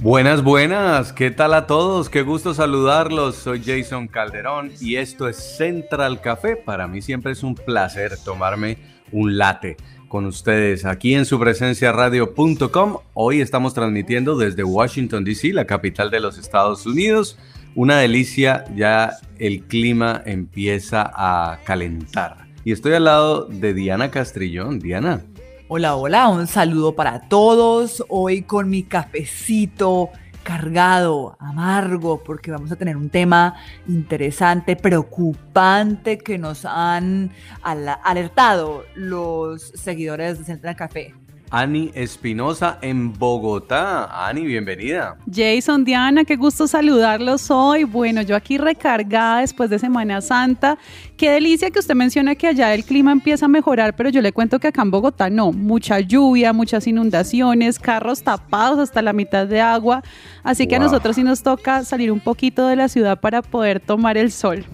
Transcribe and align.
Buenas, 0.00 0.44
buenas, 0.44 1.12
¿qué 1.12 1.32
tal 1.32 1.54
a 1.54 1.66
todos? 1.66 2.08
Qué 2.08 2.22
gusto 2.22 2.54
saludarlos. 2.54 3.34
Soy 3.34 3.60
Jason 3.64 4.06
Calderón 4.06 4.70
y 4.80 4.94
esto 4.94 5.26
es 5.26 5.56
Central 5.56 6.20
Café. 6.20 6.54
Para 6.54 6.86
mí 6.86 7.02
siempre 7.02 7.32
es 7.32 7.42
un 7.42 7.56
placer 7.56 8.12
tomarme 8.24 8.78
un 9.10 9.36
latte 9.36 9.76
con 10.06 10.24
ustedes 10.24 10.84
aquí 10.84 11.16
en 11.16 11.24
su 11.24 11.40
presencia 11.40 11.90
radio.com. 11.90 12.98
Hoy 13.12 13.40
estamos 13.40 13.74
transmitiendo 13.74 14.36
desde 14.36 14.62
Washington, 14.62 15.24
D.C., 15.24 15.52
la 15.52 15.64
capital 15.64 16.12
de 16.12 16.20
los 16.20 16.38
Estados 16.38 16.86
Unidos. 16.86 17.36
Una 17.74 17.98
delicia, 17.98 18.66
ya 18.76 19.14
el 19.40 19.64
clima 19.64 20.22
empieza 20.24 21.10
a 21.12 21.58
calentar. 21.64 22.46
Y 22.64 22.70
estoy 22.70 22.92
al 22.92 23.04
lado 23.04 23.46
de 23.46 23.74
Diana 23.74 24.12
Castrillón. 24.12 24.78
Diana, 24.78 25.22
Hola, 25.70 25.96
hola, 25.96 26.28
un 26.30 26.46
saludo 26.46 26.96
para 26.96 27.28
todos. 27.28 28.02
Hoy 28.08 28.40
con 28.40 28.70
mi 28.70 28.84
cafecito 28.84 30.08
cargado, 30.42 31.36
amargo, 31.38 32.24
porque 32.24 32.50
vamos 32.50 32.72
a 32.72 32.76
tener 32.76 32.96
un 32.96 33.10
tema 33.10 33.54
interesante, 33.86 34.76
preocupante 34.76 36.16
que 36.16 36.38
nos 36.38 36.64
han 36.64 37.32
alertado 37.62 38.84
los 38.94 39.60
seguidores 39.74 40.38
de 40.38 40.46
Central 40.46 40.74
Café. 40.74 41.14
Ani 41.50 41.90
Espinosa 41.94 42.78
en 42.82 43.12
Bogotá. 43.12 44.26
Ani, 44.26 44.44
bienvenida. 44.44 45.16
Jason, 45.32 45.84
Diana, 45.84 46.24
qué 46.24 46.36
gusto 46.36 46.66
saludarlos 46.66 47.50
hoy. 47.50 47.84
Bueno, 47.84 48.22
yo 48.22 48.36
aquí 48.36 48.58
recargada 48.58 49.40
después 49.40 49.70
de 49.70 49.78
Semana 49.78 50.20
Santa. 50.20 50.78
Qué 51.16 51.30
delicia 51.30 51.70
que 51.70 51.78
usted 51.78 51.94
menciona 51.94 52.34
que 52.34 52.48
allá 52.48 52.74
el 52.74 52.84
clima 52.84 53.12
empieza 53.12 53.46
a 53.46 53.48
mejorar, 53.48 53.96
pero 53.96 54.10
yo 54.10 54.20
le 54.20 54.32
cuento 54.32 54.58
que 54.58 54.68
acá 54.68 54.82
en 54.82 54.90
Bogotá 54.90 55.30
no. 55.30 55.52
Mucha 55.52 56.00
lluvia, 56.00 56.52
muchas 56.52 56.86
inundaciones, 56.86 57.78
carros 57.78 58.22
tapados 58.22 58.78
hasta 58.78 59.00
la 59.00 59.12
mitad 59.12 59.46
de 59.46 59.60
agua. 59.60 60.02
Así 60.42 60.66
que 60.66 60.76
a 60.76 60.78
nosotros 60.78 61.16
sí 61.16 61.22
nos 61.22 61.42
toca 61.42 61.84
salir 61.84 62.12
un 62.12 62.20
poquito 62.20 62.66
de 62.66 62.76
la 62.76 62.88
ciudad 62.88 63.20
para 63.20 63.42
poder 63.42 63.80
tomar 63.80 64.18
el 64.18 64.30
sol. 64.32 64.66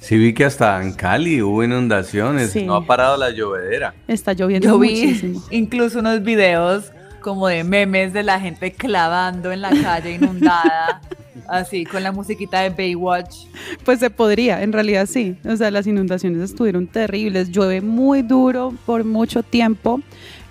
Sí 0.00 0.16
vi 0.16 0.32
que 0.32 0.44
hasta 0.44 0.80
en 0.82 0.92
Cali 0.92 1.42
hubo 1.42 1.62
inundaciones, 1.64 2.52
Sí. 2.52 2.64
no 2.64 2.76
ha 2.76 2.86
parado 2.86 3.16
la 3.16 3.30
llovedera. 3.30 3.94
Está 4.06 4.32
lloviendo 4.32 4.68
Yo 4.68 4.78
vi 4.78 4.88
muchísimo. 5.06 5.42
incluso 5.50 5.98
unos 5.98 6.22
videos 6.22 6.92
como 7.20 7.48
de 7.48 7.64
memes 7.64 8.12
de 8.12 8.22
la 8.22 8.38
gente 8.40 8.72
clavando 8.72 9.50
en 9.50 9.60
la 9.60 9.70
calle 9.82 10.12
inundada, 10.12 11.00
así 11.48 11.84
con 11.84 12.02
la 12.02 12.12
musiquita 12.12 12.60
de 12.60 12.70
Baywatch. 12.70 13.46
Pues 13.84 14.00
se 14.00 14.10
podría, 14.10 14.62
en 14.62 14.72
realidad 14.72 15.06
sí. 15.06 15.36
O 15.44 15.56
sea, 15.56 15.70
las 15.70 15.86
inundaciones 15.86 16.42
estuvieron 16.42 16.86
terribles, 16.86 17.50
llueve 17.50 17.80
muy 17.80 18.22
duro 18.22 18.74
por 18.86 19.04
mucho 19.04 19.42
tiempo. 19.42 20.00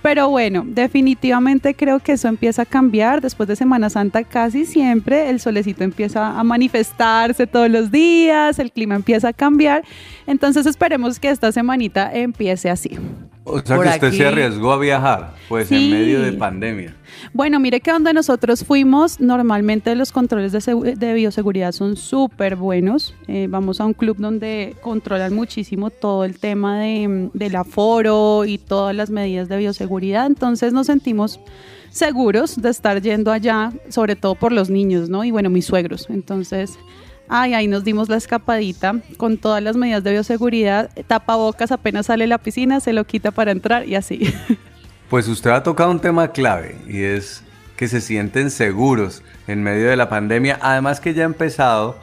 Pero 0.02 0.30
bueno, 0.30 0.64
definitivamente 0.66 1.74
creo 1.74 2.00
que 2.00 2.14
eso 2.14 2.28
empieza 2.28 2.62
a 2.62 2.66
cambiar. 2.66 3.20
Después 3.20 3.50
de 3.50 3.56
Semana 3.56 3.90
Santa 3.90 4.24
casi 4.24 4.66
siempre 4.66 5.30
el 5.30 5.40
solecito 5.40 5.84
empieza 5.84 6.40
a 6.40 6.44
manifestarse 6.44 7.48
todos 7.48 7.70
los 7.70 7.92
días, 7.92 8.60
el 8.60 8.72
clima 8.72 8.96
empieza 8.96 9.30
a 9.30 9.34
cambiar. 9.34 9.84
Entonces 10.26 10.66
esperemos 10.66 11.20
que 11.20 11.30
esta 11.30 11.52
semanita 11.52 12.12
empiece 12.14 12.70
así. 12.70 12.98
O 13.50 13.60
sea 13.66 13.78
que 13.80 13.88
usted 13.90 14.08
aquí- 14.08 14.18
se 14.18 14.28
arriesgó 14.28 14.72
a 14.74 14.78
viajar, 14.78 15.34
pues 15.50 15.72
en 15.72 15.90
medio 15.90 16.22
de 16.22 16.34
pandemia. 16.34 16.94
Bueno, 17.34 17.60
mire 17.60 17.80
que 17.82 17.92
donde 17.92 18.14
nosotros 18.14 18.64
fuimos, 18.64 19.20
normalmente 19.20 19.96
los 19.96 20.12
controles 20.12 20.52
de 20.52 21.14
bioseguridad 21.14 21.72
son 21.72 21.96
súper 21.96 22.56
buenos. 22.56 23.16
Eh, 23.28 23.48
vamos 23.50 23.80
a 23.82 23.86
un 23.86 23.94
club 23.94 24.18
donde 24.18 24.76
controlan 24.82 25.34
muchísimo 25.34 25.90
todo 25.90 26.26
el 26.26 26.38
tema 26.38 26.80
de, 26.80 27.08
mm, 27.08 27.30
del 27.34 27.56
aforo 27.56 28.46
y 28.46 28.58
todas 28.58 28.96
las 28.96 29.10
medidas 29.10 29.50
de 29.50 29.58
bioseguridad. 29.58 30.28
Entonces 30.28 30.74
nos 30.74 30.88
sentimos 30.88 31.40
seguros 31.90 32.62
de 32.62 32.70
estar 32.70 33.02
yendo 33.02 33.32
allá, 33.32 33.72
sobre 33.90 34.16
todo 34.16 34.36
por 34.36 34.52
los 34.52 34.70
niños, 34.70 35.10
¿no? 35.10 35.24
Y 35.24 35.32
bueno, 35.32 35.50
mis 35.50 35.66
suegros. 35.66 36.08
Entonces, 36.10 36.78
ay, 37.30 37.54
ahí 37.54 37.68
nos 37.68 37.84
dimos 37.84 38.10
la 38.10 38.18
escapadita 38.18 39.02
con 39.18 39.38
todas 39.38 39.62
las 39.62 39.76
medidas 39.78 40.04
de 40.04 40.12
bioseguridad. 40.12 40.90
Tapabocas 41.08 41.72
apenas 41.72 42.08
sale 42.08 42.24
de 42.24 42.28
la 42.30 42.38
piscina, 42.38 42.80
se 42.80 42.94
lo 42.94 43.06
quita 43.06 43.32
para 43.32 43.52
entrar 43.52 43.88
y 43.88 43.96
así. 43.96 44.34
Pues 45.10 45.30
usted 45.30 45.52
ha 45.52 45.64
tocado 45.64 45.90
un 45.90 46.02
tema 46.02 46.34
clave 46.34 46.76
y 46.86 47.02
es 47.02 47.42
que 47.78 47.88
se 47.88 48.02
sienten 48.02 48.52
seguros 48.52 49.24
en 49.48 49.64
medio 49.64 49.90
de 49.90 49.96
la 49.96 50.10
pandemia, 50.10 50.60
además 50.62 51.00
que 51.00 51.14
ya 51.14 51.24
ha 51.24 51.26
empezado 51.26 51.96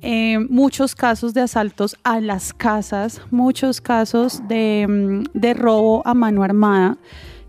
Eh, 0.03 0.39
muchos 0.39 0.95
casos 0.95 1.35
de 1.35 1.41
asaltos 1.41 1.97
a 2.05 2.21
las 2.21 2.53
casas, 2.53 3.21
muchos 3.31 3.81
casos 3.81 4.43
de, 4.47 4.87
mm, 4.89 5.39
de 5.39 5.55
robo 5.55 6.07
a 6.07 6.15
mano 6.15 6.45
armada, 6.45 6.99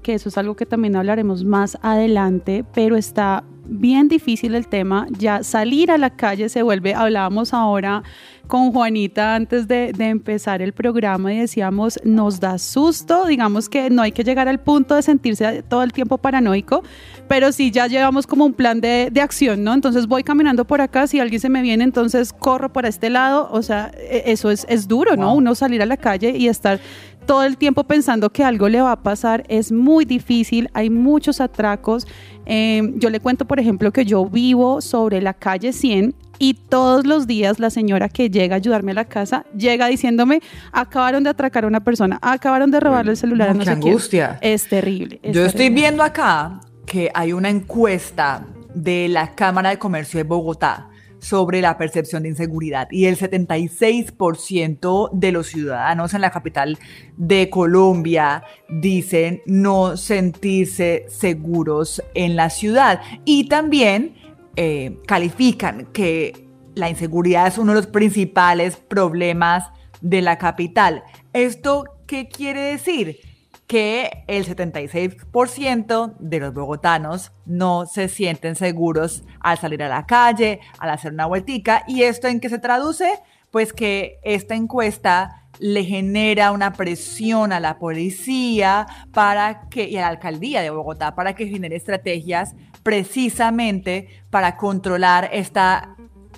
que 0.02 0.14
eso 0.14 0.30
es 0.30 0.38
algo 0.38 0.56
que 0.56 0.66
también 0.66 0.96
hablaremos 0.96 1.44
más 1.44 1.78
adelante, 1.82 2.66
pero 2.74 2.96
está 2.96 3.44
bien 3.68 4.08
difícil 4.08 4.56
el 4.56 4.68
tema, 4.68 5.08
ya 5.12 5.44
salir 5.44 5.92
a 5.92 5.98
la 5.98 6.10
calle 6.10 6.50
se 6.50 6.64
vuelve, 6.64 6.94
hablábamos 6.94 7.54
ahora 7.54 8.04
con 8.48 8.72
Juanita 8.72 9.36
antes 9.36 9.68
de, 9.68 9.94
empezar 10.00 10.62
el 10.62 10.74
programa 10.74 11.34
y 11.34 11.40
decíamos, 11.40 12.00
nos 12.04 12.40
da 12.40 12.58
susto, 12.58 13.26
digamos 13.26 13.68
que 13.68 13.90
no 13.90 14.02
hay 14.02 14.12
que 14.12 14.24
llegar 14.24 14.48
al 14.48 14.60
punto 14.60 14.96
de 14.96 15.02
sentirse 15.02 15.64
todo 15.64 15.84
el 15.84 15.92
tiempo 15.92 16.18
paranoico, 16.18 16.84
pero 17.28 17.52
sí 17.52 17.72
ya 17.72 17.88
llevamos 17.88 18.26
como 18.26 18.46
un 18.46 18.54
plan 18.54 18.80
de, 18.80 19.10
de 19.12 19.22
acción, 19.22 19.64
¿no? 19.64 19.74
Entonces 19.74 20.08
voy 20.08 20.24
caminando 20.24 20.66
por 20.66 20.82
acá, 20.82 21.08
si 21.08 21.20
alguien 21.20 21.42
se 21.42 21.50
me 21.50 21.62
viene, 21.62 21.84
entonces 21.84 22.32
corro 22.32 22.72
por 22.72 22.86
este 22.86 23.10
lado, 23.10 23.50
o 23.52 23.62
sea, 23.62 23.92
e, 23.98 24.24
eso 24.28 24.50
es, 24.50 24.66
es 24.70 24.88
duro, 24.88 25.18
¿no? 25.18 25.36
Uno 25.36 25.54
salir 25.54 25.82
a 25.82 25.86
la 25.86 25.98
calle 25.98 26.36
y 26.38 26.48
estar 26.48 26.80
todo 27.28 27.44
el 27.44 27.58
tiempo 27.58 27.84
pensando 27.84 28.32
que 28.32 28.44
algo 28.44 28.70
le 28.70 28.82
va 28.82 28.94
a 28.94 29.04
pasar 29.04 29.44
es 29.50 29.72
muy 29.72 30.06
difícil, 30.06 30.70
hay 30.74 30.90
muchos 30.90 31.42
atracos. 31.42 32.08
Em, 32.46 32.98
yo 32.98 33.10
le 33.10 33.20
cuento, 33.20 33.46
por 33.46 33.60
ejemplo, 33.60 33.92
que 33.92 34.06
yo 34.06 34.26
vivo 34.26 34.82
sobre 34.82 35.22
la 35.22 35.34
calle 35.34 35.74
100 35.74 36.16
y 36.40 36.54
todos 36.54 37.06
los 37.06 37.28
días 37.28 37.60
la 37.60 37.70
señora 37.70 38.10
que 38.10 38.30
llega 38.30 38.56
a 38.56 38.58
ayudarme 38.58 38.92
a 38.92 38.96
la 38.96 39.06
casa 39.06 39.46
llega 39.56 39.88
diciéndome, 39.88 40.42
acabaron 40.72 41.24
de 41.24 41.30
atracar 41.32 41.66
a 41.66 41.68
una 41.68 41.84
persona, 41.84 42.18
acabaron 42.22 42.72
de 42.72 42.80
robarle 42.80 43.12
el 43.12 43.18
celular 43.18 43.50
no, 43.50 43.52
a 43.52 43.58
no 43.58 43.64
qué 43.66 43.72
angustia. 43.72 44.40
Es 44.42 44.68
terrible. 44.70 45.20
yo 45.24 45.46
estoy 45.46 45.70
viendo 45.70 46.04
acá 46.04 46.62
que 46.86 47.12
hay 47.14 47.34
una 47.34 47.50
encuesta 47.50 48.46
de 48.74 49.10
la 49.10 49.36
Cámara 49.36 49.70
de 49.70 49.78
Comercio 49.78 50.18
de 50.18 50.24
Bogotá 50.24 50.88
sobre 51.20 51.62
la 51.62 51.78
percepción 51.78 52.24
de 52.24 52.30
inseguridad 52.30 52.88
y 52.92 53.06
el 53.06 53.18
76% 53.18 55.10
de 55.14 55.32
los 55.32 55.48
ciudadanos 55.48 56.14
en 56.14 56.22
la 56.22 56.32
capital 56.32 56.78
de 57.16 57.50
Colombia 57.50 58.44
dicen 58.70 59.42
no 59.46 59.98
sentirse 59.98 61.06
seguros 61.10 62.04
en 62.14 62.36
la 62.36 62.50
ciudad 62.50 63.02
y 63.26 63.48
también 63.48 64.16
eh, 64.56 64.98
califican 65.08 65.88
que 65.94 66.48
la 66.76 66.90
inseguridad 66.90 67.48
es 67.48 67.58
uno 67.58 67.74
de 67.74 67.78
los 67.78 67.88
principales 67.88 68.76
problemas 68.76 69.66
de 70.02 70.22
la 70.22 70.38
capital. 70.38 71.04
¿Esto 71.34 71.86
qué 72.06 72.28
quiere 72.28 72.62
decir? 72.62 73.20
Que 73.68 74.24
el 74.28 74.46
76% 74.46 76.16
de 76.20 76.40
los 76.40 76.54
bogotanos 76.54 77.34
no 77.46 77.86
se 77.86 78.08
sienten 78.08 78.56
seguros 78.56 79.24
al 79.42 79.58
salir 79.58 79.84
a 79.84 79.90
la 79.90 80.06
calle, 80.06 80.62
al 80.80 80.90
hacer 80.90 81.12
una 81.12 81.26
vueltica. 81.26 81.84
¿Y 81.86 82.04
esto 82.04 82.28
en 82.28 82.40
qué 82.40 82.48
se 82.48 82.60
traduce? 82.60 83.12
Pues 83.52 83.74
que 83.74 84.20
esta 84.24 84.56
encuesta 84.56 85.44
le 85.60 85.84
genera 85.84 86.52
una 86.52 86.74
presión 86.74 87.52
a 87.52 87.60
la 87.60 87.78
policía 87.78 88.86
para 89.12 89.68
que, 89.70 89.90
y 89.90 89.98
a 89.98 90.02
la 90.02 90.08
alcaldía 90.08 90.62
de 90.62 90.70
Bogotá 90.70 91.16
para 91.16 91.34
que 91.34 91.48
genere 91.48 91.76
estrategias 91.76 92.56
precisamente 92.84 94.08
para 94.30 94.56
controlar 94.56 95.30
esta, 95.34 95.96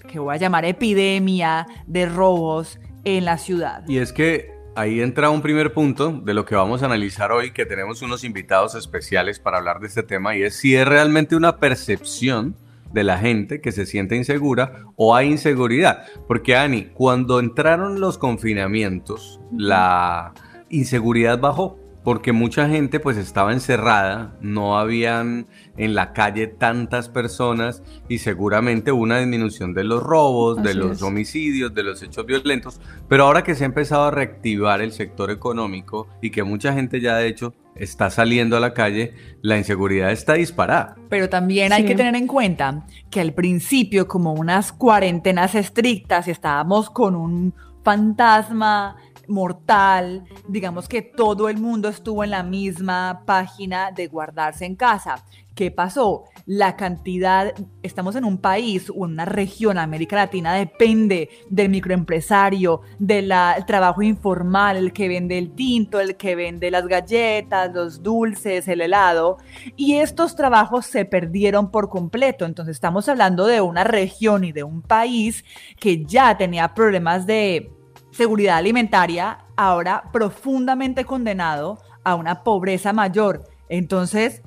que 0.08 0.18
voy 0.18 0.34
a 0.34 0.38
llamar 0.38 0.66
epidemia 0.66 1.68
de 1.86 2.08
robos 2.08 2.80
en 3.04 3.26
la 3.26 3.38
ciudad. 3.38 3.84
Y 3.88 3.98
es 3.98 4.14
que 4.14 4.59
ahí 4.76 5.02
entra 5.02 5.30
un 5.30 5.42
primer 5.42 5.74
punto 5.74 6.12
de 6.12 6.34
lo 6.34 6.46
que 6.46 6.56
vamos 6.56 6.82
a 6.82 6.86
analizar 6.86 7.32
hoy, 7.32 7.52
que 7.52 7.66
tenemos 7.66 8.02
unos 8.02 8.24
invitados 8.24 8.76
especiales 8.76 9.40
para 9.40 9.58
hablar 9.58 9.80
de 9.80 9.88
este 9.88 10.04
tema, 10.04 10.36
y 10.36 10.44
es 10.44 10.56
si 10.56 10.76
es 10.76 10.88
realmente 10.88 11.36
una 11.36 11.58
percepción 11.58 12.56
de 12.92 13.04
la 13.04 13.18
gente 13.18 13.62
que 13.62 13.72
se 13.72 13.86
siente 13.86 14.16
insegura 14.16 14.86
o 14.96 15.16
hay 15.16 15.30
inseguridad. 15.30 16.06
Porque 16.28 16.56
Ani, 16.56 16.86
cuando 16.86 17.40
entraron 17.40 18.00
los 18.00 18.18
confinamientos, 18.18 19.40
la 19.52 20.34
inseguridad 20.70 21.40
bajó 21.40 21.78
porque 22.04 22.32
mucha 22.32 22.68
gente 22.68 23.00
pues 23.00 23.18
estaba 23.18 23.54
encerrada, 23.54 24.36
no 24.42 24.80
habían 24.80 25.48
en 25.80 25.96
la 25.96 26.14
calle 26.14 26.46
tantas 26.46 27.10
personas 27.10 27.82
y 28.08 28.20
seguramente 28.20 28.92
una 28.92 29.18
disminución 29.18 29.74
de 29.74 29.86
los 29.86 30.04
robos, 30.04 30.62
de 30.62 30.76
los 30.76 31.02
homicidios, 31.02 31.74
de 31.74 31.84
los 31.84 32.04
hechos 32.04 32.26
violentos, 32.26 32.80
pero 33.08 33.24
ahora 33.24 33.44
que 33.44 33.56
se 33.56 33.64
ha 33.64 33.66
empezado 33.66 34.04
a 34.04 34.12
reactivar 34.12 34.82
el 34.82 34.92
sector 34.92 35.32
económico 35.32 36.08
y 36.22 36.30
que 36.30 36.44
mucha 36.44 36.74
gente 36.74 37.00
ya 37.02 37.16
de 37.16 37.28
hecho 37.28 37.54
está 37.76 38.10
saliendo 38.10 38.58
a 38.58 38.60
la 38.60 38.74
calle, 38.74 39.14
la 39.42 39.58
inseguridad 39.58 40.12
está 40.12 40.34
disparada. 40.34 40.98
Pero 41.10 41.30
también 41.30 41.72
hay 41.72 41.86
que 41.86 41.96
tener 41.96 42.16
en 42.16 42.28
cuenta 42.28 42.86
que 43.10 43.22
al 43.22 43.34
principio 43.34 44.08
como 44.08 44.34
unas 44.34 44.74
cuarentenas 44.74 45.56
estrictas 45.56 46.28
estábamos 46.28 46.90
con 46.90 47.16
un 47.16 47.54
fantasma 47.84 48.98
mortal, 49.30 50.26
digamos 50.48 50.90
que 50.90 51.02
todo 51.02 51.48
el 51.48 51.58
mundo 51.58 51.88
estuvo 51.88 52.24
en 52.24 52.32
la 52.32 52.44
misma 52.44 53.24
página 53.26 53.92
de 53.92 54.08
guardarse 54.08 54.66
en 54.66 54.76
casa. 54.76 55.24
¿Qué 55.60 55.72
pasó? 55.72 56.24
La 56.46 56.78
cantidad, 56.78 57.54
estamos 57.84 58.16
en 58.16 58.24
un 58.24 58.38
país 58.38 58.90
una 58.90 59.26
región, 59.26 59.78
América 59.78 60.16
Latina, 60.16 60.54
depende 60.54 61.30
del 61.50 61.68
microempresario, 61.68 62.80
del 62.98 63.34
trabajo 63.68 64.02
informal, 64.02 64.78
el 64.78 64.94
que 64.94 65.10
vende 65.10 65.38
el 65.38 65.52
tinto, 65.52 66.00
el 66.00 66.16
que 66.16 66.38
vende 66.38 66.72
las 66.72 66.88
galletas, 66.88 67.74
los 67.74 68.02
dulces, 68.02 68.70
el 68.70 68.80
helado, 68.80 69.40
y 69.76 69.96
estos 69.96 70.38
trabajos 70.38 70.86
se 70.86 71.04
perdieron 71.04 71.72
por 71.72 71.90
completo. 71.90 72.46
Entonces 72.46 72.78
estamos 72.78 73.10
hablando 73.10 73.46
de 73.46 73.60
una 73.60 73.84
región 73.84 74.46
y 74.46 74.54
de 74.54 74.64
un 74.64 74.82
país 74.82 75.44
que 75.78 76.06
ya 76.06 76.38
tenía 76.38 76.74
problemas 76.74 77.26
de 77.26 77.70
seguridad 78.12 78.56
alimentaria, 78.56 79.40
ahora 79.58 80.04
profundamente 80.14 81.04
condenado 81.04 81.80
a 82.06 82.16
una 82.16 82.46
pobreza 82.46 82.94
mayor. 82.94 83.44
Entonces, 83.68 84.42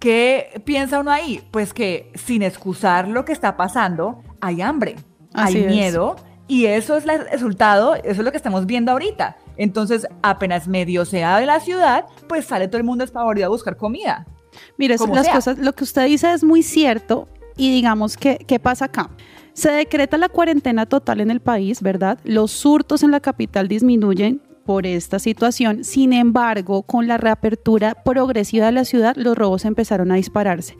¿qué 0.00 0.60
piensa 0.64 0.98
uno 0.98 1.12
ahí? 1.12 1.40
Pues 1.52 1.72
que 1.72 2.10
sin 2.16 2.42
excusar 2.42 3.06
lo 3.06 3.24
que 3.24 3.32
está 3.32 3.56
pasando, 3.56 4.24
hay 4.40 4.60
hambre, 4.60 4.96
hay 5.32 5.64
miedo. 5.66 6.16
Y 6.48 6.66
eso 6.66 6.96
es 6.96 7.06
el 7.06 7.28
resultado, 7.30 7.94
eso 7.94 8.08
es 8.08 8.18
lo 8.18 8.32
que 8.32 8.36
estamos 8.36 8.66
viendo 8.66 8.90
ahorita. 8.90 9.36
Entonces, 9.56 10.08
apenas 10.22 10.66
medio 10.66 11.04
se 11.04 11.18
de 11.18 11.46
la 11.46 11.60
ciudad, 11.60 12.06
pues 12.28 12.46
sale 12.46 12.66
todo 12.66 12.78
el 12.78 12.84
mundo 12.84 13.04
desfavorido 13.04 13.46
a 13.46 13.50
buscar 13.50 13.76
comida. 13.76 14.26
Mire, 14.76 14.96
las 14.98 15.28
cosas, 15.28 15.58
lo 15.58 15.72
que 15.74 15.84
usted 15.84 16.06
dice 16.06 16.32
es 16.32 16.42
muy 16.42 16.64
cierto. 16.64 17.28
Y 17.56 17.70
digamos 17.70 18.16
que, 18.16 18.38
¿qué 18.48 18.58
pasa 18.58 18.86
acá? 18.86 19.10
Se 19.52 19.70
decreta 19.70 20.16
la 20.16 20.28
cuarentena 20.28 20.86
total 20.86 21.20
en 21.20 21.30
el 21.30 21.40
país, 21.40 21.82
¿verdad? 21.82 22.18
Los 22.24 22.50
surtos 22.50 23.02
en 23.04 23.12
la 23.12 23.20
capital 23.20 23.68
disminuyen 23.68 24.40
por 24.70 24.86
esta 24.86 25.18
situación. 25.18 25.82
Sin 25.82 26.12
embargo, 26.12 26.84
con 26.84 27.08
la 27.08 27.16
reapertura 27.16 27.96
progresiva 28.04 28.66
de 28.66 28.70
la 28.70 28.84
ciudad, 28.84 29.16
los 29.16 29.36
robos 29.36 29.64
empezaron 29.64 30.12
a 30.12 30.14
dispararse. 30.14 30.76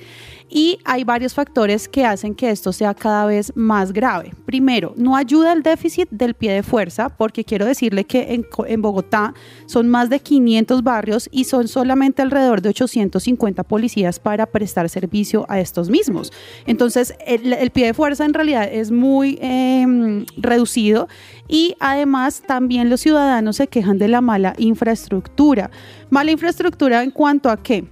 Y 0.50 0.78
hay 0.84 1.04
varios 1.04 1.32
factores 1.32 1.88
que 1.88 2.04
hacen 2.04 2.34
que 2.34 2.50
esto 2.50 2.72
sea 2.72 2.92
cada 2.92 3.24
vez 3.24 3.52
más 3.54 3.92
grave. 3.92 4.32
Primero, 4.44 4.92
no 4.96 5.14
ayuda 5.14 5.52
el 5.52 5.62
déficit 5.62 6.08
del 6.10 6.34
pie 6.34 6.52
de 6.52 6.64
fuerza, 6.64 7.08
porque 7.08 7.44
quiero 7.44 7.64
decirle 7.64 8.04
que 8.04 8.42
en, 8.66 8.82
Bogotá 8.82 9.32
son 9.66 9.88
más 9.88 10.10
de 10.10 10.18
500 10.18 10.82
barrios 10.82 11.28
y 11.30 11.44
son 11.44 11.68
solamente 11.68 12.22
alrededor 12.22 12.62
de 12.62 12.70
850 12.70 13.62
policías 13.62 14.18
para 14.18 14.46
prestar 14.46 14.88
servicio 14.88 15.46
a 15.48 15.60
estos 15.60 15.88
mismos. 15.88 16.32
Entonces, 16.66 17.14
el, 17.24 17.70
pie 17.70 17.86
de 17.86 17.94
fuerza 17.94 18.24
en 18.24 18.34
realidad 18.34 18.68
es 18.70 18.90
muy 18.90 19.38
em, 19.40 20.26
reducido 20.36 21.06
y 21.46 21.76
además 21.78 22.42
también 22.44 22.90
los 22.90 23.00
ciudadanos 23.00 23.56
se 23.56 23.68
quejan 23.68 23.98
de 23.98 24.08
la 24.08 24.20
mala 24.20 24.54
infraestructura. 24.58 25.70
Mala 26.08 26.32
infraestructura 26.32 27.04
en 27.04 27.12
cuanto 27.12 27.50
a 27.50 27.62
qué? 27.62 27.84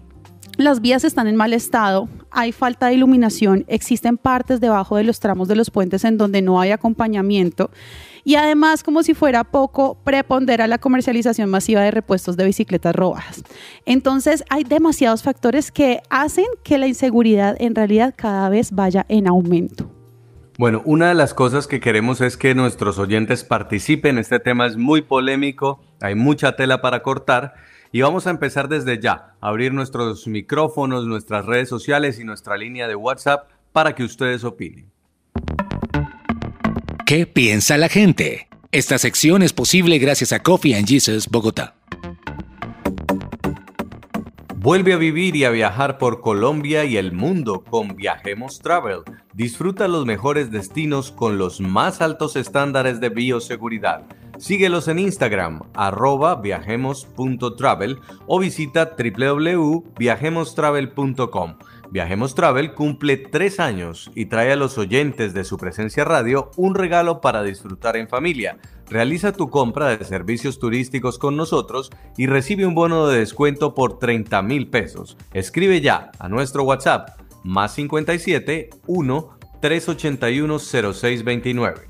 Las 0.59 0.81
vías 0.81 1.05
están 1.05 1.29
en 1.29 1.37
mal 1.37 1.53
estado, 1.53 2.09
hay 2.33 2.51
falta 2.51 2.89
de 2.89 2.95
iluminación, 2.95 3.65
existen 3.69 4.19
partes 4.19 4.61
debajo 4.61 4.97
de 4.97 5.05
los 5.05 5.21
tramos 5.21 5.47
de 5.47 5.55
los 5.55 5.71
puentes 5.71 6.05
en 6.05 6.19
donde 6.19 6.43
no 6.43 6.61
hay 6.61 6.73
acompañamiento 6.73 7.71
y 8.25 8.35
además, 8.35 8.83
como 8.83 9.05
si 9.05 9.15
fuera 9.15 9.45
poco, 9.45 9.97
prepondera 10.03 10.67
la 10.67 10.79
comercialización 10.79 11.49
masiva 11.49 11.83
de 11.83 11.93
repuestos 11.93 12.37
de 12.37 12.45
bicicletas 12.45 12.93
robadas. 12.93 13.45
Entonces, 13.87 14.43
hay 14.51 14.65
demasiados 14.65 15.23
factores 15.23 15.71
que 15.71 16.03
hacen 16.11 16.47
que 16.65 16.77
la 16.77 16.89
inseguridad 16.89 17.57
en 17.61 17.77
realidad 17.77 18.13
cada 18.17 18.49
vez 18.49 18.73
vaya 18.73 19.07
en 19.09 19.29
aumento. 19.29 19.89
Bueno, 20.59 20.83
una 20.85 21.09
de 21.09 21.15
las 21.15 21.35
cosas 21.35 21.69
que 21.69 21.79
queremos 21.79 22.21
es 22.21 22.37
que 22.37 22.57
nuestros 22.57 22.99
oyentes 22.99 23.45
participen. 23.45 24.19
Este 24.19 24.41
tema 24.41 24.67
es 24.67 24.77
muy 24.77 25.03
polémico, 25.03 25.81
hay 26.01 26.17
mucha 26.17 26.57
tela 26.57 26.83
para 26.83 27.05
cortar. 27.05 27.55
Y 27.91 28.03
vamos 28.03 28.27
a 28.27 28.31
empezar 28.31 28.69
desde 28.69 29.01
ya, 29.01 29.35
a 29.41 29.49
abrir 29.49 29.73
nuestros 29.73 30.27
micrófonos, 30.27 31.07
nuestras 31.07 31.47
redes 31.47 31.71
sociales 31.71 32.21
y 32.21 32.25
nuestra 32.25 32.57
línea 32.57 32.87
de 32.87 32.95
WhatsApp 32.95 33.49
para 33.73 33.95
que 33.95 34.05
ustedes 34.05 34.45
opinen. 34.45 34.91
¿Qué 37.07 37.27
piensa 37.27 37.79
la 37.79 37.89
gente? 37.89 38.49
Esta 38.73 38.99
sección 38.99 39.43
es 39.43 39.55
posible 39.55 39.99
gracias 39.99 40.33
a 40.33 40.43
Coffee 40.43 40.75
and 40.75 40.87
Jesus 40.87 41.27
Bogotá. 41.29 41.77
Vuelve 44.57 44.93
a 44.93 44.99
vivir 44.99 45.35
y 45.37 45.45
a 45.45 45.51
viajar 45.51 45.97
por 45.97 46.21
Colombia 46.21 46.85
y 46.85 46.99
el 46.99 47.13
mundo 47.13 47.65
con 47.65 47.97
Viajemos 47.97 48.59
Travel. 48.59 48.99
Disfruta 49.33 49.89
los 49.89 50.05
mejores 50.05 50.51
destinos 50.51 51.11
con 51.11 51.39
los 51.39 51.61
más 51.63 52.03
altos 52.03 52.37
estándares 52.37 53.01
de 53.01 53.09
bioseguridad 53.09 54.05
Síguelos 54.39 54.87
en 54.87 55.01
Instagram, 55.01 55.63
arroba 55.75 56.37
viajemos.travel 56.37 57.99
o 58.27 58.39
visita 58.39 58.95
www.viajemostravel.com. 58.97 61.57
Viajemos 61.91 62.35
Travel 62.35 62.75
cumple 62.75 63.17
tres 63.17 63.61
años 63.61 64.11
y 64.15 64.27
trae 64.27 64.53
a 64.53 64.57
los 64.57 64.79
oyentes 64.79 65.35
de 65.35 65.45
su 65.45 65.57
presencia 65.57 66.05
radio 66.05 66.51
un 66.57 66.75
regalo 66.75 67.21
para 67.21 67.43
disfrutar 67.43 67.97
en 67.97 68.09
familia. 68.09 68.59
Realiza 68.89 69.33
tu 69.33 69.51
compra 69.51 69.97
de 69.97 70.05
servicios 70.05 70.59
turísticos 70.59 71.19
con 71.19 71.37
nosotros 71.37 71.91
y 72.17 72.27
recibe 72.27 72.67
un 72.67 72.75
bono 72.75 73.09
de 73.09 73.19
descuento 73.19 73.75
por 73.75 73.99
30 73.99 74.43
mil 74.43 74.69
pesos. 74.69 75.17
Escribe 75.33 75.81
ya 75.81 76.11
a 76.19 76.29
nuestro 76.29 76.63
WhatsApp 76.63 77.21
más 77.43 77.75
57 77.75 78.71
1 78.87 79.39
381 79.61 80.59
0629. 80.59 81.88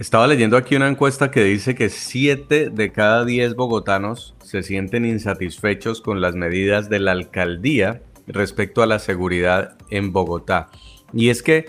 Estaba 0.00 0.26
leyendo 0.26 0.56
aquí 0.56 0.76
una 0.76 0.88
encuesta 0.88 1.30
que 1.30 1.44
dice 1.44 1.74
que 1.74 1.90
7 1.90 2.70
de 2.70 2.90
cada 2.90 3.26
10 3.26 3.54
bogotanos 3.54 4.34
se 4.42 4.62
sienten 4.62 5.04
insatisfechos 5.04 6.00
con 6.00 6.22
las 6.22 6.34
medidas 6.34 6.88
de 6.88 7.00
la 7.00 7.12
alcaldía 7.12 8.00
respecto 8.26 8.82
a 8.82 8.86
la 8.86 8.98
seguridad 8.98 9.76
en 9.90 10.10
Bogotá. 10.10 10.70
Y 11.12 11.28
es 11.28 11.42
que 11.42 11.66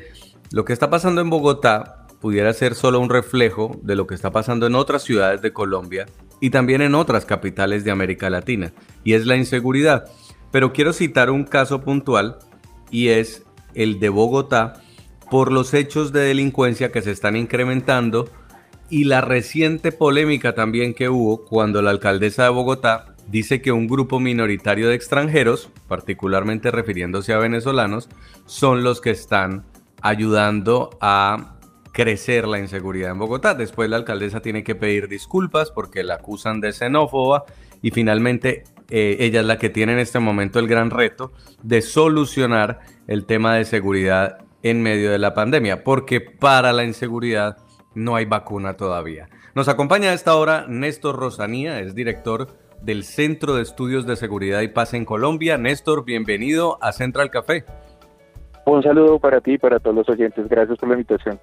lo 0.49 0.63
que 0.63 0.71
está 0.71 0.89
pasando 0.89 1.19
en 1.19 1.29
Bogotá 1.29 2.07
pudiera 2.21 2.53
ser 2.53 2.73
solo 2.73 3.01
un 3.01 3.09
reflejo 3.09 3.77
de 3.83 3.97
lo 3.97 4.07
que 4.07 4.15
está 4.15 4.31
pasando 4.31 4.65
en 4.65 4.75
otras 4.75 5.03
ciudades 5.03 5.41
de 5.41 5.51
Colombia 5.51 6.05
y 6.39 6.51
también 6.51 6.81
en 6.81 6.95
otras 6.95 7.25
capitales 7.25 7.83
de 7.83 7.91
América 7.91 8.29
Latina, 8.29 8.71
y 9.03 9.11
es 9.11 9.25
la 9.25 9.35
inseguridad. 9.35 10.05
Pero 10.51 10.71
quiero 10.71 10.93
citar 10.93 11.31
un 11.31 11.43
caso 11.43 11.81
puntual 11.81 12.37
y 12.91 13.09
es 13.09 13.43
el 13.73 13.99
de 13.99 14.07
Bogotá 14.07 14.81
por 15.31 15.53
los 15.53 15.73
hechos 15.73 16.11
de 16.11 16.19
delincuencia 16.19 16.91
que 16.91 17.01
se 17.01 17.11
están 17.11 17.37
incrementando 17.37 18.29
y 18.89 19.05
la 19.05 19.21
reciente 19.21 19.93
polémica 19.93 20.53
también 20.53 20.93
que 20.93 21.07
hubo 21.07 21.45
cuando 21.45 21.81
la 21.81 21.89
alcaldesa 21.89 22.43
de 22.43 22.49
Bogotá 22.49 23.15
dice 23.29 23.61
que 23.61 23.71
un 23.71 23.87
grupo 23.87 24.19
minoritario 24.19 24.89
de 24.89 24.95
extranjeros, 24.95 25.69
particularmente 25.87 26.69
refiriéndose 26.69 27.31
a 27.31 27.37
venezolanos, 27.37 28.09
son 28.45 28.83
los 28.83 28.99
que 28.99 29.11
están 29.11 29.63
ayudando 30.01 30.89
a 30.99 31.55
crecer 31.93 32.45
la 32.45 32.59
inseguridad 32.59 33.11
en 33.11 33.19
Bogotá. 33.19 33.55
Después 33.55 33.89
la 33.89 33.95
alcaldesa 33.95 34.41
tiene 34.41 34.65
que 34.65 34.75
pedir 34.75 35.07
disculpas 35.07 35.71
porque 35.71 36.03
la 36.03 36.15
acusan 36.15 36.59
de 36.59 36.73
xenófoba 36.73 37.45
y 37.81 37.91
finalmente 37.91 38.65
eh, 38.89 39.15
ella 39.21 39.39
es 39.39 39.45
la 39.45 39.57
que 39.57 39.69
tiene 39.69 39.93
en 39.93 39.99
este 39.99 40.19
momento 40.19 40.59
el 40.59 40.67
gran 40.67 40.89
reto 40.89 41.31
de 41.63 41.81
solucionar 41.81 42.81
el 43.07 43.25
tema 43.25 43.55
de 43.55 43.63
seguridad 43.63 44.39
en 44.63 44.81
medio 44.81 45.11
de 45.11 45.19
la 45.19 45.33
pandemia, 45.33 45.83
porque 45.83 46.21
para 46.21 46.73
la 46.73 46.83
inseguridad 46.83 47.57
no 47.93 48.15
hay 48.15 48.25
vacuna 48.25 48.75
todavía. 48.77 49.29
Nos 49.53 49.67
acompaña 49.67 50.11
a 50.11 50.13
esta 50.13 50.35
hora 50.35 50.65
Néstor 50.67 51.17
Rosanía, 51.17 51.79
es 51.79 51.93
director 51.95 52.47
del 52.81 53.03
Centro 53.03 53.55
de 53.55 53.61
Estudios 53.61 54.05
de 54.05 54.15
Seguridad 54.15 54.61
y 54.61 54.67
Paz 54.67 54.93
en 54.93 55.05
Colombia. 55.05 55.57
Néstor, 55.57 56.03
bienvenido 56.03 56.77
a 56.81 56.91
Central 56.91 57.29
Café. 57.29 57.65
Un 58.65 58.81
saludo 58.83 59.19
para 59.19 59.41
ti 59.41 59.53
y 59.53 59.57
para 59.57 59.79
todos 59.79 59.95
los 59.95 60.09
oyentes. 60.09 60.47
Gracias 60.47 60.77
por 60.77 60.89
la 60.89 60.95
invitación. 60.95 61.39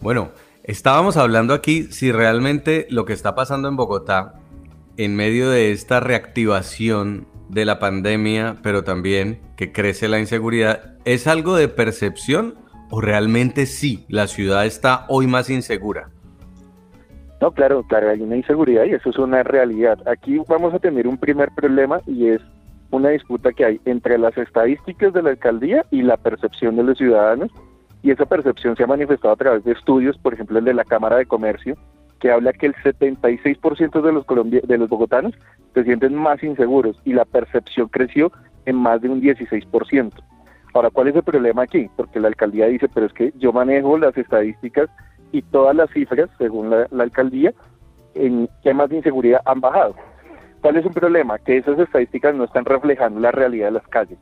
Bueno, 0.00 0.30
estábamos 0.64 1.16
hablando 1.16 1.54
aquí 1.54 1.84
si 1.84 2.12
realmente 2.12 2.86
lo 2.90 3.04
que 3.04 3.12
está 3.12 3.34
pasando 3.34 3.68
en 3.68 3.76
Bogotá, 3.76 4.34
en 4.96 5.16
medio 5.16 5.50
de 5.50 5.72
esta 5.72 6.00
reactivación 6.00 7.26
de 7.48 7.64
la 7.64 7.78
pandemia, 7.78 8.56
pero 8.62 8.84
también 8.84 9.40
que 9.56 9.72
crece 9.72 10.08
la 10.08 10.18
inseguridad, 10.18 10.91
¿es 11.04 11.26
algo 11.26 11.56
de 11.56 11.68
percepción 11.68 12.54
o 12.90 13.00
realmente 13.00 13.66
sí 13.66 14.04
la 14.08 14.26
ciudad 14.26 14.66
está 14.66 15.04
hoy 15.08 15.26
más 15.26 15.50
insegura? 15.50 16.10
No, 17.40 17.50
claro, 17.50 17.82
claro, 17.82 18.10
hay 18.10 18.20
una 18.20 18.36
inseguridad 18.36 18.84
y 18.84 18.92
eso 18.92 19.10
es 19.10 19.18
una 19.18 19.42
realidad. 19.42 19.98
Aquí 20.06 20.38
vamos 20.48 20.72
a 20.74 20.78
tener 20.78 21.08
un 21.08 21.18
primer 21.18 21.50
problema 21.50 22.00
y 22.06 22.28
es 22.28 22.40
una 22.92 23.08
disputa 23.08 23.52
que 23.52 23.64
hay 23.64 23.80
entre 23.84 24.16
las 24.18 24.36
estadísticas 24.38 25.12
de 25.12 25.22
la 25.22 25.30
alcaldía 25.30 25.84
y 25.90 26.02
la 26.02 26.16
percepción 26.16 26.76
de 26.76 26.84
los 26.84 26.98
ciudadanos 26.98 27.50
y 28.02 28.10
esa 28.10 28.26
percepción 28.26 28.76
se 28.76 28.84
ha 28.84 28.86
manifestado 28.86 29.34
a 29.34 29.36
través 29.36 29.64
de 29.64 29.72
estudios, 29.72 30.18
por 30.18 30.34
ejemplo 30.34 30.58
el 30.58 30.64
de 30.64 30.74
la 30.74 30.84
Cámara 30.84 31.16
de 31.16 31.26
Comercio, 31.26 31.76
que 32.20 32.30
habla 32.30 32.52
que 32.52 32.66
el 32.66 32.74
76% 32.74 34.00
de 34.00 34.12
los, 34.12 34.24
de 34.68 34.78
los 34.78 34.88
bogotanos 34.88 35.34
se 35.74 35.82
sienten 35.82 36.14
más 36.14 36.42
inseguros 36.44 36.96
y 37.04 37.12
la 37.12 37.24
percepción 37.24 37.88
creció 37.88 38.30
en 38.66 38.76
más 38.76 39.00
de 39.00 39.08
un 39.08 39.20
16%. 39.20 40.12
Ahora, 40.74 40.90
¿cuál 40.90 41.08
es 41.08 41.16
el 41.16 41.22
problema 41.22 41.62
aquí? 41.62 41.88
Porque 41.96 42.20
la 42.20 42.28
alcaldía 42.28 42.66
dice, 42.66 42.88
pero 42.88 43.06
es 43.06 43.12
que 43.12 43.32
yo 43.36 43.52
manejo 43.52 43.98
las 43.98 44.16
estadísticas 44.16 44.88
y 45.30 45.42
todas 45.42 45.76
las 45.76 45.90
cifras, 45.90 46.30
según 46.38 46.70
la, 46.70 46.86
alcaldía, 46.98 47.52
en 48.14 48.48
temas 48.62 48.88
de 48.90 48.96
inseguridad 48.96 49.40
han 49.44 49.60
bajado. 49.60 49.94
¿Cuál 50.60 50.76
es 50.76 50.86
el 50.86 50.92
problema? 50.92 51.38
Que 51.38 51.58
esas 51.58 51.78
estadísticas 51.78 52.34
no 52.34 52.44
están 52.44 52.64
reflejando 52.64 53.20
la 53.20 53.32
realidad 53.32 53.66
de 53.66 53.72
las 53.72 53.88
calles. 53.88 54.18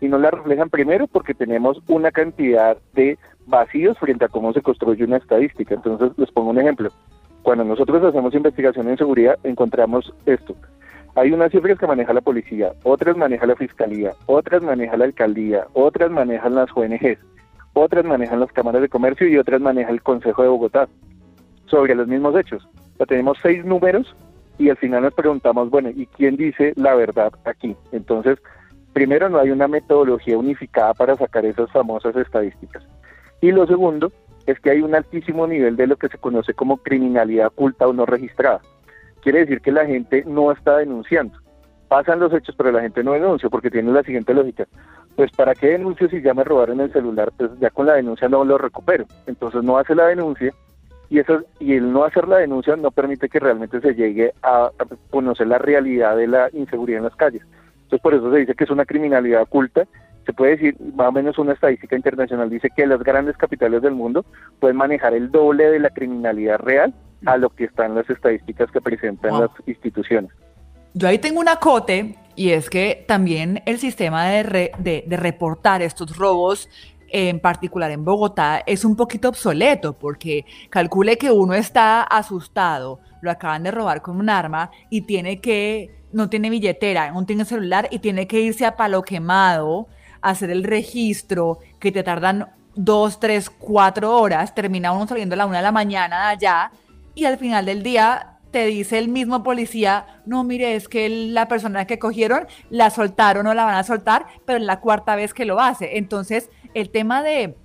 Y 0.00 0.08
no 0.08 0.18
la 0.18 0.30
reflejan 0.30 0.68
primero 0.68 1.06
porque 1.06 1.34
tenemos 1.34 1.80
una 1.88 2.10
cantidad 2.10 2.76
de 2.92 3.18
vacíos 3.46 3.98
frente 3.98 4.24
a 4.24 4.28
cómo 4.28 4.52
se 4.52 4.60
construye 4.60 5.04
una 5.04 5.18
estadística. 5.18 5.74
Entonces, 5.74 6.12
les 6.18 6.30
pongo 6.32 6.50
un 6.50 6.58
ejemplo. 6.58 6.90
Cuando 7.42 7.64
nosotros 7.64 8.02
hacemos 8.02 8.34
investigación 8.34 8.88
en 8.88 8.98
seguridad, 8.98 9.38
encontramos 9.44 10.12
esto. 10.26 10.56
Hay 11.16 11.30
unas 11.30 11.52
cifras 11.52 11.78
que 11.78 11.86
maneja 11.86 12.12
la 12.12 12.20
policía, 12.20 12.72
otras 12.82 13.16
maneja 13.16 13.46
la 13.46 13.54
fiscalía, 13.54 14.12
otras 14.26 14.62
maneja 14.62 14.96
la 14.96 15.04
alcaldía, 15.04 15.66
otras 15.72 16.10
manejan 16.10 16.56
las 16.56 16.68
ONGs, 16.74 17.18
otras 17.72 18.04
manejan 18.04 18.40
las 18.40 18.52
cámaras 18.52 18.82
de 18.82 18.88
comercio 18.88 19.28
y 19.28 19.38
otras 19.38 19.60
maneja 19.60 19.90
el 19.90 20.02
Consejo 20.02 20.42
de 20.42 20.48
Bogotá 20.48 20.88
sobre 21.66 21.94
los 21.94 22.08
mismos 22.08 22.36
hechos. 22.36 22.68
O 22.98 23.06
tenemos 23.06 23.38
seis 23.42 23.64
números 23.64 24.14
y 24.58 24.70
al 24.70 24.76
final 24.76 25.02
nos 25.02 25.14
preguntamos, 25.14 25.70
bueno, 25.70 25.90
¿y 25.90 26.06
quién 26.06 26.36
dice 26.36 26.72
la 26.76 26.94
verdad 26.94 27.32
aquí? 27.44 27.76
Entonces, 27.92 28.38
primero 28.92 29.28
no 29.28 29.38
hay 29.38 29.50
una 29.50 29.68
metodología 29.68 30.36
unificada 30.36 30.94
para 30.94 31.16
sacar 31.16 31.44
esas 31.44 31.70
famosas 31.70 32.16
estadísticas. 32.16 32.82
Y 33.40 33.52
lo 33.52 33.66
segundo 33.66 34.10
es 34.46 34.58
que 34.60 34.70
hay 34.70 34.80
un 34.80 34.94
altísimo 34.94 35.46
nivel 35.46 35.76
de 35.76 35.86
lo 35.86 35.96
que 35.96 36.08
se 36.08 36.18
conoce 36.18 36.54
como 36.54 36.78
criminalidad 36.78 37.48
oculta 37.48 37.86
o 37.86 37.92
no 37.92 38.04
registrada. 38.04 38.60
Quiere 39.24 39.40
decir 39.40 39.62
que 39.62 39.72
la 39.72 39.86
gente 39.86 40.22
no 40.26 40.52
está 40.52 40.76
denunciando. 40.76 41.38
Pasan 41.88 42.20
los 42.20 42.30
hechos, 42.34 42.54
pero 42.58 42.70
la 42.70 42.82
gente 42.82 43.02
no 43.02 43.12
denuncia 43.12 43.48
porque 43.48 43.70
tiene 43.70 43.90
la 43.90 44.02
siguiente 44.02 44.34
lógica. 44.34 44.66
Pues 45.16 45.30
para 45.30 45.54
qué 45.54 45.68
denuncio 45.68 46.10
si 46.10 46.20
ya 46.20 46.34
me 46.34 46.44
robaron 46.44 46.78
el 46.82 46.92
celular, 46.92 47.32
pues 47.38 47.50
ya 47.58 47.70
con 47.70 47.86
la 47.86 47.94
denuncia 47.94 48.28
no 48.28 48.44
lo 48.44 48.58
recupero. 48.58 49.06
Entonces 49.26 49.64
no 49.64 49.78
hace 49.78 49.94
la 49.94 50.08
denuncia 50.08 50.52
y 51.08 51.20
eso 51.20 51.40
y 51.58 51.72
el 51.72 51.90
no 51.90 52.04
hacer 52.04 52.28
la 52.28 52.36
denuncia 52.36 52.76
no 52.76 52.90
permite 52.90 53.30
que 53.30 53.40
realmente 53.40 53.80
se 53.80 53.94
llegue 53.94 54.34
a, 54.42 54.70
conocer 55.08 55.46
la 55.46 55.56
realidad 55.56 56.18
de 56.18 56.26
la 56.26 56.50
inseguridad 56.52 56.98
en 56.98 57.04
las 57.04 57.16
calles. 57.16 57.40
Entonces 57.84 58.00
por 58.02 58.12
eso 58.12 58.30
se 58.30 58.40
dice 58.40 58.54
que 58.54 58.64
es 58.64 58.70
una 58.70 58.84
criminalidad 58.84 59.40
oculta. 59.40 59.86
Se 60.26 60.34
puede 60.34 60.56
decir, 60.56 60.76
más 60.94 61.08
o 61.08 61.12
menos 61.12 61.38
una 61.38 61.54
estadística 61.54 61.96
internacional 61.96 62.50
dice 62.50 62.68
que 62.76 62.86
las 62.86 63.02
grandes 63.02 63.38
capitales 63.38 63.80
del 63.80 63.94
mundo 63.94 64.26
pueden 64.60 64.76
manejar 64.76 65.14
el 65.14 65.30
doble 65.30 65.70
de 65.70 65.78
la 65.78 65.88
criminalidad 65.88 66.58
real 66.58 66.92
a 67.26 67.36
lo 67.36 67.50
que 67.50 67.64
están 67.64 67.94
las 67.94 68.08
estadísticas 68.08 68.70
que 68.70 68.80
presentan 68.80 69.30
Wow. 69.32 69.40
las 69.42 69.50
instituciones. 69.66 70.30
Yo 70.94 71.08
ahí 71.08 71.18
tengo 71.18 71.40
un 71.40 71.48
acote 71.48 72.16
y 72.36 72.50
es 72.50 72.70
que 72.70 73.04
también 73.08 73.62
el 73.66 73.78
sistema 73.78 74.26
de, 74.26 74.42
re- 74.42 74.72
de- 74.78 75.04
de 75.06 75.16
reportar 75.16 75.82
estos 75.82 76.16
robos, 76.16 76.68
en 77.08 77.38
particular 77.40 77.90
en 77.90 78.04
Bogotá, 78.04 78.62
es 78.66 78.84
un 78.84 78.96
poquito 78.96 79.28
obsoleto 79.28 79.92
porque 79.92 80.44
calcule 80.70 81.16
que 81.16 81.30
uno 81.30 81.54
está 81.54 82.02
asustado, 82.02 83.00
lo 83.20 83.30
acaban 83.30 83.62
de 83.62 83.70
robar 83.70 84.02
con 84.02 84.18
un 84.18 84.28
arma 84.28 84.70
y 84.90 85.02
tiene 85.02 85.40
que, 85.40 85.94
no 86.12 86.28
tiene 86.28 86.50
billetera, 86.50 87.10
no 87.12 87.24
tiene 87.24 87.44
celular 87.44 87.88
y 87.90 87.98
tiene 88.00 88.26
que 88.26 88.40
irse 88.40 88.66
a 88.66 88.76
palo 88.76 89.02
quemado, 89.02 89.86
a 90.22 90.30
hacer 90.30 90.50
el 90.50 90.64
registro, 90.64 91.58
que 91.78 91.92
te 91.92 92.02
tardan 92.02 92.48
dos, 92.74 93.20
tres, 93.20 93.48
cuatro 93.50 94.16
horas, 94.18 94.52
termina 94.54 94.90
uno 94.92 95.06
saliendo 95.06 95.34
a 95.34 95.38
la 95.38 95.46
una 95.46 95.58
de 95.58 95.62
la 95.62 95.72
mañana 95.72 96.20
de 96.28 96.32
allá 96.34 96.70
y 97.14 97.24
al 97.24 97.38
final 97.38 97.66
del 97.66 97.82
día 97.82 98.38
te 98.50 98.66
dice 98.66 98.98
el 98.98 99.08
mismo 99.08 99.42
policía, 99.42 100.20
no, 100.26 100.44
mire, 100.44 100.76
es 100.76 100.88
que 100.88 101.08
la 101.08 101.48
persona 101.48 101.86
que 101.86 101.98
cogieron 101.98 102.46
la 102.70 102.90
soltaron 102.90 103.46
o 103.48 103.54
la 103.54 103.64
van 103.64 103.74
a 103.74 103.82
soltar, 103.82 104.26
pero 104.46 104.58
es 104.58 104.64
la 104.64 104.80
cuarta 104.80 105.16
vez 105.16 105.34
que 105.34 105.44
lo 105.44 105.60
hace. 105.60 105.98
Entonces, 105.98 106.50
el 106.72 106.90
tema 106.90 107.22
de 107.22 107.56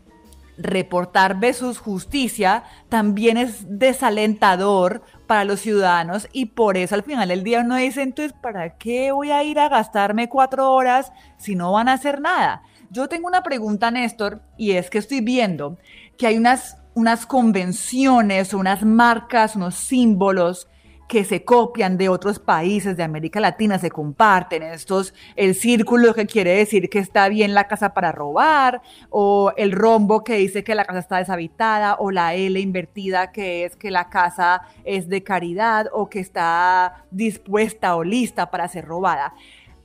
reportar 0.59 1.39
versus 1.39 1.79
justicia 1.79 2.63
también 2.89 3.37
es 3.37 3.65
desalentador 3.67 5.03
para 5.25 5.45
los 5.45 5.61
ciudadanos 5.61 6.27
y 6.33 6.47
por 6.47 6.75
eso 6.75 6.95
al 6.95 7.03
final 7.03 7.29
del 7.29 7.43
día 7.43 7.61
uno 7.61 7.77
dice, 7.77 8.01
entonces, 8.01 8.33
¿para 8.41 8.77
qué 8.77 9.11
voy 9.11 9.31
a 9.31 9.43
ir 9.43 9.59
a 9.59 9.69
gastarme 9.69 10.27
cuatro 10.27 10.71
horas 10.71 11.13
si 11.37 11.55
no 11.55 11.71
van 11.71 11.87
a 11.87 11.93
hacer 11.93 12.19
nada? 12.19 12.63
Yo 12.89 13.07
tengo 13.07 13.27
una 13.27 13.43
pregunta, 13.43 13.91
Néstor, 13.91 14.41
y 14.57 14.71
es 14.71 14.89
que 14.89 14.97
estoy 14.97 15.21
viendo 15.21 15.77
que 16.17 16.27
hay 16.27 16.37
unas, 16.37 16.78
unas 16.93 17.25
convenciones, 17.25 18.53
unas 18.53 18.83
marcas, 18.83 19.55
unos 19.55 19.75
símbolos 19.75 20.67
que 21.09 21.25
se 21.25 21.43
copian 21.43 21.97
de 21.97 22.07
otros 22.07 22.37
países 22.37 22.95
de 22.95 23.01
América 23.01 23.39
Latina, 23.39 23.79
se 23.79 23.89
comparten 23.89 24.61
estos, 24.61 25.15
el 25.35 25.55
círculo 25.55 26.13
que 26.13 26.27
quiere 26.27 26.51
decir 26.51 26.87
que 26.87 26.99
está 26.99 27.27
bien 27.29 27.55
la 27.55 27.67
casa 27.67 27.95
para 27.95 28.11
robar, 28.11 28.83
o 29.09 29.51
el 29.57 29.71
rombo 29.71 30.23
que 30.23 30.35
dice 30.35 30.63
que 30.63 30.75
la 30.75 30.85
casa 30.85 30.99
está 30.99 31.17
deshabitada, 31.17 31.95
o 31.95 32.11
la 32.11 32.35
L 32.35 32.59
invertida 32.59 33.31
que 33.31 33.65
es 33.65 33.75
que 33.75 33.89
la 33.89 34.09
casa 34.09 34.61
es 34.85 35.09
de 35.09 35.23
caridad 35.23 35.87
o 35.91 36.09
que 36.09 36.19
está 36.19 37.05
dispuesta 37.09 37.95
o 37.95 38.03
lista 38.03 38.51
para 38.51 38.67
ser 38.67 38.85
robada. 38.85 39.33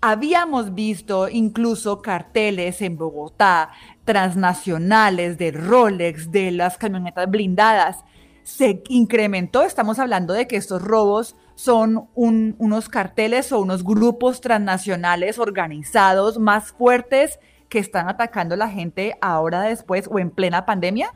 Habíamos 0.02 0.74
visto 0.74 1.30
incluso 1.30 2.02
carteles 2.02 2.82
en 2.82 2.98
Bogotá 2.98 3.70
transnacionales 4.04 5.38
de 5.38 5.52
Rolex, 5.52 6.30
de 6.30 6.50
las 6.50 6.78
camionetas 6.78 7.30
blindadas. 7.30 8.04
Se 8.42 8.82
incrementó, 8.88 9.62
estamos 9.62 9.98
hablando 9.98 10.34
de 10.34 10.46
que 10.46 10.56
estos 10.56 10.82
robos 10.82 11.36
son 11.54 12.08
un- 12.14 12.56
unos 12.58 12.88
carteles 12.88 13.52
o 13.52 13.60
unos 13.60 13.84
grupos 13.84 14.40
transnacionales 14.40 15.38
organizados 15.38 16.38
más 16.38 16.72
fuertes 16.72 17.38
que 17.68 17.78
están 17.78 18.08
atacando 18.08 18.54
a 18.54 18.58
la 18.58 18.68
gente 18.68 19.14
ahora 19.20 19.62
después 19.62 20.08
o 20.10 20.18
en 20.18 20.30
plena 20.30 20.66
pandemia. 20.66 21.08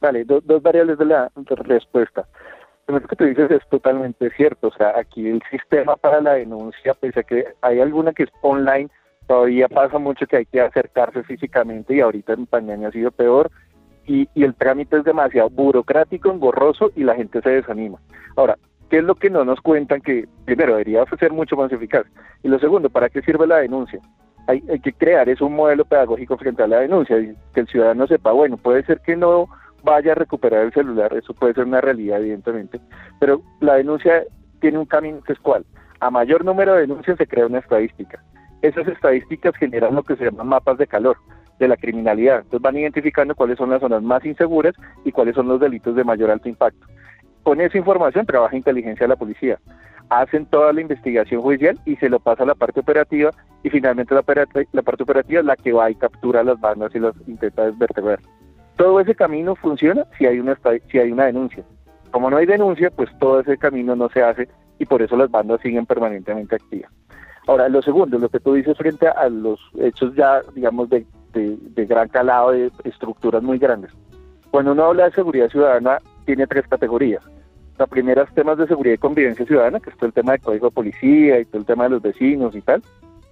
Vale, 0.00 0.24
do- 0.24 0.40
dos 0.40 0.62
variables 0.62 0.98
de 0.98 1.04
la 1.04 1.30
respuesta. 1.34 2.26
Primero 2.86 3.06
que 3.08 3.16
tú 3.16 3.24
dices 3.24 3.50
es 3.50 3.66
totalmente 3.70 4.30
cierto, 4.36 4.68
o 4.68 4.72
sea, 4.74 4.98
aquí 4.98 5.26
el 5.26 5.40
sistema 5.50 5.96
para 5.96 6.20
la 6.20 6.34
denuncia, 6.34 6.92
pese 6.94 7.24
que 7.24 7.46
hay 7.62 7.80
alguna 7.80 8.12
que 8.12 8.24
es 8.24 8.30
online, 8.42 8.90
todavía 9.26 9.68
pasa 9.68 9.98
mucho 9.98 10.26
que 10.26 10.38
hay 10.38 10.46
que 10.46 10.60
acercarse 10.60 11.22
físicamente 11.22 11.94
y 11.94 12.00
ahorita 12.00 12.32
en 12.34 12.46
pandemia 12.46 12.88
ha 12.88 12.92
sido 12.92 13.10
peor 13.10 13.50
y, 14.06 14.28
y 14.34 14.44
el 14.44 14.54
trámite 14.54 14.98
es 14.98 15.04
demasiado 15.04 15.50
burocrático, 15.50 16.30
engorroso 16.30 16.90
y 16.94 17.04
la 17.04 17.14
gente 17.14 17.40
se 17.40 17.50
desanima. 17.50 17.98
Ahora, 18.36 18.58
¿qué 18.90 18.98
es 18.98 19.04
lo 19.04 19.14
que 19.14 19.30
no 19.30 19.44
nos 19.44 19.60
cuentan? 19.60 20.00
Que 20.00 20.26
primero 20.44 20.72
debería 20.72 21.04
ser 21.18 21.32
mucho 21.32 21.56
más 21.56 21.72
eficaz 21.72 22.06
y 22.42 22.48
lo 22.48 22.58
segundo, 22.58 22.90
¿para 22.90 23.08
qué 23.08 23.22
sirve 23.22 23.46
la 23.46 23.58
denuncia? 23.58 24.00
Hay, 24.46 24.62
hay 24.70 24.78
que 24.80 24.92
crear 24.92 25.28
es 25.28 25.40
un 25.40 25.54
modelo 25.54 25.86
pedagógico 25.86 26.36
frente 26.36 26.62
a 26.62 26.66
la 26.66 26.80
denuncia 26.80 27.16
que 27.54 27.60
el 27.60 27.66
ciudadano 27.66 28.06
sepa, 28.06 28.32
bueno, 28.32 28.58
puede 28.58 28.84
ser 28.84 29.00
que 29.00 29.16
no 29.16 29.48
vaya 29.82 30.12
a 30.12 30.16
recuperar 30.16 30.64
el 30.64 30.72
celular, 30.72 31.14
eso 31.14 31.32
puede 31.34 31.54
ser 31.54 31.64
una 31.64 31.80
realidad 31.80 32.20
evidentemente, 32.20 32.80
pero 33.20 33.40
la 33.60 33.74
denuncia 33.74 34.24
tiene 34.60 34.78
un 34.78 34.86
camino 34.86 35.20
que 35.22 35.34
es 35.34 35.38
cuál. 35.38 35.64
A 36.00 36.10
mayor 36.10 36.44
número 36.44 36.74
de 36.74 36.82
denuncias 36.82 37.18
se 37.18 37.26
crea 37.26 37.46
una 37.46 37.58
estadística. 37.58 38.22
Esas 38.64 38.88
estadísticas 38.88 39.54
generan 39.56 39.94
lo 39.94 40.02
que 40.02 40.16
se 40.16 40.24
llaman 40.24 40.48
mapas 40.48 40.78
de 40.78 40.86
calor 40.86 41.18
de 41.58 41.68
la 41.68 41.76
criminalidad. 41.76 42.36
Entonces 42.38 42.62
van 42.62 42.78
identificando 42.78 43.34
cuáles 43.34 43.58
son 43.58 43.68
las 43.68 43.82
zonas 43.82 44.02
más 44.02 44.24
inseguras 44.24 44.74
y 45.04 45.12
cuáles 45.12 45.34
son 45.34 45.48
los 45.48 45.60
delitos 45.60 45.94
de 45.94 46.02
mayor 46.02 46.30
alto 46.30 46.48
impacto. 46.48 46.86
Con 47.42 47.60
esa 47.60 47.76
información 47.76 48.24
trabaja 48.24 48.56
inteligencia 48.56 49.04
de 49.04 49.08
la 49.08 49.16
policía. 49.16 49.58
Hacen 50.08 50.46
toda 50.46 50.72
la 50.72 50.80
investigación 50.80 51.42
judicial 51.42 51.78
y 51.84 51.96
se 51.96 52.08
lo 52.08 52.20
pasa 52.20 52.44
a 52.44 52.46
la 52.46 52.54
parte 52.54 52.80
operativa 52.80 53.32
y 53.62 53.68
finalmente 53.68 54.14
la, 54.14 54.24
la 54.72 54.82
parte 54.82 55.02
operativa 55.02 55.40
es 55.40 55.46
la 55.46 55.56
que 55.56 55.74
va 55.74 55.90
y 55.90 55.94
captura 55.96 56.40
a 56.40 56.44
las 56.44 56.58
bandas 56.58 56.94
y 56.94 57.00
las 57.00 57.14
intenta 57.26 57.66
desvertebrar. 57.66 58.20
Todo 58.76 58.98
ese 58.98 59.14
camino 59.14 59.56
funciona 59.56 60.06
si 60.16 60.24
hay 60.24 60.40
una 60.40 60.58
si 60.90 60.98
hay 60.98 61.12
una 61.12 61.26
denuncia. 61.26 61.64
Como 62.12 62.30
no 62.30 62.38
hay 62.38 62.46
denuncia, 62.46 62.90
pues 62.90 63.10
todo 63.18 63.40
ese 63.40 63.58
camino 63.58 63.94
no 63.94 64.08
se 64.08 64.22
hace 64.22 64.48
y 64.78 64.86
por 64.86 65.02
eso 65.02 65.18
las 65.18 65.30
bandas 65.30 65.60
siguen 65.60 65.84
permanentemente 65.84 66.54
activas. 66.54 66.90
Ahora, 67.46 67.68
lo 67.68 67.82
segundo, 67.82 68.18
lo 68.18 68.28
que 68.28 68.40
tú 68.40 68.54
dices 68.54 68.76
frente 68.76 69.06
a 69.06 69.28
los 69.28 69.60
hechos 69.78 70.14
ya, 70.14 70.40
digamos, 70.54 70.88
de, 70.88 71.06
de- 71.32 71.56
de 71.60 71.86
gran 71.86 72.08
calado, 72.08 72.52
de 72.52 72.70
estructuras 72.84 73.42
muy 73.42 73.58
grandes. 73.58 73.90
Cuando 74.50 74.72
uno 74.72 74.84
habla 74.84 75.04
de 75.04 75.12
seguridad 75.12 75.48
ciudadana, 75.50 75.98
tiene 76.24 76.46
tres 76.46 76.66
categorías. 76.68 77.22
La 77.76 77.86
primera 77.86 78.22
es 78.22 78.32
temas 78.34 78.56
de 78.56 78.66
seguridad 78.68 78.94
y 78.94 78.98
convivencia 78.98 79.44
ciudadana, 79.44 79.80
que 79.80 79.90
es 79.90 79.96
todo 79.96 80.06
el 80.06 80.12
tema 80.12 80.32
del 80.32 80.40
código 80.40 80.68
de 80.68 80.74
policía 80.74 81.40
y 81.40 81.44
todo 81.44 81.58
el 81.58 81.66
tema 81.66 81.84
de 81.84 81.90
los 81.90 82.02
vecinos 82.02 82.54
y 82.54 82.62
tal. 82.62 82.82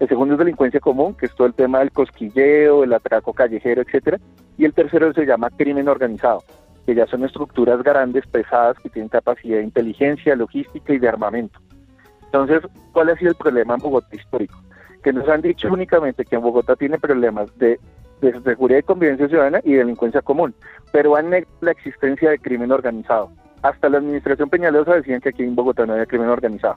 El 0.01 0.09
segundo 0.09 0.35
es 0.35 0.39
delincuencia 0.41 0.81
común, 0.81 1.15
que 1.15 1.27
es 1.27 1.35
todo 1.37 1.47
el 1.47 1.55
tema 1.55 1.79
del 1.79 1.93
cosquilleo, 1.93 2.83
el 2.83 2.93
atraco 2.93 3.33
callejero, 3.33 3.83
etcétera. 3.83 4.19
Y 4.59 4.65
el 4.65 4.75
tercero 4.75 5.13
se 5.15 5.25
llama 5.25 5.49
crimen 5.51 5.89
organizado, 5.89 6.43
que 6.85 6.95
ya 6.97 7.07
son 7.07 7.25
estructuras 7.25 7.83
grandes, 7.85 8.27
pesadas, 8.27 8.77
que 8.81 8.89
tienen 8.91 9.09
capacidad 9.09 9.59
de 9.59 9.63
inteligencia, 9.65 10.35
logística 10.35 10.93
y 10.93 10.99
de 10.99 11.09
armamento. 11.09 11.61
Entonces, 12.33 12.63
¿cuál 12.93 13.11
ha 13.11 13.17
sido 13.17 13.33
el 13.33 13.37
problema 13.37 13.75
en 13.75 13.81
Bogotá 13.81 14.17
histórico? 14.17 14.59
Que 15.05 15.13
nos 15.13 15.29
han 15.29 15.43
dicho 15.43 15.69
únicamente 15.69 16.25
que 16.25 16.37
en 16.37 16.41
Bogotá 16.41 16.77
tiene 16.77 16.99
problemas 16.99 17.55
de, 17.59 17.79
de 18.23 18.41
seguridad 18.41 18.79
y 18.79 18.85
convivencia 18.85 19.29
ciudadana 19.29 19.61
y 19.65 19.75
delincuencia 19.75 20.23
común, 20.23 20.55
pero 20.93 21.15
han 21.15 21.29
negado 21.29 21.53
la 21.61 21.73
existencia 21.73 22.31
de 22.31 22.39
crimen 22.39 22.73
organizado. 22.73 23.31
Hasta 23.61 23.91
la 23.91 23.99
administración 23.99 24.49
Peñalosa 24.49 24.95
decían 24.95 25.21
que 25.21 25.29
aquí 25.29 25.43
en 25.43 25.55
Bogotá 25.55 25.85
no 25.85 25.93
había 25.93 26.07
crimen 26.07 26.31
organizado. 26.31 26.77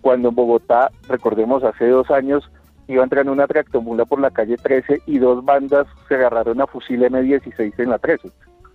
Cuando 0.00 0.30
en 0.30 0.34
Bogotá, 0.34 0.90
recordemos, 1.08 1.62
hace 1.62 1.86
dos 1.86 2.10
años 2.10 2.50
iba 2.88 3.04
entrando 3.04 3.32
una 3.32 3.46
tractomula 3.46 4.06
por 4.06 4.18
la 4.18 4.30
calle 4.30 4.56
13 4.56 5.02
y 5.04 5.18
dos 5.18 5.44
bandas 5.44 5.86
se 6.08 6.14
agarraron 6.14 6.58
a 6.62 6.66
fusil 6.66 7.02
M16 7.02 7.74
en 7.76 7.90
la 7.90 7.98
13. 7.98 8.30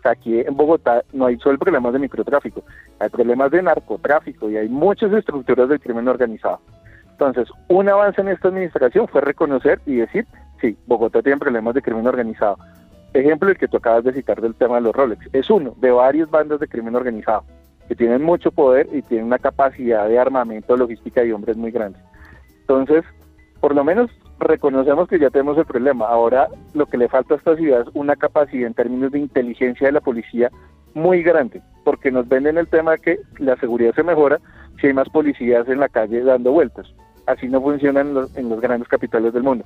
Aquí 0.06 0.40
en 0.40 0.56
Bogotá 0.56 1.04
no 1.14 1.26
hay 1.26 1.38
solo 1.40 1.58
problemas 1.58 1.92
de 1.94 2.00
microtráfico, 2.00 2.64
hay 3.00 3.10
problemas 3.10 3.50
de 3.50 3.64
narcotráfico 3.64 4.50
y 4.50 4.58
hay 4.58 4.70
muchas 4.70 5.12
estructuras 5.12 5.68
del 5.68 5.80
crimen 5.80 6.08
organizado. 6.08 6.60
Entonces, 7.10 7.50
un 7.70 7.90
avance 7.90 8.22
en 8.22 8.28
esta 8.28 8.50
administración 8.50 9.08
fue 9.08 9.22
reconocer 9.22 9.80
y 9.86 9.96
decir, 9.96 10.28
sí, 10.62 10.78
Bogotá 10.86 11.22
tiene 11.22 11.40
problemas 11.40 11.74
de 11.74 11.82
crimen 11.82 12.06
organizado. 12.06 12.58
Ejemplo, 13.14 13.50
el 13.50 13.58
que 13.58 13.68
tú 13.68 13.78
acabas 13.78 14.04
de 14.04 14.14
citar 14.14 14.42
del 14.42 14.54
tema 14.54 14.76
de 14.76 14.82
los 14.82 14.94
Rolex. 14.94 15.28
Es 15.34 15.50
uno 15.50 15.74
de 15.78 15.90
varias 15.90 16.30
bandas 16.30 16.60
de 16.60 16.68
crimen 16.68 16.96
organizado 16.96 17.44
que 17.88 17.96
tienen 17.96 18.22
mucho 18.22 18.52
poder 18.52 18.88
y 18.92 19.02
tienen 19.02 19.28
una 19.28 19.40
capacidad 19.40 20.08
de 20.08 20.20
armamento, 20.20 20.76
logística 20.76 21.24
y 21.24 21.32
hombres 21.32 21.56
muy 21.56 21.72
grandes. 21.72 22.02
Entonces, 22.62 23.04
por 23.60 23.74
lo 23.74 23.84
menos 23.84 24.12
reconocemos 24.40 25.08
que 25.08 25.20
ya 25.20 25.30
tenemos 25.30 25.58
el 25.58 25.66
problema. 25.66 26.08
Ahora 26.08 26.48
lo 26.74 26.86
que 26.86 26.98
le 26.98 27.08
falta 27.08 27.34
a 27.34 27.38
esta 27.38 27.56
ciudad 27.56 27.82
es 27.82 27.88
una 27.94 28.16
capacidad 28.16 28.68
en 28.68 28.74
términos 28.74 29.12
de 29.12 29.20
inteligencia 29.20 29.88
de 29.88 29.94
la 29.94 30.02
policía 30.02 30.52
muy 30.94 31.24
grande, 31.24 31.62
porque 31.84 32.12
nos 32.12 32.28
venden 32.28 32.58
el 32.58 32.68
tema 32.68 32.98
que 32.98 33.20
la 33.38 33.56
seguridad 33.58 33.94
se 33.94 34.04
mejora 34.04 34.40
si 34.80 34.88
hay 34.88 34.94
más 34.94 35.10
policías 35.10 35.68
en 35.68 35.80
la 35.80 35.90
calle 35.90 36.24
dando 36.24 36.52
vueltas. 36.52 36.88
Así 37.28 37.48
no 37.48 37.62
funciona 37.62 38.02
en 38.02 38.14
los, 38.14 38.36
en 38.38 38.50
los 38.50 38.62
grandes 38.62 38.88
capitales 38.88 39.34
del 39.34 39.44
mundo. 39.44 39.66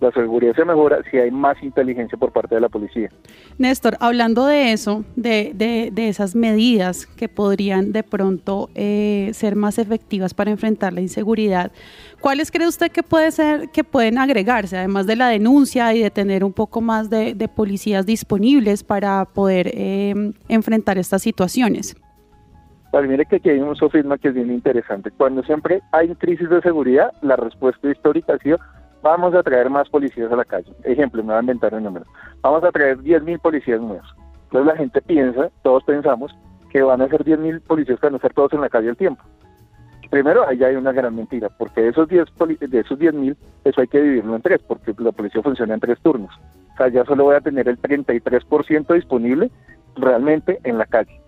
La 0.00 0.12
seguridad 0.12 0.54
se 0.54 0.64
mejora 0.64 0.98
si 1.10 1.16
hay 1.16 1.30
más 1.32 1.60
inteligencia 1.62 2.16
por 2.16 2.32
parte 2.32 2.54
de 2.54 2.60
la 2.60 2.68
policía. 2.68 3.10
Néstor, 3.58 3.96
hablando 3.98 4.46
de 4.46 4.72
eso, 4.72 5.04
de, 5.16 5.50
de, 5.54 5.90
de 5.92 6.08
esas 6.08 6.36
medidas 6.36 7.06
que 7.06 7.28
podrían 7.28 7.90
de 7.90 8.04
pronto 8.04 8.70
eh, 8.76 9.30
ser 9.34 9.56
más 9.56 9.78
efectivas 9.78 10.34
para 10.34 10.52
enfrentar 10.52 10.92
la 10.92 11.00
inseguridad, 11.00 11.72
¿cuáles 12.20 12.52
cree 12.52 12.68
usted 12.68 12.92
que 12.92 13.02
puede 13.02 13.32
ser, 13.32 13.70
que 13.70 13.82
pueden 13.82 14.18
agregarse, 14.18 14.78
además 14.78 15.08
de 15.08 15.16
la 15.16 15.28
denuncia 15.28 15.92
y 15.92 16.00
de 16.00 16.10
tener 16.10 16.44
un 16.44 16.52
poco 16.52 16.80
más 16.80 17.10
de, 17.10 17.34
de 17.34 17.48
policías 17.48 18.06
disponibles 18.06 18.84
para 18.84 19.24
poder 19.24 19.68
eh, 19.74 20.14
enfrentar 20.48 20.96
estas 20.98 21.22
situaciones? 21.22 21.96
Vale, 22.92 23.08
mire 23.08 23.26
que 23.26 23.36
aquí 23.36 23.50
hay 23.50 23.58
un 23.58 23.76
sofisma 23.76 24.16
que 24.16 24.28
es 24.28 24.34
bien 24.34 24.50
interesante. 24.50 25.10
Cuando 25.10 25.42
siempre 25.42 25.82
hay 25.92 26.14
crisis 26.14 26.48
de 26.48 26.62
seguridad, 26.62 27.12
la 27.20 27.36
respuesta 27.36 27.90
histórica 27.90 28.34
ha 28.34 28.38
sido 28.38 28.58
vamos 29.02 29.34
a 29.34 29.42
traer 29.42 29.70
más 29.70 29.88
policías 29.88 30.30
a 30.32 30.36
la 30.36 30.44
calle. 30.44 30.72
Ejemplo, 30.84 31.22
me 31.22 31.28
voy 31.28 31.36
a 31.36 31.40
inventar 31.40 31.74
un 31.74 31.84
número. 31.84 32.06
Vamos 32.40 32.64
a 32.64 32.70
traer 32.70 32.98
10.000 32.98 33.40
policías 33.40 33.80
nuevos. 33.80 34.06
Entonces 34.44 34.66
la 34.66 34.76
gente 34.76 35.02
piensa, 35.02 35.50
todos 35.62 35.84
pensamos, 35.84 36.36
que 36.70 36.82
van 36.82 37.02
a 37.02 37.08
ser 37.08 37.24
10.000 37.24 37.60
policías 37.62 37.98
que 38.00 38.06
van 38.06 38.14
a 38.14 38.16
estar 38.16 38.32
todos 38.32 38.52
en 38.52 38.60
la 38.60 38.68
calle 38.68 38.90
al 38.90 38.96
tiempo. 38.96 39.22
Primero, 40.10 40.48
ahí 40.48 40.64
hay 40.64 40.74
una 40.74 40.92
gran 40.92 41.14
mentira, 41.14 41.50
porque 41.50 41.82
de 41.82 41.88
esos 41.88 42.08
10 42.08 42.28
de 42.60 42.80
esos 42.80 42.98
10.000, 42.98 43.36
eso 43.64 43.80
hay 43.80 43.88
que 43.88 44.00
dividirlo 44.00 44.36
en 44.36 44.42
tres, 44.42 44.60
porque 44.66 44.94
la 44.98 45.12
policía 45.12 45.42
funciona 45.42 45.74
en 45.74 45.80
tres 45.80 46.00
turnos. 46.00 46.34
O 46.72 46.76
sea, 46.78 46.88
ya 46.88 47.04
solo 47.04 47.24
voy 47.24 47.36
a 47.36 47.42
tener 47.42 47.68
el 47.68 47.78
33% 47.78 48.94
disponible 48.94 49.50
realmente 49.96 50.60
en 50.64 50.78
la 50.78 50.86
calle. 50.86 51.20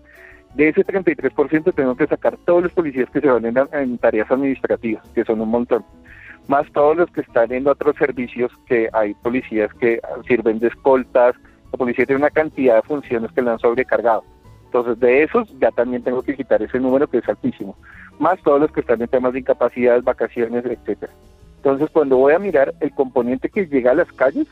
De 0.55 0.69
ese 0.69 0.83
33% 0.83 1.73
tengo 1.75 1.95
que 1.95 2.07
sacar 2.07 2.37
todos 2.45 2.63
los 2.63 2.73
policías 2.73 3.09
que 3.11 3.21
se 3.21 3.27
van 3.27 3.45
en 3.45 3.97
tareas 3.99 4.31
administrativas, 4.31 5.07
que 5.09 5.23
son 5.25 5.41
un 5.41 5.49
montón 5.49 5.85
más 6.47 6.71
todos 6.73 6.97
los 6.97 7.11
que 7.11 7.21
están 7.21 7.51
en 7.51 7.67
otros 7.67 7.95
servicios 7.97 8.51
que 8.67 8.89
hay 8.93 9.13
policías 9.15 9.73
que 9.75 9.99
sirven 10.27 10.59
de 10.59 10.67
escoltas, 10.67 11.35
la 11.71 11.77
policía 11.77 12.05
tiene 12.05 12.21
una 12.21 12.29
cantidad 12.29 12.75
de 12.75 12.81
funciones 12.81 13.31
que 13.31 13.41
le 13.41 13.51
han 13.51 13.59
sobrecargado. 13.59 14.23
Entonces, 14.65 14.99
de 14.99 15.23
esos 15.23 15.47
ya 15.59 15.71
también 15.71 16.03
tengo 16.03 16.21
que 16.21 16.35
quitar 16.35 16.61
ese 16.61 16.79
número 16.79 17.07
que 17.07 17.17
es 17.17 17.27
altísimo, 17.27 17.75
más 18.19 18.41
todos 18.41 18.61
los 18.61 18.71
que 18.71 18.81
están 18.81 19.01
en 19.01 19.07
temas 19.07 19.33
de 19.33 19.39
incapacidad, 19.39 20.01
vacaciones, 20.01 20.65
etcétera. 20.65 21.11
Entonces, 21.57 21.89
cuando 21.91 22.17
voy 22.17 22.33
a 22.33 22.39
mirar 22.39 22.73
el 22.79 22.91
componente 22.91 23.49
que 23.49 23.67
llega 23.67 23.91
a 23.91 23.95
las 23.95 24.11
calles 24.13 24.47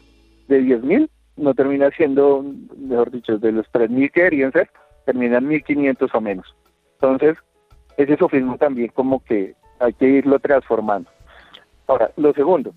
de 0.48 0.62
10.000, 0.62 1.10
no 1.38 1.54
termina 1.54 1.90
siendo, 1.92 2.46
mejor 2.78 3.12
dicho, 3.12 3.38
de 3.38 3.52
los 3.52 3.66
3.000 3.72 4.12
que 4.12 4.22
deberían 4.22 4.52
ser, 4.52 4.70
terminan 5.06 5.48
1.500 5.48 6.10
o 6.14 6.22
menos. 6.22 6.56
Entonces, 6.96 7.38
ese 7.98 8.18
sofismo 8.18 8.58
también 8.58 8.92
como 8.94 9.24
que 9.24 9.56
hay 9.80 9.94
que 9.94 10.06
irlo 10.06 10.40
transformando. 10.40 11.10
Ahora, 11.90 12.12
lo 12.18 12.32
segundo 12.34 12.72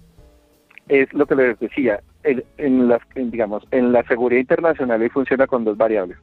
es 0.88 1.12
lo 1.12 1.27
que 1.27 1.37
les 1.37 1.59
decía, 1.61 2.01
en, 2.25 2.88
las, 2.88 3.03
digamos, 3.14 3.62
en 3.70 3.92
la 3.92 4.03
seguridad 4.05 4.40
internacional 4.40 5.03
y 5.03 5.11
funciona 5.11 5.46
con 5.46 5.64
dos 5.64 5.77
variables. 5.77 6.16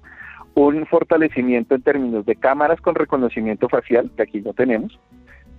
Un 0.56 0.88
fortalecimiento 0.88 1.76
en 1.76 1.84
términos 1.84 2.26
de 2.26 2.36
cámaras 2.36 2.82
con 2.82 2.96
reconocimiento 2.96 3.70
facial, 3.70 4.10
que 4.16 4.24
aquí 4.24 4.42
no 4.42 4.54
tenemos, 4.54 5.00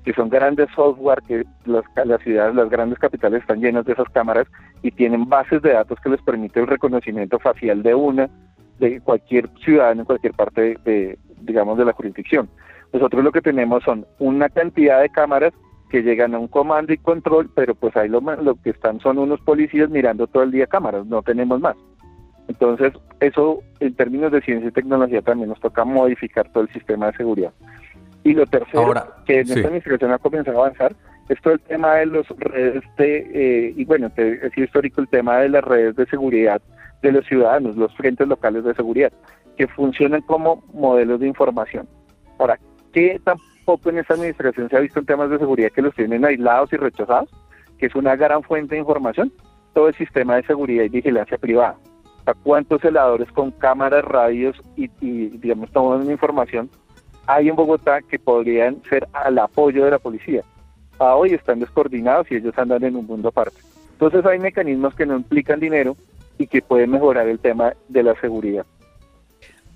que 0.04 0.12
son 0.12 0.28
grandes 0.28 0.68
software 0.74 1.22
que 1.26 1.44
las, 1.66 1.84
las 2.04 2.20
ciudades, 2.22 2.56
las 2.56 2.68
grandes 2.68 2.98
capitales 2.98 3.42
están 3.42 3.60
llenas 3.60 3.84
de 3.84 3.92
esas 3.92 4.08
cámaras 4.08 4.48
y 4.82 4.90
tienen 4.90 5.28
bases 5.28 5.62
de 5.62 5.72
datos 5.72 6.00
que 6.00 6.10
les 6.10 6.22
permite 6.22 6.58
el 6.58 6.66
reconocimiento 6.66 7.38
facial 7.38 7.84
de 7.84 7.94
una, 7.94 8.28
de 8.80 9.00
cualquier 9.00 9.48
ciudadano 9.64 10.00
en 10.00 10.06
cualquier 10.06 10.34
parte 10.34 10.76
de 10.84 11.16
digamos, 11.42 11.78
de 11.78 11.84
la 11.84 11.92
jurisdicción. 11.92 12.50
Nosotros 12.92 13.22
lo 13.22 13.30
que 13.30 13.40
tenemos 13.40 13.84
son 13.84 14.04
una 14.18 14.48
cantidad 14.48 15.00
de 15.00 15.10
cámaras 15.10 15.52
que 15.90 16.02
llegan 16.02 16.34
a 16.34 16.38
un 16.38 16.48
comando 16.48 16.92
y 16.92 16.98
control, 16.98 17.50
pero 17.54 17.74
pues 17.74 17.96
ahí 17.96 18.08
lo, 18.08 18.20
lo 18.20 18.54
que 18.56 18.70
están 18.70 19.00
son 19.00 19.18
unos 19.18 19.40
policías 19.40 19.90
mirando 19.90 20.26
todo 20.26 20.44
el 20.44 20.52
día 20.52 20.66
cámaras, 20.66 21.04
no 21.06 21.22
tenemos 21.22 21.60
más. 21.60 21.76
Entonces, 22.48 22.92
eso 23.20 23.60
en 23.80 23.94
términos 23.94 24.32
de 24.32 24.40
ciencia 24.40 24.68
y 24.68 24.72
tecnología 24.72 25.22
también 25.22 25.50
nos 25.50 25.60
toca 25.60 25.84
modificar 25.84 26.50
todo 26.52 26.64
el 26.64 26.72
sistema 26.72 27.06
de 27.06 27.16
seguridad. 27.16 27.52
Y 28.24 28.34
lo 28.34 28.46
tercero, 28.46 28.92
que 29.24 29.40
en 29.40 29.48
esta 29.48 29.60
administración 29.68 30.12
ha 30.12 30.18
comenzado 30.18 30.58
a 30.58 30.66
avanzar, 30.66 30.94
es 31.28 31.40
todo 31.42 31.54
el 31.54 31.60
tema 31.60 31.94
de 31.94 32.06
las 32.06 32.28
redes 32.28 32.82
de, 32.98 33.30
eh, 33.32 33.74
y 33.76 33.84
bueno, 33.84 34.10
es 34.16 34.58
histórico 34.58 35.00
el 35.00 35.08
tema 35.08 35.38
de 35.38 35.48
las 35.48 35.62
redes 35.62 35.94
de 35.96 36.06
seguridad 36.06 36.60
de 37.02 37.12
los 37.12 37.24
ciudadanos, 37.26 37.76
los 37.76 37.94
frentes 37.96 38.26
locales 38.26 38.64
de 38.64 38.74
seguridad, 38.74 39.12
que 39.56 39.68
funcionan 39.68 40.22
como 40.22 40.64
modelos 40.74 41.20
de 41.20 41.28
información. 41.28 41.88
Ahora, 42.38 42.58
¿qué 42.92 43.20
tan 43.24 43.36
poco 43.70 43.90
en 43.90 43.98
esta 43.98 44.14
administración 44.14 44.68
se 44.68 44.76
ha 44.76 44.80
visto 44.80 44.98
en 44.98 45.06
temas 45.06 45.30
de 45.30 45.38
seguridad 45.38 45.70
que 45.70 45.80
los 45.80 45.94
tienen 45.94 46.24
aislados 46.24 46.72
y 46.72 46.76
rechazados, 46.76 47.30
que 47.78 47.86
es 47.86 47.94
una 47.94 48.16
gran 48.16 48.42
fuente 48.42 48.74
de 48.74 48.80
información, 48.80 49.32
todo 49.74 49.86
el 49.86 49.94
sistema 49.94 50.34
de 50.34 50.42
seguridad 50.42 50.82
y 50.82 50.88
vigilancia 50.88 51.38
privada. 51.38 51.76
¿A 52.26 52.34
cuántos 52.34 52.80
celadores 52.80 53.30
con 53.30 53.52
cámaras, 53.52 54.04
radios 54.04 54.60
y, 54.76 54.88
digamos, 55.38 55.70
tomando 55.70 56.10
información 56.10 56.68
hay 57.28 57.48
en 57.48 57.54
Bogotá 57.54 58.02
que 58.02 58.18
podrían 58.18 58.82
ser 58.88 59.06
al 59.12 59.38
apoyo 59.38 59.84
de 59.84 59.92
la 59.92 60.00
policía? 60.00 60.42
A 60.98 61.14
hoy 61.14 61.32
están 61.32 61.60
descoordinados 61.60 62.26
y 62.32 62.34
ellos 62.34 62.58
andan 62.58 62.82
en 62.82 62.96
un 62.96 63.06
mundo 63.06 63.28
aparte. 63.28 63.60
Entonces 63.92 64.26
hay 64.26 64.40
mecanismos 64.40 64.96
que 64.96 65.06
no 65.06 65.14
implican 65.14 65.60
dinero 65.60 65.96
y 66.38 66.48
que 66.48 66.60
pueden 66.60 66.90
mejorar 66.90 67.28
el 67.28 67.38
tema 67.38 67.74
de 67.88 68.02
la 68.02 68.20
seguridad. 68.20 68.66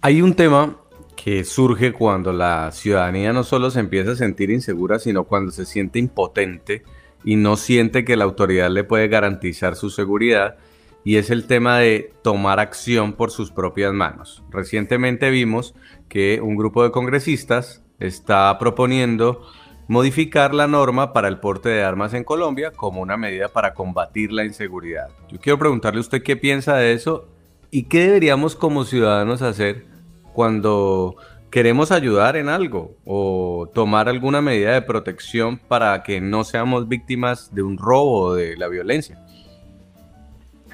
Hay 0.01 0.21
un 0.21 0.35
tema 0.35 0.75
que 1.17 1.45
surge 1.45 1.93
cuando 1.93 2.33
la 2.33 2.71
ciudadanía 2.73 3.33
no 3.33 3.45
solo 3.45 3.71
se 3.71 3.81
empieza 3.81 4.13
a 4.13 4.17
sentir 4.17 4.51
insegura, 4.51 4.99
sino 4.99 5.25
cuando 5.25 5.53
se 5.53 5.67
siente 5.67 5.99
impotente 5.99 6.83
y 7.25 7.37
no 7.37 7.57
siente 7.57 8.05
que 8.05 8.17
la 8.17 8.25
autoridad 8.25 8.71
le 8.71 8.85
puede 8.85 9.09
garantizar 9.09 9.77
su 9.77 9.91
seguridad, 9.91 10.57
y 11.05 11.17
es 11.17 11.31
el 11.31 11.47
tema 11.47 11.79
de 11.79 12.13
tomar 12.23 12.61
acción 12.61 13.13
por 13.13 13.31
sus 13.31 13.51
propias 13.51 13.93
manos. 13.93 14.43
Recientemente 14.51 15.31
vimos 15.31 15.75
que 16.09 16.41
un 16.43 16.57
grupo 16.57 16.83
de 16.83 16.91
congresistas 16.91 17.83
está 18.01 18.59
proponiendo 18.59 19.43
modificar 19.87 20.55
la 20.55 20.67
norma 20.67 21.13
para 21.13 21.29
el 21.29 21.39
porte 21.39 21.69
de 21.69 21.83
armas 21.83 22.15
en 22.15 22.25
Colombia 22.25 22.71
como 22.71 23.03
una 23.03 23.19
medida 23.19 23.49
para 23.49 23.75
combatir 23.75 24.33
la 24.33 24.45
inseguridad. 24.45 25.09
Yo 25.29 25.39
quiero 25.39 25.59
preguntarle 25.59 25.99
a 25.99 26.01
usted 26.01 26.23
qué 26.23 26.37
piensa 26.37 26.77
de 26.77 26.95
eso 26.95 27.29
y 27.71 27.85
qué 27.85 28.07
deberíamos 28.07 28.57
como 28.57 28.85
ciudadanos 28.85 29.43
hacer 29.43 29.94
cuando 30.35 31.17
queremos 31.51 31.93
ayudar 31.93 32.37
en 32.37 32.49
algo 32.49 32.97
o 33.07 33.71
tomar 33.73 34.09
alguna 34.09 34.43
medida 34.43 34.73
de 34.73 34.83
protección 34.83 35.57
para 35.57 36.03
que 36.03 36.21
no 36.21 36.43
seamos 36.43 36.89
víctimas 36.89 37.55
de 37.55 37.63
un 37.63 37.79
robo 37.79 38.23
o 38.23 38.35
de 38.35 38.57
la 38.57 38.67
violencia. 38.67 39.17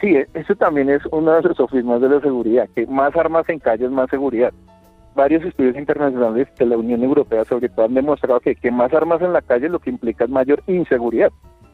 Sí, 0.00 0.16
eso 0.32 0.54
también 0.56 0.88
es 0.88 1.02
uno 1.12 1.32
de 1.32 1.42
los 1.42 1.56
sofismas 1.58 2.00
de 2.00 2.08
la 2.08 2.20
seguridad, 2.22 2.66
que 2.74 2.86
más 2.86 3.14
armas 3.14 3.46
en 3.50 3.58
calle 3.58 3.84
es 3.84 3.90
más 3.90 4.08
seguridad. 4.08 4.54
Varios 5.14 5.44
estudios 5.44 5.76
internacionales 5.76 6.48
de 6.58 6.64
la 6.64 6.78
Unión 6.78 7.02
Europea 7.02 7.44
sobre 7.44 7.68
todo 7.68 7.84
han 7.84 7.94
demostrado 7.94 8.40
que, 8.40 8.56
que 8.56 8.70
más 8.70 8.90
armas 8.94 9.20
en 9.20 9.34
la 9.34 9.42
calle 9.42 9.68
lo 9.68 9.80
que 9.80 9.90
implica 9.90 10.24
es 10.24 10.30
mayor 10.30 10.62
inseguridad, 10.66 11.30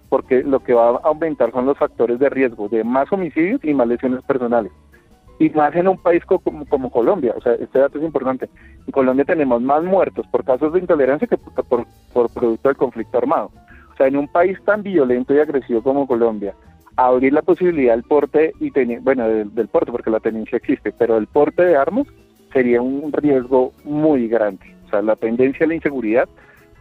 porque 0.08 0.42
lo 0.42 0.58
que 0.58 0.74
va 0.74 0.88
a 0.88 1.00
aumentar 1.04 1.52
son 1.52 1.66
los 1.66 1.78
factores 1.78 2.18
de 2.18 2.28
riesgo 2.28 2.68
de 2.68 2.82
más 2.82 3.12
homicidios 3.12 3.62
y 3.62 3.72
más 3.72 3.86
lesiones 3.86 4.24
personales 4.24 4.72
y 5.38 5.50
más 5.50 5.74
en 5.74 5.88
un 5.88 5.98
país 5.98 6.24
como, 6.24 6.64
como, 6.66 6.90
Colombia, 6.90 7.34
o 7.36 7.40
sea, 7.40 7.54
este 7.54 7.78
dato 7.78 7.98
es 7.98 8.04
importante. 8.04 8.48
En 8.86 8.92
Colombia 8.92 9.24
tenemos 9.24 9.60
más 9.60 9.82
muertos 9.82 10.26
por 10.28 10.44
casos 10.44 10.72
de 10.72 10.80
intolerancia 10.80 11.28
que 11.28 11.36
por, 11.36 11.86
por, 12.12 12.30
producto 12.30 12.68
del 12.68 12.76
conflicto 12.76 13.18
armado. 13.18 13.50
O 13.92 13.96
sea, 13.96 14.06
en 14.06 14.16
un 14.16 14.28
país 14.28 14.58
tan 14.64 14.82
violento 14.82 15.34
y 15.34 15.38
agresivo 15.38 15.82
como 15.82 16.06
Colombia, 16.06 16.54
abrir 16.96 17.32
la 17.32 17.42
posibilidad 17.42 17.94
del 17.94 18.04
porte 18.04 18.52
y 18.60 18.70
bueno, 19.00 19.28
del, 19.28 19.68
porte, 19.68 19.92
porque 19.92 20.10
la 20.10 20.20
tenencia 20.20 20.56
existe, 20.56 20.92
pero 20.92 21.18
el 21.18 21.26
porte 21.26 21.62
de 21.62 21.76
armas 21.76 22.06
sería 22.52 22.80
un 22.80 23.12
riesgo 23.12 23.72
muy 23.84 24.28
grande. 24.28 24.74
O 24.86 24.90
sea, 24.90 25.02
la 25.02 25.16
tendencia 25.16 25.66
a 25.66 25.68
la 25.68 25.74
inseguridad 25.74 26.28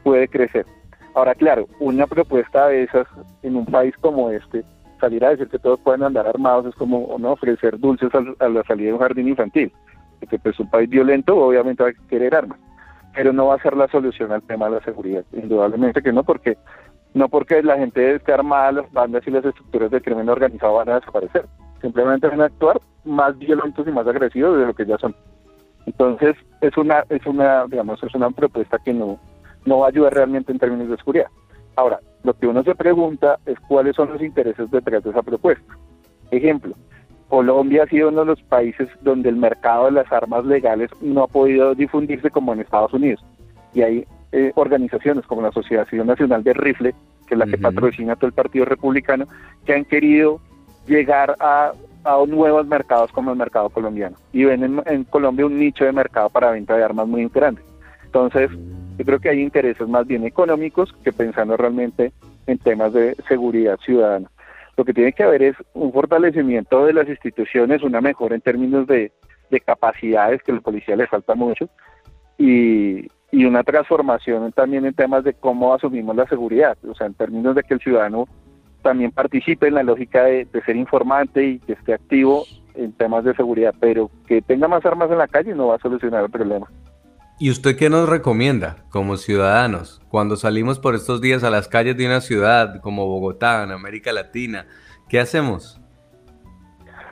puede 0.03 0.27
crecer. 0.27 0.65
Ahora, 1.13 1.35
claro, 1.35 1.67
una 1.79 2.07
propuesta 2.07 2.67
de 2.67 2.83
esas 2.83 3.07
en 3.41 3.55
un 3.55 3.65
país 3.65 3.95
como 3.99 4.29
este 4.31 4.63
salir 5.05 5.23
a 5.23 5.29
decir 5.29 5.47
que 5.49 5.59
todos 5.59 5.79
pueden 5.81 6.01
andar 6.01 6.27
armados 6.27 6.65
es 6.65 6.75
como 6.75 7.15
no 7.19 7.33
ofrecer 7.33 7.79
dulces 7.79 8.09
a, 8.13 8.49
la 8.49 8.63
salida 8.63 8.87
de 8.87 8.93
un 8.93 8.99
jardín 8.99 9.27
infantil. 9.27 9.71
Porque 10.19 10.39
pues 10.39 10.59
un 10.59 10.69
país 10.69 10.89
violento 10.89 11.37
obviamente 11.37 11.83
va 11.83 11.89
a 11.89 12.07
querer 12.09 12.33
armas, 12.33 12.57
pero 13.13 13.31
no 13.31 13.47
va 13.47 13.55
a 13.55 13.61
ser 13.61 13.77
la 13.77 13.87
solución 13.89 14.31
al 14.31 14.41
tema 14.41 14.65
de 14.65 14.77
la 14.77 14.83
seguridad, 14.83 15.23
indudablemente 15.33 16.01
que 16.01 16.11
no, 16.11 16.23
porque 16.23 16.57
no 17.13 17.29
porque 17.29 17.61
la 17.61 17.77
gente 17.77 18.15
esté 18.15 18.33
armada, 18.33 18.71
las 18.71 18.91
bandas 18.91 19.21
y 19.27 19.31
las 19.31 19.45
estructuras 19.45 19.91
del 19.91 20.01
crimen 20.01 20.27
organizado 20.27 20.73
van 20.73 20.89
a 20.89 20.99
desaparecer, 20.99 21.45
simplemente 21.81 22.27
van 22.27 22.41
a 22.41 22.45
actuar 22.45 22.81
más 23.03 23.37
violentos 23.37 23.87
y 23.87 23.91
más 23.91 24.07
agresivos 24.07 24.57
de 24.57 24.65
lo 24.65 24.73
que 24.73 24.87
ya 24.87 24.97
son. 24.97 25.15
Entonces 25.85 26.35
es 26.61 26.75
una 26.77 27.03
es 27.09 27.23
una 27.27 27.65
digamos 27.67 28.01
es 28.01 28.15
una 28.15 28.31
propuesta 28.31 28.79
que 28.83 28.93
no 28.93 29.19
no 29.65 29.79
va 29.79 29.85
a 29.85 29.89
ayudar 29.89 30.15
realmente 30.15 30.51
en 30.51 30.57
términos 30.57 30.89
de 30.89 30.97
seguridad. 30.97 31.27
Ahora, 31.75 31.99
lo 32.25 32.33
que 32.33 32.47
uno 32.47 32.63
se 32.63 32.75
pregunta 32.75 33.37
es 33.45 33.59
cuáles 33.61 33.95
son 33.95 34.11
los 34.11 34.21
intereses 34.21 34.69
detrás 34.71 35.03
de 35.03 35.11
esa 35.11 35.21
propuesta. 35.21 35.77
Ejemplo, 36.31 36.75
Colombia 37.29 37.83
ha 37.83 37.87
sido 37.87 38.09
uno 38.09 38.21
de 38.21 38.25
los 38.27 38.41
países 38.43 38.89
donde 39.01 39.29
el 39.29 39.35
mercado 39.35 39.85
de 39.85 39.91
las 39.91 40.11
armas 40.11 40.45
legales 40.45 40.89
no 41.01 41.23
ha 41.23 41.27
podido 41.27 41.75
difundirse 41.75 42.29
como 42.29 42.53
en 42.53 42.61
Estados 42.61 42.93
Unidos. 42.93 43.23
Y 43.73 43.81
hay 43.81 44.05
eh, 44.31 44.51
organizaciones 44.55 45.25
como 45.25 45.41
la 45.41 45.49
Asociación 45.49 46.07
Nacional 46.07 46.43
de 46.43 46.53
Rifle, 46.53 46.95
que 47.27 47.35
es 47.35 47.37
la 47.37 47.45
que 47.45 47.57
patrocina 47.57 48.15
todo 48.15 48.27
el 48.27 48.33
Partido 48.33 48.65
Republicano, 48.65 49.25
que 49.65 49.73
han 49.73 49.85
querido 49.85 50.39
llegar 50.87 51.35
a, 51.39 51.73
nuevos 52.27 52.67
mercados 52.67 53.11
como 53.11 53.31
el 53.31 53.37
mercado 53.37 53.69
colombiano. 53.69 54.15
Y 54.31 54.45
ven 54.45 54.63
en, 54.63 54.81
en 54.85 55.03
Colombia 55.05 55.45
un 55.45 55.57
nicho 55.57 55.85
de 55.85 55.91
mercado 55.91 56.29
para 56.29 56.51
venta 56.51 56.77
de 56.77 56.83
armas 56.83 57.07
muy 57.07 57.27
grande. 57.29 57.61
Entonces, 58.03 58.51
yo 58.97 59.05
creo 59.05 59.19
que 59.19 59.29
hay 59.29 59.41
intereses 59.41 59.87
más 59.87 60.07
bien 60.07 60.25
económicos 60.25 60.93
que 61.03 61.11
pensando 61.11 61.57
realmente 61.57 62.11
en 62.47 62.57
temas 62.57 62.93
de 62.93 63.15
seguridad 63.27 63.77
ciudadana. 63.83 64.29
Lo 64.77 64.85
que 64.85 64.93
tiene 64.93 65.13
que 65.13 65.23
haber 65.23 65.43
es 65.43 65.55
un 65.73 65.93
fortalecimiento 65.93 66.85
de 66.85 66.93
las 66.93 67.07
instituciones, 67.07 67.81
una 67.81 68.01
mejora 68.01 68.35
en 68.35 68.41
términos 68.41 68.87
de, 68.87 69.11
capacidades, 69.65 70.43
que 70.43 70.51
a 70.51 70.55
la 70.55 70.61
policía 70.61 70.97
le 70.97 71.07
falta 71.07 71.33
mucho, 71.33 71.69
y, 72.37 73.07
y 73.31 73.45
una 73.45 73.63
transformación 73.63 74.51
también 74.51 74.85
en 74.85 74.93
temas 74.93 75.23
de 75.23 75.33
cómo 75.33 75.73
asumimos 75.73 76.13
la 76.13 76.27
seguridad, 76.27 76.77
o 76.85 76.93
sea, 76.93 77.07
en 77.07 77.13
términos 77.13 77.55
de 77.55 77.63
que 77.63 77.75
el 77.75 77.79
ciudadano 77.79 78.27
también 78.85 79.11
participe 79.11 79.67
en 79.67 79.73
la 79.73 79.83
lógica 79.83 80.25
de, 80.25 80.47
ser 80.63 80.75
informante 80.75 81.43
y 81.43 81.59
que 81.59 81.73
esté 81.73 81.95
activo 81.95 82.45
en 82.75 82.91
temas 82.91 83.23
de 83.23 83.33
seguridad, 83.33 83.73
pero 83.79 84.11
que 84.27 84.43
tenga 84.43 84.67
más 84.67 84.85
armas 84.85 85.09
en 85.09 85.17
la 85.17 85.27
calle 85.27 85.55
no 85.55 85.67
va 85.67 85.75
a 85.75 85.79
solucionar 85.79 86.23
el 86.23 86.29
problema. 86.29 86.67
¿Y 87.37 87.49
usted 87.49 87.75
qué 87.75 87.89
nos 87.89 88.07
recomienda 88.07 88.77
como 88.89 89.17
ciudadanos 89.17 90.01
cuando 90.09 90.37
salimos 90.37 90.79
por 90.79 90.95
estos 90.95 91.19
días 91.19 91.43
a 91.43 91.49
las 91.49 91.67
calles 91.67 91.97
de 91.97 92.05
una 92.05 92.21
ciudad 92.21 92.79
como 92.81 93.07
Bogotá, 93.07 93.63
en 93.63 93.71
América 93.71 94.13
Latina? 94.13 94.67
¿Qué 95.09 95.19
hacemos? 95.19 95.81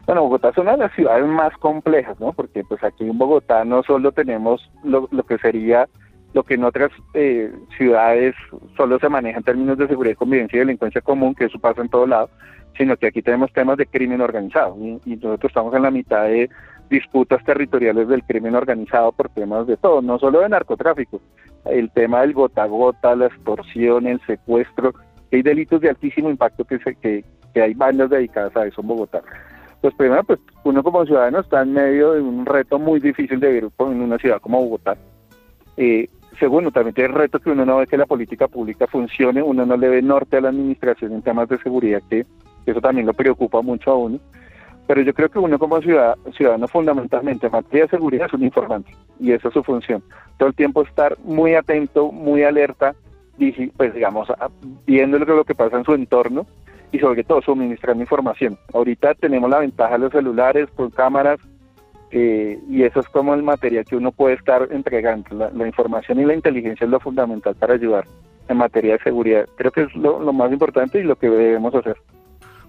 Bueno, 0.05 0.21
Bogotá 0.23 0.49
es 0.49 0.57
una 0.57 0.71
de 0.71 0.77
las 0.77 0.93
ciudades 0.93 1.25
más 1.25 1.53
complejas, 1.57 2.17
¿no? 2.21 2.31
Porque 2.31 2.63
pues 2.63 2.81
aquí 2.83 3.03
en 3.03 3.17
Bogotá 3.17 3.65
no 3.65 3.83
solo 3.83 4.13
tenemos 4.13 4.61
lo, 4.83 5.09
lo 5.11 5.23
que 5.23 5.37
sería 5.39 5.87
lo 6.33 6.43
que 6.43 6.55
en 6.55 6.63
otras 6.63 6.91
eh, 7.13 7.51
ciudades 7.77 8.35
solo 8.75 8.99
se 8.99 9.09
maneja 9.09 9.37
en 9.37 9.43
términos 9.43 9.77
de 9.77 9.87
seguridad, 9.87 10.15
convivencia 10.15 10.57
y 10.57 10.59
delincuencia 10.59 11.01
común, 11.01 11.35
que 11.35 11.45
eso 11.45 11.59
pasa 11.59 11.81
en 11.81 11.89
todo 11.89 12.07
lado, 12.07 12.29
sino 12.77 12.97
que 12.97 13.07
aquí 13.07 13.21
tenemos 13.21 13.53
temas 13.53 13.77
de 13.77 13.85
crimen 13.85 14.21
organizado 14.21 14.75
y, 15.05 15.15
nosotros 15.15 15.51
estamos 15.51 15.73
en 15.75 15.83
la 15.83 15.91
mitad 15.91 16.23
de 16.23 16.49
disputas 16.93 17.43
territoriales 17.43 18.07
del 18.07 18.23
crimen 18.23 18.55
organizado 18.55 19.11
por 19.11 19.29
temas 19.29 19.67
de 19.67 19.77
todo, 19.77 20.01
no 20.01 20.19
solo 20.19 20.41
de 20.41 20.49
narcotráfico, 20.49 21.21
el 21.65 21.91
tema 21.91 22.21
del 22.21 22.33
gota 22.33 22.63
a 22.63 22.67
gota, 22.67 23.15
la 23.15 23.27
extorsión, 23.27 24.07
el 24.07 24.21
secuestro, 24.25 24.93
hay 25.31 25.41
delitos 25.41 25.81
de 25.81 25.89
altísimo 25.89 26.29
impacto 26.29 26.63
que, 26.63 26.79
se, 26.79 26.95
que, 26.95 27.23
que 27.53 27.61
hay 27.61 27.73
bandas 27.73 28.09
dedicadas 28.09 28.55
a 28.55 28.65
eso 28.65 28.81
en 28.81 28.87
Bogotá. 28.87 29.21
Pues 29.81 29.93
primero, 29.95 30.23
pues 30.23 30.39
uno 30.63 30.83
como 30.83 31.05
ciudadano 31.05 31.39
está 31.39 31.63
en 31.63 31.73
medio 31.73 32.13
de 32.13 32.21
un 32.21 32.45
reto 32.45 32.79
muy 32.79 32.99
difícil 32.99 33.39
de 33.39 33.47
vivir 33.47 33.69
en 33.79 34.01
una 34.01 34.17
ciudad 34.17 34.39
como 34.39 34.61
Bogotá. 34.61 34.95
Eh, 35.75 36.07
Segundo, 36.39 36.71
también 36.71 36.95
tiene 36.95 37.09
el 37.09 37.15
reto 37.15 37.39
que 37.39 37.51
uno 37.51 37.65
no 37.65 37.77
ve 37.77 37.87
que 37.87 37.97
la 37.97 38.05
política 38.05 38.47
pública 38.47 38.87
funcione, 38.87 39.41
uno 39.41 39.65
no 39.65 39.77
le 39.77 39.89
ve 39.89 40.01
norte 40.01 40.37
a 40.37 40.41
la 40.41 40.49
administración 40.49 41.13
en 41.13 41.21
temas 41.21 41.47
de 41.47 41.59
seguridad, 41.59 42.01
que, 42.09 42.25
eso 42.65 42.81
también 42.81 43.05
lo 43.05 43.13
preocupa 43.13 43.61
mucho 43.61 43.91
a 43.91 43.97
uno. 43.97 44.19
Pero 44.87 45.01
yo 45.01 45.13
creo 45.13 45.29
que 45.29 45.39
uno 45.39 45.57
como 45.57 45.81
ciudadano, 45.81 46.67
fundamentalmente 46.67 47.47
en 47.47 47.53
materia 47.53 47.83
de 47.83 47.89
seguridad 47.89 48.27
es 48.27 48.33
un 48.33 48.43
informante 48.43 48.91
y 49.19 49.31
esa 49.31 49.47
es 49.47 49.53
su 49.53 49.63
función. 49.63 50.03
Todo 50.37 50.49
el 50.49 50.55
tiempo 50.55 50.81
estar 50.81 51.17
muy 51.23 51.55
atento, 51.55 52.11
muy 52.11 52.43
alerta, 52.43 52.93
pues 53.77 53.93
digamos, 53.93 54.27
viendo 54.85 55.17
lo 55.19 55.45
que 55.45 55.55
pasa 55.55 55.77
en 55.77 55.85
su 55.85 55.93
entorno 55.93 56.45
y 56.91 56.99
sobre 56.99 57.23
todo 57.23 57.41
suministrando 57.41 58.03
información. 58.03 58.57
Ahorita 58.73 59.13
tenemos 59.15 59.49
la 59.49 59.59
ventaja 59.59 59.93
de 59.93 59.99
los 59.99 60.11
celulares 60.11 60.69
con 60.75 60.91
cámaras, 60.91 61.39
eh, 62.15 62.59
y 62.69 62.83
eso 62.83 62.99
es 62.99 63.09
como 63.09 63.33
el 63.33 63.41
material 63.41 63.85
que 63.85 63.95
uno 63.95 64.11
puede 64.11 64.35
estar 64.35 64.67
entregando. 64.71 65.49
La, 65.51 65.67
información 65.67 66.19
y 66.19 66.25
la 66.25 66.35
inteligencia 66.35 66.85
es 66.85 66.91
lo 66.91 66.99
fundamental 66.99 67.55
para 67.55 67.73
ayudar 67.73 68.05
en 68.47 68.57
materia 68.57 68.93
de 68.93 69.03
seguridad. 69.03 69.49
Creo 69.57 69.71
que 69.71 69.81
es 69.81 69.95
lo, 69.95 70.31
más 70.31 70.51
importante 70.51 70.99
y 70.99 71.03
lo 71.03 71.15
que 71.15 71.27
debemos 71.27 71.73
hacer. 71.73 71.97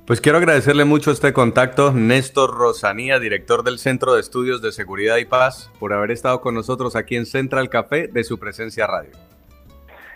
Pues 0.07 0.21
quiero 0.21 0.37
agradecerle 0.37 0.85
mucho 0.85 1.11
este 1.11 1.33
contacto, 1.33 1.91
Néstor 1.91 2.55
Rosanía, 2.55 3.19
director 3.19 3.65
del 3.65 3.79
Centro 3.79 4.13
de 4.13 4.21
Estudios 4.21 4.61
de 4.61 4.71
Seguridad 4.71 5.17
y 5.17 5.25
Paz, 5.25 5.71
por 5.81 5.95
haber 5.95 6.11
estado 6.11 6.43
con 6.43 6.55
nosotros 6.55 6.95
aquí 6.95 7.17
en 7.17 7.25
Central 7.25 7.71
Café 7.71 8.09
de 8.09 8.23
su 8.23 8.39
presencia 8.39 8.87
radio. 8.87 9.13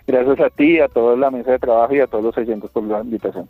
Gracias 0.07 0.41
a 0.41 0.51
ti, 0.51 0.79
a 0.79 0.89
toda 0.89 1.17
la 1.17 1.31
mesa 1.31 1.53
de 1.53 1.59
trabajo 1.59 1.95
y 1.95 2.01
a 2.01 2.07
todos 2.07 2.23
los 2.23 2.37
oyentes 2.37 2.71
por 2.71 2.83
la 2.85 3.01
invitación. 3.01 3.49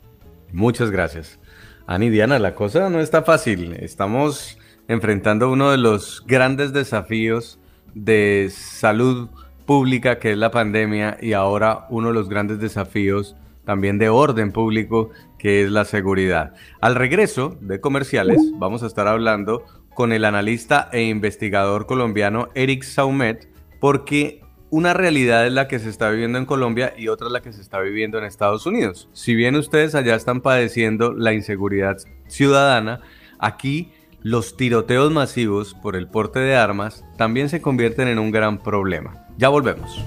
Muchas 0.52 0.92
gracias. 0.92 1.40
Ani 1.88 2.08
Diana, 2.08 2.38
la 2.38 2.54
cosa 2.54 2.88
no 2.88 3.00
está 3.00 3.22
fácil. 3.22 3.72
Estamos 3.72 4.60
enfrentando 4.86 5.50
uno 5.50 5.72
de 5.72 5.78
los 5.78 6.24
grandes 6.24 6.72
desafíos 6.72 7.58
de 7.94 8.48
salud 8.52 9.28
pública 9.66 10.20
que 10.20 10.30
es 10.30 10.38
la 10.38 10.52
pandemia 10.52 11.18
y 11.20 11.32
ahora 11.32 11.86
uno 11.90 12.08
de 12.08 12.14
los 12.14 12.28
grandes 12.28 12.60
desafíos 12.60 13.34
también 13.64 13.98
de 13.98 14.08
orden 14.08 14.52
público 14.52 15.10
que 15.38 15.62
es 15.62 15.70
la 15.70 15.84
seguridad. 15.84 16.54
Al 16.80 16.94
regreso 16.94 17.56
de 17.60 17.80
comerciales 17.80 18.40
vamos 18.54 18.82
a 18.82 18.86
estar 18.86 19.06
hablando 19.06 19.64
con 19.94 20.12
el 20.12 20.24
analista 20.24 20.88
e 20.92 21.02
investigador 21.02 21.86
colombiano 21.86 22.48
Eric 22.54 22.82
Saumet 22.82 23.48
porque 23.80 24.40
una 24.70 24.92
realidad 24.92 25.46
es 25.46 25.52
la 25.52 25.66
que 25.66 25.78
se 25.78 25.88
está 25.88 26.10
viviendo 26.10 26.38
en 26.38 26.44
Colombia 26.44 26.92
y 26.96 27.08
otra 27.08 27.28
es 27.28 27.32
la 27.32 27.40
que 27.40 27.52
se 27.52 27.62
está 27.62 27.80
viviendo 27.80 28.18
en 28.18 28.24
Estados 28.24 28.66
Unidos. 28.66 29.08
Si 29.12 29.34
bien 29.34 29.56
ustedes 29.56 29.94
allá 29.94 30.14
están 30.14 30.40
padeciendo 30.40 31.12
la 31.12 31.32
inseguridad 31.32 31.96
ciudadana, 32.26 33.00
aquí 33.38 33.92
los 34.20 34.56
tiroteos 34.56 35.10
masivos 35.10 35.74
por 35.74 35.96
el 35.96 36.08
porte 36.08 36.40
de 36.40 36.56
armas 36.56 37.04
también 37.16 37.48
se 37.48 37.62
convierten 37.62 38.08
en 38.08 38.18
un 38.18 38.30
gran 38.30 38.58
problema. 38.58 39.26
Ya 39.38 39.48
volvemos. 39.48 40.04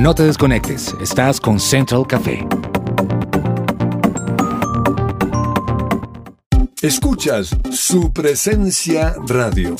No 0.00 0.14
te 0.14 0.22
desconectes, 0.22 0.96
estás 0.98 1.38
con 1.38 1.60
Central 1.60 2.06
Café. 2.06 2.46
Escuchas 6.80 7.54
su 7.70 8.10
presencia 8.10 9.14
radio. 9.28 9.76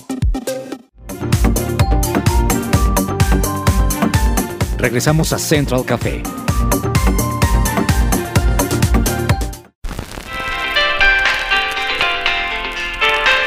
Regresamos 4.77 5.33
a 5.33 5.39
Central 5.39 5.87
Café. 5.87 6.23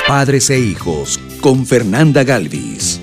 Padres 0.08 0.50
e 0.50 0.58
hijos 0.58 1.20
con 1.40 1.68
Fernanda 1.68 2.24
Galvis. 2.24 3.03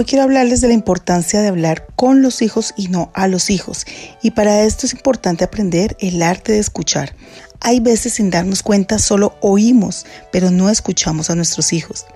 Hoy 0.00 0.06
quiero 0.06 0.24
hablarles 0.24 0.62
de 0.62 0.68
la 0.68 0.72
importancia 0.72 1.42
de 1.42 1.48
hablar 1.48 1.86
con 1.94 2.22
los 2.22 2.40
hijos 2.40 2.72
y 2.74 2.88
no 2.88 3.10
a 3.12 3.28
los 3.28 3.50
hijos. 3.50 3.84
Y 4.22 4.30
para 4.30 4.62
esto 4.62 4.86
es 4.86 4.94
importante 4.94 5.44
aprender 5.44 5.94
el 6.00 6.22
arte 6.22 6.52
de 6.52 6.58
escuchar. 6.58 7.14
Hay 7.60 7.80
veces 7.80 8.14
sin 8.14 8.30
darnos 8.30 8.62
cuenta 8.62 8.98
solo 8.98 9.34
oímos, 9.42 10.06
pero 10.32 10.50
no 10.50 10.70
escuchamos 10.70 11.28
a 11.28 11.34
nuestros 11.34 11.74
hijos. 11.74 12.06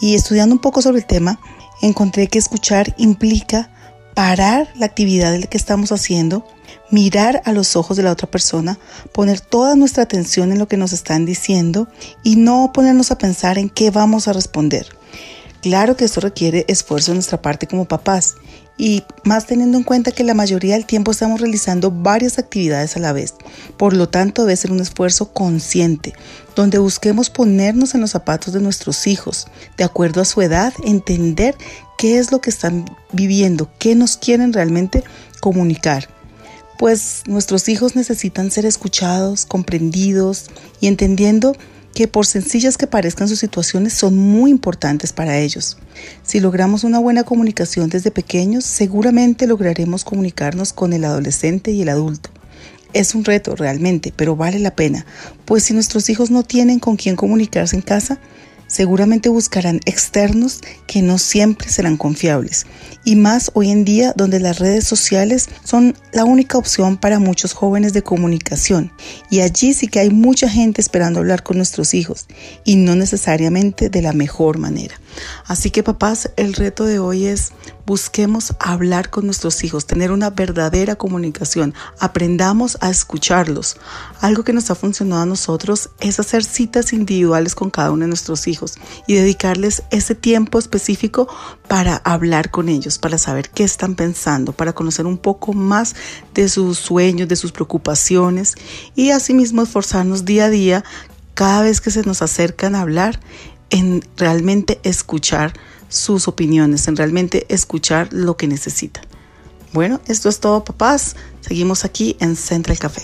Y 0.00 0.14
estudiando 0.14 0.54
un 0.54 0.60
poco 0.62 0.80
sobre 0.80 1.00
el 1.00 1.04
tema, 1.04 1.38
encontré 1.82 2.28
que 2.28 2.38
escuchar 2.38 2.94
implica 2.96 3.68
parar 4.14 4.72
la 4.74 4.86
actividad 4.86 5.38
que 5.38 5.58
estamos 5.58 5.92
haciendo, 5.92 6.46
mirar 6.90 7.42
a 7.44 7.52
los 7.52 7.76
ojos 7.76 7.98
de 7.98 8.04
la 8.04 8.12
otra 8.12 8.30
persona, 8.30 8.78
poner 9.12 9.42
toda 9.42 9.76
nuestra 9.76 10.04
atención 10.04 10.50
en 10.50 10.58
lo 10.58 10.66
que 10.66 10.78
nos 10.78 10.94
están 10.94 11.26
diciendo 11.26 11.88
y 12.22 12.36
no 12.36 12.70
ponernos 12.72 13.10
a 13.10 13.18
pensar 13.18 13.58
en 13.58 13.68
qué 13.68 13.90
vamos 13.90 14.28
a 14.28 14.32
responder. 14.32 14.86
Claro 15.62 15.96
que 15.96 16.04
esto 16.04 16.20
requiere 16.20 16.64
esfuerzo 16.66 17.12
de 17.12 17.16
nuestra 17.16 17.40
parte 17.40 17.68
como 17.68 17.86
papás 17.86 18.34
y 18.76 19.04
más 19.22 19.46
teniendo 19.46 19.78
en 19.78 19.84
cuenta 19.84 20.10
que 20.10 20.24
la 20.24 20.34
mayoría 20.34 20.74
del 20.74 20.86
tiempo 20.86 21.12
estamos 21.12 21.40
realizando 21.40 21.92
varias 21.92 22.40
actividades 22.40 22.96
a 22.96 23.00
la 23.00 23.12
vez. 23.12 23.34
Por 23.76 23.94
lo 23.94 24.08
tanto, 24.08 24.42
debe 24.42 24.56
ser 24.56 24.72
un 24.72 24.80
esfuerzo 24.80 25.32
consciente, 25.32 26.14
donde 26.56 26.78
busquemos 26.78 27.30
ponernos 27.30 27.94
en 27.94 28.00
los 28.00 28.10
zapatos 28.10 28.52
de 28.52 28.60
nuestros 28.60 29.06
hijos, 29.06 29.46
de 29.76 29.84
acuerdo 29.84 30.20
a 30.20 30.24
su 30.24 30.42
edad, 30.42 30.74
entender 30.84 31.56
qué 31.96 32.18
es 32.18 32.32
lo 32.32 32.40
que 32.40 32.50
están 32.50 32.84
viviendo, 33.12 33.70
qué 33.78 33.94
nos 33.94 34.16
quieren 34.16 34.52
realmente 34.52 35.04
comunicar. 35.40 36.08
Pues 36.76 37.22
nuestros 37.26 37.68
hijos 37.68 37.94
necesitan 37.94 38.50
ser 38.50 38.66
escuchados, 38.66 39.46
comprendidos 39.46 40.46
y 40.80 40.88
entendiendo 40.88 41.54
que 41.94 42.08
por 42.08 42.26
sencillas 42.26 42.78
que 42.78 42.86
parezcan 42.86 43.28
sus 43.28 43.38
situaciones 43.38 43.92
son 43.92 44.16
muy 44.16 44.50
importantes 44.50 45.12
para 45.12 45.38
ellos. 45.38 45.76
Si 46.22 46.40
logramos 46.40 46.84
una 46.84 46.98
buena 46.98 47.24
comunicación 47.24 47.90
desde 47.90 48.10
pequeños, 48.10 48.64
seguramente 48.64 49.46
lograremos 49.46 50.04
comunicarnos 50.04 50.72
con 50.72 50.92
el 50.92 51.04
adolescente 51.04 51.70
y 51.70 51.82
el 51.82 51.90
adulto. 51.90 52.30
Es 52.92 53.14
un 53.14 53.24
reto 53.24 53.56
realmente, 53.56 54.12
pero 54.14 54.36
vale 54.36 54.58
la 54.58 54.74
pena, 54.74 55.06
pues 55.44 55.64
si 55.64 55.74
nuestros 55.74 56.10
hijos 56.10 56.30
no 56.30 56.42
tienen 56.42 56.78
con 56.78 56.96
quién 56.96 57.16
comunicarse 57.16 57.76
en 57.76 57.82
casa, 57.82 58.18
seguramente 58.72 59.28
buscarán 59.28 59.80
externos 59.84 60.62
que 60.86 61.02
no 61.02 61.18
siempre 61.18 61.68
serán 61.68 61.98
confiables. 61.98 62.64
Y 63.04 63.16
más 63.16 63.50
hoy 63.52 63.70
en 63.70 63.84
día 63.84 64.14
donde 64.16 64.40
las 64.40 64.60
redes 64.60 64.86
sociales 64.86 65.50
son 65.62 65.94
la 66.12 66.24
única 66.24 66.56
opción 66.56 66.96
para 66.96 67.18
muchos 67.18 67.52
jóvenes 67.52 67.92
de 67.92 68.02
comunicación. 68.02 68.90
Y 69.28 69.40
allí 69.40 69.74
sí 69.74 69.88
que 69.88 70.00
hay 70.00 70.08
mucha 70.08 70.48
gente 70.48 70.80
esperando 70.80 71.20
hablar 71.20 71.42
con 71.42 71.58
nuestros 71.58 71.92
hijos 71.92 72.26
y 72.64 72.76
no 72.76 72.96
necesariamente 72.96 73.90
de 73.90 74.00
la 74.00 74.14
mejor 74.14 74.56
manera. 74.56 74.94
Así 75.46 75.70
que 75.70 75.82
papás, 75.82 76.30
el 76.36 76.54
reto 76.54 76.84
de 76.84 76.98
hoy 76.98 77.26
es 77.26 77.52
busquemos 77.86 78.54
hablar 78.60 79.10
con 79.10 79.26
nuestros 79.26 79.64
hijos, 79.64 79.86
tener 79.86 80.12
una 80.12 80.30
verdadera 80.30 80.96
comunicación, 80.96 81.74
aprendamos 81.98 82.78
a 82.80 82.90
escucharlos. 82.90 83.76
Algo 84.20 84.44
que 84.44 84.52
nos 84.52 84.70
ha 84.70 84.74
funcionado 84.74 85.22
a 85.22 85.26
nosotros 85.26 85.90
es 86.00 86.20
hacer 86.20 86.44
citas 86.44 86.92
individuales 86.92 87.54
con 87.54 87.70
cada 87.70 87.90
uno 87.90 88.02
de 88.02 88.08
nuestros 88.08 88.46
hijos 88.46 88.74
y 89.06 89.14
dedicarles 89.14 89.82
ese 89.90 90.14
tiempo 90.14 90.58
específico 90.58 91.28
para 91.68 91.96
hablar 91.96 92.50
con 92.50 92.68
ellos, 92.68 92.98
para 92.98 93.18
saber 93.18 93.50
qué 93.50 93.64
están 93.64 93.94
pensando, 93.94 94.52
para 94.52 94.72
conocer 94.72 95.06
un 95.06 95.18
poco 95.18 95.52
más 95.52 95.94
de 96.34 96.48
sus 96.48 96.78
sueños, 96.78 97.28
de 97.28 97.36
sus 97.36 97.52
preocupaciones 97.52 98.54
y 98.94 99.10
asimismo 99.10 99.62
esforzarnos 99.62 100.24
día 100.24 100.46
a 100.46 100.50
día 100.50 100.84
cada 101.34 101.62
vez 101.62 101.80
que 101.80 101.90
se 101.90 102.02
nos 102.02 102.22
acercan 102.22 102.74
a 102.74 102.82
hablar 102.82 103.18
en 103.72 104.04
realmente 104.16 104.78
escuchar 104.84 105.54
sus 105.88 106.28
opiniones, 106.28 106.86
en 106.86 106.96
realmente 106.96 107.46
escuchar 107.48 108.08
lo 108.12 108.36
que 108.36 108.46
necesitan. 108.46 109.04
Bueno, 109.72 110.00
esto 110.06 110.28
es 110.28 110.38
todo 110.38 110.62
papás. 110.64 111.16
Seguimos 111.40 111.84
aquí 111.84 112.16
en 112.20 112.36
Central 112.36 112.78
Café. 112.78 113.02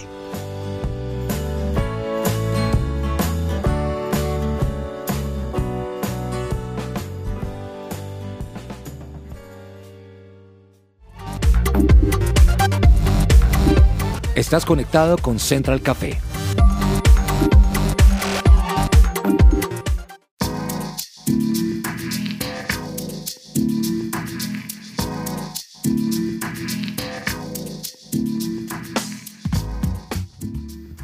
Estás 14.35 14.65
conectado 14.65 15.19
con 15.19 15.39
Central 15.39 15.81
Café. 15.83 16.19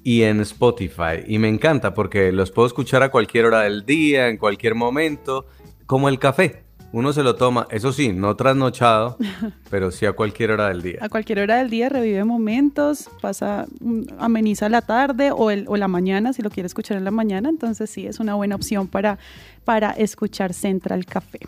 y 0.02 0.22
en 0.22 0.40
Spotify 0.40 1.22
y 1.26 1.38
me 1.38 1.50
encanta 1.50 1.92
porque 1.92 2.32
los 2.32 2.50
puedo 2.50 2.66
escuchar 2.66 3.02
a 3.02 3.10
cualquier 3.10 3.44
hora 3.44 3.60
del 3.60 3.84
día, 3.84 4.28
en 4.28 4.38
cualquier 4.38 4.74
momento, 4.74 5.44
como 5.84 6.08
el 6.08 6.18
café 6.18 6.65
uno 6.92 7.12
se 7.12 7.22
lo 7.22 7.34
toma, 7.36 7.66
eso 7.70 7.92
sí, 7.92 8.12
no 8.12 8.36
trasnochado, 8.36 9.18
pero 9.70 9.90
sí 9.90 10.06
a 10.06 10.12
cualquier 10.12 10.52
hora 10.52 10.68
del 10.68 10.82
día. 10.82 10.98
A 11.00 11.08
cualquier 11.08 11.40
hora 11.40 11.56
del 11.56 11.70
día 11.70 11.88
revive 11.88 12.24
momentos, 12.24 13.10
pasa, 13.20 13.66
mm, 13.80 14.02
ameniza 14.18 14.68
la 14.68 14.82
tarde 14.82 15.30
o, 15.30 15.50
el, 15.50 15.64
o 15.68 15.76
la 15.76 15.88
mañana, 15.88 16.32
si 16.32 16.42
lo 16.42 16.50
quiere 16.50 16.66
escuchar 16.66 16.96
en 16.96 17.04
la 17.04 17.10
mañana, 17.10 17.48
entonces 17.48 17.90
sí, 17.90 18.06
es 18.06 18.20
una 18.20 18.34
buena 18.34 18.54
opción 18.54 18.88
para, 18.88 19.18
para 19.64 19.90
escuchar 19.90 20.52
Central 20.52 21.06
Café. 21.06 21.40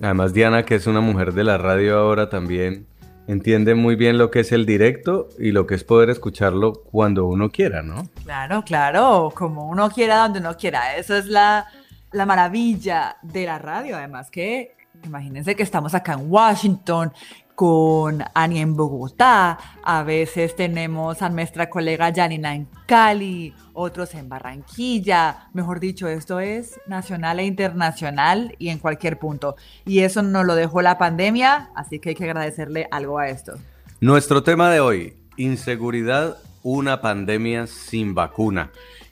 Además, 0.00 0.32
Diana, 0.32 0.64
que 0.64 0.76
es 0.76 0.86
una 0.86 1.00
mujer 1.00 1.34
de 1.34 1.44
la 1.44 1.58
radio 1.58 1.98
ahora 1.98 2.30
también, 2.30 2.86
entiende 3.26 3.74
muy 3.74 3.96
bien 3.96 4.18
lo 4.18 4.30
que 4.30 4.40
es 4.40 4.50
el 4.50 4.66
directo 4.66 5.28
y 5.38 5.52
lo 5.52 5.66
que 5.66 5.74
es 5.74 5.84
poder 5.84 6.10
escucharlo 6.10 6.72
cuando 6.72 7.26
uno 7.26 7.50
quiera, 7.50 7.82
¿no? 7.82 8.08
Claro, 8.24 8.64
claro, 8.64 9.32
como 9.34 9.68
uno 9.68 9.90
quiera, 9.90 10.22
donde 10.22 10.40
uno 10.40 10.56
quiera. 10.56 10.96
Eso 10.96 11.16
es 11.16 11.26
la 11.26 11.66
la 12.12 12.26
maravilla 12.26 13.16
de 13.22 13.46
la 13.46 13.58
radio, 13.58 13.96
además 13.96 14.30
que 14.30 14.76
imagínense 15.04 15.54
que 15.54 15.62
estamos 15.62 15.94
acá 15.94 16.14
en 16.14 16.30
Washington 16.30 17.12
con 17.54 18.24
Ani 18.32 18.60
en 18.60 18.74
Bogotá, 18.74 19.58
a 19.84 20.02
veces 20.02 20.56
tenemos 20.56 21.20
a 21.20 21.28
nuestra 21.28 21.68
colega 21.68 22.10
Janina 22.14 22.54
en 22.54 22.66
Cali, 22.86 23.54
otros 23.74 24.14
en 24.14 24.30
Barranquilla, 24.30 25.50
mejor 25.52 25.78
dicho, 25.78 26.08
esto 26.08 26.40
es 26.40 26.80
nacional 26.86 27.38
e 27.38 27.44
internacional 27.44 28.54
y 28.58 28.70
en 28.70 28.78
cualquier 28.78 29.18
punto. 29.18 29.56
Y 29.84 30.00
eso 30.00 30.22
nos 30.22 30.46
lo 30.46 30.54
dejó 30.54 30.80
la 30.80 30.96
pandemia, 30.96 31.70
así 31.74 31.98
que 31.98 32.10
hay 32.10 32.14
que 32.14 32.24
agradecerle 32.24 32.88
algo 32.90 33.18
a 33.18 33.28
esto. 33.28 33.52
Nuestro 34.00 34.42
tema 34.42 34.70
de 34.70 34.80
hoy, 34.80 35.18
inseguridad, 35.36 36.38
una 36.62 37.02
pandemia 37.02 37.66
sin 37.66 38.14
vacuna. 38.14 38.70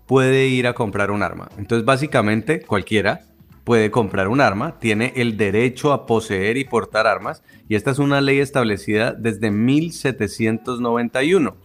puede 0.07 0.47
ir 0.47 0.67
a 0.67 0.73
comprar 0.73 1.11
un 1.11 1.23
arma. 1.23 1.49
Entonces 1.59 1.85
básicamente 1.85 2.61
cualquiera 2.61 3.21
puede 3.67 3.91
comprar 3.91 4.29
un 4.29 4.41
arma, 4.41 4.79
tiene 4.79 5.13
el 5.17 5.37
derecho 5.37 5.93
a 5.93 6.07
poseer 6.07 6.57
y 6.57 6.65
portar 6.65 7.09
armas, 7.09 7.43
y 7.69 7.75
esta 7.75 7.91
es 7.91 7.99
una 7.99 8.21
ley 8.21 8.39
establecida 8.39 9.11
desde 9.11 9.51
1791. 9.51 11.57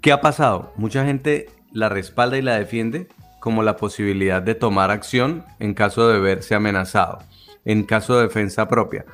¿Qué 0.00 0.10
ha 0.10 0.20
pasado? 0.20 0.72
Mucha 0.74 1.06
gente 1.06 1.48
la 1.72 1.88
respalda 1.88 2.38
y 2.38 2.42
la 2.42 2.58
defiende 2.58 3.06
como 3.38 3.62
la 3.62 3.76
posibilidad 3.76 4.42
de 4.42 4.56
tomar 4.56 4.90
acción 4.90 5.44
en 5.60 5.74
caso 5.74 6.08
de 6.08 6.18
verse 6.18 6.56
amenazado, 6.56 7.20
en 7.64 7.84
caso 7.84 8.16
de 8.16 8.24
defensa 8.24 8.66
propia. 8.66 9.06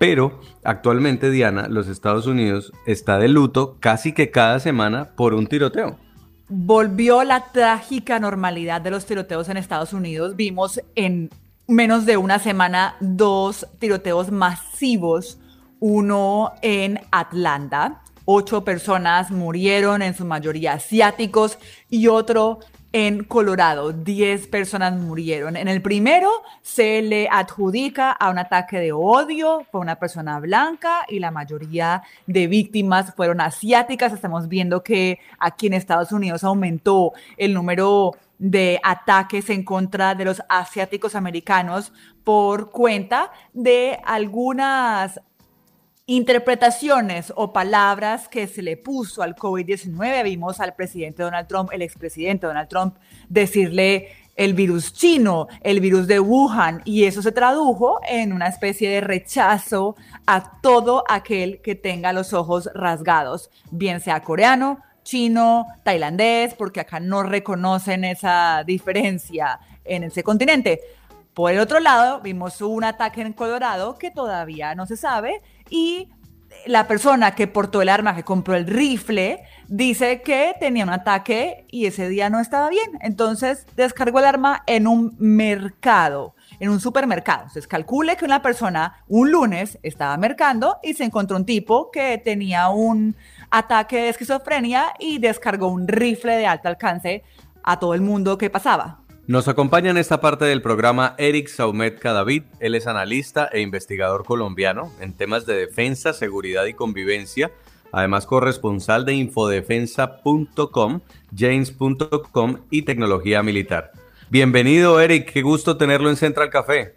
Pero 0.00 0.40
actualmente, 0.64 1.30
Diana, 1.30 1.68
los 1.68 1.86
Estados 1.86 2.26
Unidos 2.26 2.72
está 2.86 3.18
de 3.18 3.28
luto 3.28 3.76
casi 3.78 4.12
que 4.12 4.32
cada 4.32 4.58
semana 4.58 5.10
por 5.14 5.32
un 5.32 5.46
tiroteo. 5.46 5.96
Volvió 6.48 7.24
la 7.24 7.46
trágica 7.52 8.20
normalidad 8.20 8.80
de 8.80 8.92
los 8.92 9.04
tiroteos 9.04 9.48
en 9.48 9.56
Estados 9.56 9.92
Unidos. 9.92 10.36
Vimos 10.36 10.80
en 10.94 11.30
menos 11.66 12.06
de 12.06 12.16
una 12.16 12.38
semana 12.38 12.94
dos 13.00 13.66
tiroteos 13.80 14.30
masivos, 14.30 15.38
uno 15.80 16.52
en 16.62 17.00
Atlanta. 17.10 18.02
Ocho 18.24 18.64
personas 18.64 19.30
murieron, 19.30 20.02
en 20.02 20.14
su 20.14 20.24
mayoría 20.24 20.74
asiáticos, 20.74 21.58
y 21.90 22.06
otro 22.06 22.60
en 22.96 23.24
Colorado. 23.24 23.92
Diez 23.92 24.46
personas 24.46 24.98
murieron. 24.98 25.58
En 25.58 25.68
el 25.68 25.82
primero 25.82 26.30
se 26.62 27.02
le 27.02 27.28
adjudica 27.30 28.10
a 28.10 28.30
un 28.30 28.38
ataque 28.38 28.78
de 28.78 28.92
odio, 28.92 29.66
fue 29.70 29.82
una 29.82 29.96
persona 29.96 30.40
blanca 30.40 31.04
y 31.06 31.18
la 31.18 31.30
mayoría 31.30 32.02
de 32.26 32.46
víctimas 32.46 33.14
fueron 33.14 33.42
asiáticas. 33.42 34.14
Estamos 34.14 34.48
viendo 34.48 34.82
que 34.82 35.18
aquí 35.38 35.66
en 35.66 35.74
Estados 35.74 36.10
Unidos 36.10 36.42
aumentó 36.42 37.12
el 37.36 37.52
número 37.52 38.12
de 38.38 38.80
ataques 38.82 39.50
en 39.50 39.62
contra 39.62 40.14
de 40.14 40.24
los 40.24 40.42
asiáticos 40.48 41.14
americanos 41.14 41.92
por 42.24 42.70
cuenta 42.70 43.30
de 43.52 44.00
algunas 44.06 45.20
interpretaciones 46.06 47.32
o 47.34 47.52
palabras 47.52 48.28
que 48.28 48.46
se 48.46 48.62
le 48.62 48.76
puso 48.76 49.22
al 49.22 49.34
COVID-19. 49.34 50.22
Vimos 50.22 50.60
al 50.60 50.74
presidente 50.74 51.24
Donald 51.24 51.48
Trump, 51.48 51.70
el 51.72 51.82
expresidente 51.82 52.46
Donald 52.46 52.68
Trump, 52.68 52.96
decirle 53.28 54.10
el 54.36 54.54
virus 54.54 54.92
chino, 54.92 55.48
el 55.62 55.80
virus 55.80 56.06
de 56.06 56.20
Wuhan, 56.20 56.82
y 56.84 57.04
eso 57.04 57.22
se 57.22 57.32
tradujo 57.32 58.00
en 58.06 58.32
una 58.32 58.46
especie 58.48 58.88
de 58.88 59.00
rechazo 59.00 59.96
a 60.26 60.60
todo 60.60 61.04
aquel 61.08 61.60
que 61.62 61.74
tenga 61.74 62.12
los 62.12 62.32
ojos 62.34 62.68
rasgados, 62.74 63.50
bien 63.70 64.00
sea 64.00 64.20
coreano, 64.20 64.78
chino, 65.02 65.66
tailandés, 65.84 66.54
porque 66.54 66.80
acá 66.80 67.00
no 67.00 67.22
reconocen 67.22 68.04
esa 68.04 68.62
diferencia 68.64 69.58
en 69.84 70.04
ese 70.04 70.22
continente. 70.22 70.80
Por 71.32 71.52
el 71.52 71.58
otro 71.58 71.80
lado, 71.80 72.20
vimos 72.20 72.60
un 72.60 72.84
ataque 72.84 73.22
en 73.22 73.32
Colorado 73.32 73.98
que 73.98 74.10
todavía 74.10 74.74
no 74.74 74.86
se 74.86 74.96
sabe 74.96 75.42
y 75.70 76.10
la 76.66 76.88
persona 76.88 77.34
que 77.34 77.46
portó 77.46 77.82
el 77.82 77.88
arma, 77.88 78.16
que 78.16 78.24
compró 78.24 78.54
el 78.54 78.66
rifle, 78.66 79.42
dice 79.68 80.22
que 80.22 80.54
tenía 80.58 80.84
un 80.84 80.90
ataque 80.90 81.66
y 81.70 81.86
ese 81.86 82.08
día 82.08 82.28
no 82.28 82.40
estaba 82.40 82.68
bien. 82.68 82.98
Entonces 83.00 83.66
descargó 83.76 84.18
el 84.18 84.24
arma 84.24 84.62
en 84.66 84.86
un 84.86 85.14
mercado, 85.18 86.34
en 86.58 86.70
un 86.70 86.80
supermercado. 86.80 87.42
Entonces 87.42 87.68
calcule 87.68 88.16
que 88.16 88.24
una 88.24 88.42
persona 88.42 89.04
un 89.06 89.30
lunes 89.30 89.78
estaba 89.82 90.16
mercando 90.16 90.78
y 90.82 90.94
se 90.94 91.04
encontró 91.04 91.36
un 91.36 91.46
tipo 91.46 91.90
que 91.90 92.18
tenía 92.18 92.68
un 92.68 93.16
ataque 93.50 93.96
de 93.96 94.08
esquizofrenia 94.08 94.94
y 94.98 95.18
descargó 95.18 95.68
un 95.68 95.86
rifle 95.86 96.36
de 96.36 96.46
alto 96.46 96.68
alcance 96.68 97.22
a 97.62 97.78
todo 97.78 97.94
el 97.94 98.00
mundo 98.00 98.38
que 98.38 98.50
pasaba. 98.50 99.05
Nos 99.28 99.48
acompaña 99.48 99.90
en 99.90 99.96
esta 99.96 100.20
parte 100.20 100.44
del 100.44 100.62
programa 100.62 101.16
Eric 101.18 101.48
Saumet 101.48 101.98
Cadavid. 101.98 102.44
Él 102.60 102.76
es 102.76 102.86
analista 102.86 103.48
e 103.52 103.60
investigador 103.60 104.24
colombiano 104.24 104.92
en 105.00 105.14
temas 105.14 105.46
de 105.46 105.56
defensa, 105.56 106.12
seguridad 106.12 106.64
y 106.66 106.74
convivencia. 106.74 107.50
Además, 107.90 108.24
corresponsal 108.24 109.04
de 109.04 109.14
infodefensa.com, 109.14 111.00
james.com 111.36 112.56
y 112.70 112.82
tecnología 112.82 113.42
militar. 113.42 113.90
Bienvenido, 114.30 115.00
Eric. 115.00 115.32
Qué 115.32 115.42
gusto 115.42 115.76
tenerlo 115.76 116.08
en 116.08 116.14
Central 116.14 116.48
Café. 116.48 116.94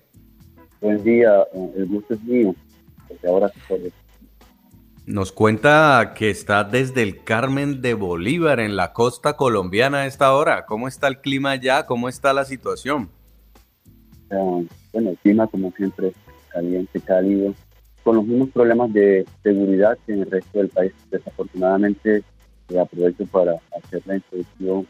Buen 0.82 1.03
día. 1.03 1.32
El 1.75 1.88
gusto 1.88 2.13
es 2.13 2.23
mío. 2.25 2.53
ahora 3.27 3.49
se 3.49 3.59
nos 5.10 5.32
cuenta 5.32 6.14
que 6.16 6.30
está 6.30 6.64
desde 6.64 7.01
el 7.01 7.24
Carmen 7.24 7.82
de 7.82 7.95
Bolívar, 7.95 8.60
en 8.60 8.76
la 8.76 8.93
costa 8.93 9.36
colombiana 9.36 10.01
a 10.01 10.05
esta 10.05 10.34
hora. 10.34 10.68
¿Cómo 10.68 10.88
está 10.88 11.07
el 11.07 11.20
clima 11.20 11.51
allá? 11.51 11.88
¿Cómo 11.88 12.07
está 12.07 12.32
la 12.32 12.45
situación? 12.45 13.10
bueno, 14.30 15.10
el 15.10 15.18
clima 15.18 15.47
como 15.47 15.72
siempre 15.72 16.14
caliente, 16.49 17.01
cálido, 17.01 17.55
con 18.03 18.18
los 18.18 18.26
mismos 18.26 18.49
problemas 18.49 18.93
de 18.93 19.26
seguridad 19.41 19.97
que 20.05 20.14
en 20.14 20.22
el 20.22 20.30
resto 20.30 20.60
del 20.60 20.70
país. 20.70 20.93
Desafortunadamente, 21.10 22.24
eh, 22.70 22.80
aprovecho 22.80 23.26
para 23.26 23.55
hacer 23.82 24.03
la 24.05 24.18
introducción. 24.18 24.88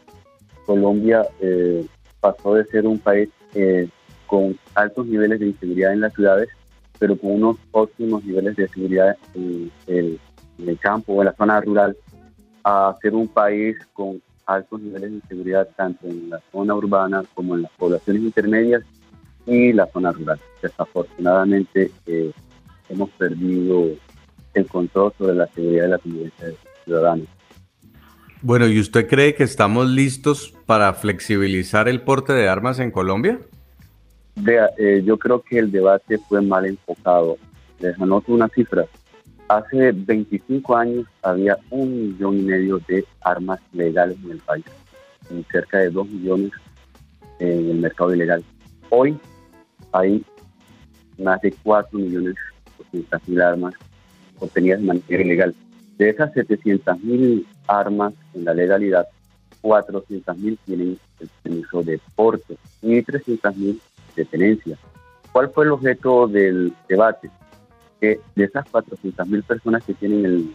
Colombia 0.66 1.22
eh, 1.40 1.86
pasó 2.20 2.54
de 2.54 2.66
ser 2.66 2.86
un 2.86 2.98
país 2.98 3.30
eh, 3.54 3.88
con 4.26 4.58
altos 4.74 5.06
niveles 5.06 5.40
de 5.40 5.46
inseguridad 5.46 5.94
en 5.94 6.02
las 6.02 6.12
ciudades 6.12 6.50
pero 7.00 7.16
con 7.16 7.32
unos 7.32 7.56
óptimos 7.72 8.22
niveles 8.24 8.54
de 8.54 8.68
seguridad 8.68 9.16
en 9.34 9.72
el, 9.86 10.20
campo 10.78 11.14
o 11.14 11.22
en 11.22 11.26
la 11.26 11.34
zona 11.34 11.60
rural, 11.60 11.96
a 12.62 12.94
ser 13.00 13.14
un 13.14 13.26
país 13.26 13.76
con 13.94 14.22
altos 14.44 14.80
niveles 14.80 15.12
de 15.12 15.20
seguridad 15.26 15.66
tanto 15.76 16.06
en 16.06 16.28
la 16.28 16.40
zona 16.52 16.74
urbana 16.74 17.24
como 17.34 17.56
en 17.56 17.62
las 17.62 17.72
poblaciones 17.72 18.22
intermedias 18.22 18.82
y 19.46 19.72
la 19.72 19.86
zona 19.86 20.12
rural. 20.12 20.38
Desafortunadamente 20.62 21.90
eh, 22.06 22.30
hemos 22.90 23.08
perdido 23.10 23.86
el 24.52 24.66
control 24.66 25.12
sobre 25.16 25.34
la 25.34 25.46
seguridad 25.48 25.84
de 25.84 25.88
la 25.88 25.98
convivencia 25.98 26.46
de 26.46 26.52
los 26.52 26.60
ciudadanos. 26.84 27.26
Bueno, 28.42 28.66
¿y 28.66 28.78
usted 28.78 29.08
cree 29.08 29.34
que 29.34 29.44
estamos 29.44 29.88
listos 29.88 30.54
para 30.66 30.92
flexibilizar 30.92 31.88
el 31.88 32.02
porte 32.02 32.34
de 32.34 32.48
armas 32.48 32.78
en 32.78 32.90
Colombia? 32.90 33.40
Vea, 34.36 34.70
eh, 34.78 35.02
yo 35.04 35.18
creo 35.18 35.42
que 35.42 35.58
el 35.58 35.70
debate 35.70 36.18
fue 36.18 36.40
mal 36.40 36.66
enfocado. 36.66 37.36
Les 37.78 37.98
anoto 38.00 38.32
una 38.32 38.48
cifra. 38.48 38.86
Hace 39.48 39.92
25 39.92 40.76
años 40.76 41.06
había 41.22 41.58
un 41.70 41.90
millón 41.90 42.38
y 42.38 42.42
medio 42.42 42.78
de 42.86 43.04
armas 43.22 43.60
legales 43.72 44.16
en 44.24 44.30
el 44.32 44.38
país, 44.38 44.64
y 45.30 45.42
cerca 45.50 45.78
de 45.78 45.90
dos 45.90 46.08
millones 46.08 46.52
en 47.40 47.70
el 47.70 47.78
mercado 47.78 48.14
ilegal. 48.14 48.44
Hoy 48.90 49.18
hay 49.92 50.24
más 51.18 51.40
de 51.40 51.52
4 51.62 51.98
millones 51.98 52.34
de 53.26 53.42
armas 53.42 53.74
obtenidas 54.38 54.80
de 54.80 54.86
manera 54.86 55.22
ilegal. 55.22 55.54
De 55.98 56.10
esas 56.10 56.32
700 56.32 57.00
mil 57.02 57.46
armas 57.66 58.14
en 58.34 58.44
la 58.44 58.54
legalidad, 58.54 59.06
400 59.60 60.38
mil 60.38 60.58
tienen 60.64 60.98
el 61.18 61.28
permiso 61.42 61.82
de 61.82 62.00
porte 62.14 62.56
y 62.82 63.02
300 63.02 63.56
mil 63.56 63.80
¿Cuál 65.32 65.50
fue 65.50 65.64
el 65.64 65.72
objeto 65.72 66.26
del 66.26 66.72
debate? 66.88 67.30
Que 68.00 68.20
de 68.34 68.44
esas 68.44 68.64
400.000 68.66 69.44
personas 69.44 69.84
que 69.84 69.94
tienen 69.94 70.24
el 70.24 70.54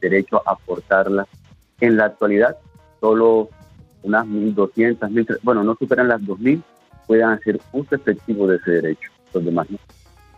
derecho 0.00 0.42
a 0.46 0.52
aportarla, 0.52 1.26
en 1.80 1.96
la 1.96 2.06
actualidad 2.06 2.56
solo 3.00 3.48
unas 4.02 4.26
1.200, 4.26 4.98
1.000, 4.98 5.38
bueno, 5.42 5.64
no 5.64 5.74
superan 5.76 6.08
las 6.08 6.20
2.000, 6.22 6.62
puedan 7.06 7.32
hacer 7.32 7.60
uso 7.72 7.94
efectivo 7.94 8.46
de 8.46 8.56
ese 8.56 8.70
derecho, 8.72 9.10
los 9.32 9.44
demás 9.44 9.70
no. 9.70 9.78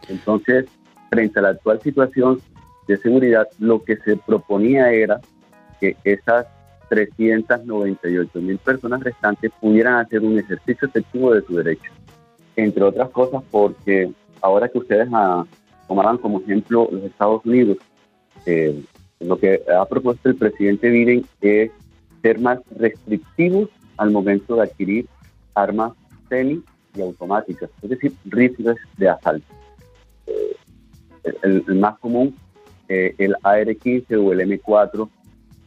Entonces, 0.08 0.66
frente 1.10 1.38
a 1.38 1.42
la 1.42 1.48
actual 1.50 1.80
situación 1.80 2.40
de 2.86 2.96
seguridad, 2.96 3.46
lo 3.58 3.82
que 3.84 3.96
se 3.98 4.16
proponía 4.16 4.90
era 4.90 5.20
que 5.80 5.96
esas 6.04 6.46
398 6.88 8.40
mil 8.40 8.58
personas 8.58 9.02
restantes 9.02 9.52
pudieran 9.60 9.96
hacer 9.96 10.20
un 10.20 10.38
ejercicio 10.38 10.88
efectivo 10.88 11.34
de 11.34 11.42
su 11.42 11.56
derecho 11.56 11.92
entre 12.58 12.82
otras 12.82 13.08
cosas 13.10 13.42
porque 13.52 14.10
ahora 14.40 14.68
que 14.68 14.78
ustedes 14.78 15.08
ah, 15.12 15.46
tomaban 15.86 16.18
como 16.18 16.40
ejemplo 16.40 16.88
los 16.90 17.04
Estados 17.04 17.44
Unidos, 17.44 17.78
eh, 18.46 18.82
lo 19.20 19.38
que 19.38 19.62
ha 19.78 19.84
propuesto 19.86 20.28
el 20.28 20.36
presidente 20.36 20.90
Biden 20.90 21.24
es 21.40 21.70
ser 22.20 22.40
más 22.40 22.58
restrictivos 22.76 23.68
al 23.96 24.10
momento 24.10 24.56
de 24.56 24.62
adquirir 24.62 25.06
armas 25.54 25.92
semi 26.28 26.62
y 26.96 27.00
automáticas, 27.00 27.70
es 27.80 27.90
decir, 27.90 28.12
rifles 28.24 28.76
de 28.96 29.08
asalto. 29.08 29.46
Eh, 30.26 30.56
el, 31.42 31.62
más 31.76 31.96
común, 32.00 32.34
eh, 32.88 33.14
el 33.18 33.36
AR-15 33.42 34.16
o 34.20 34.32
el 34.32 34.40
M4, 34.40 35.08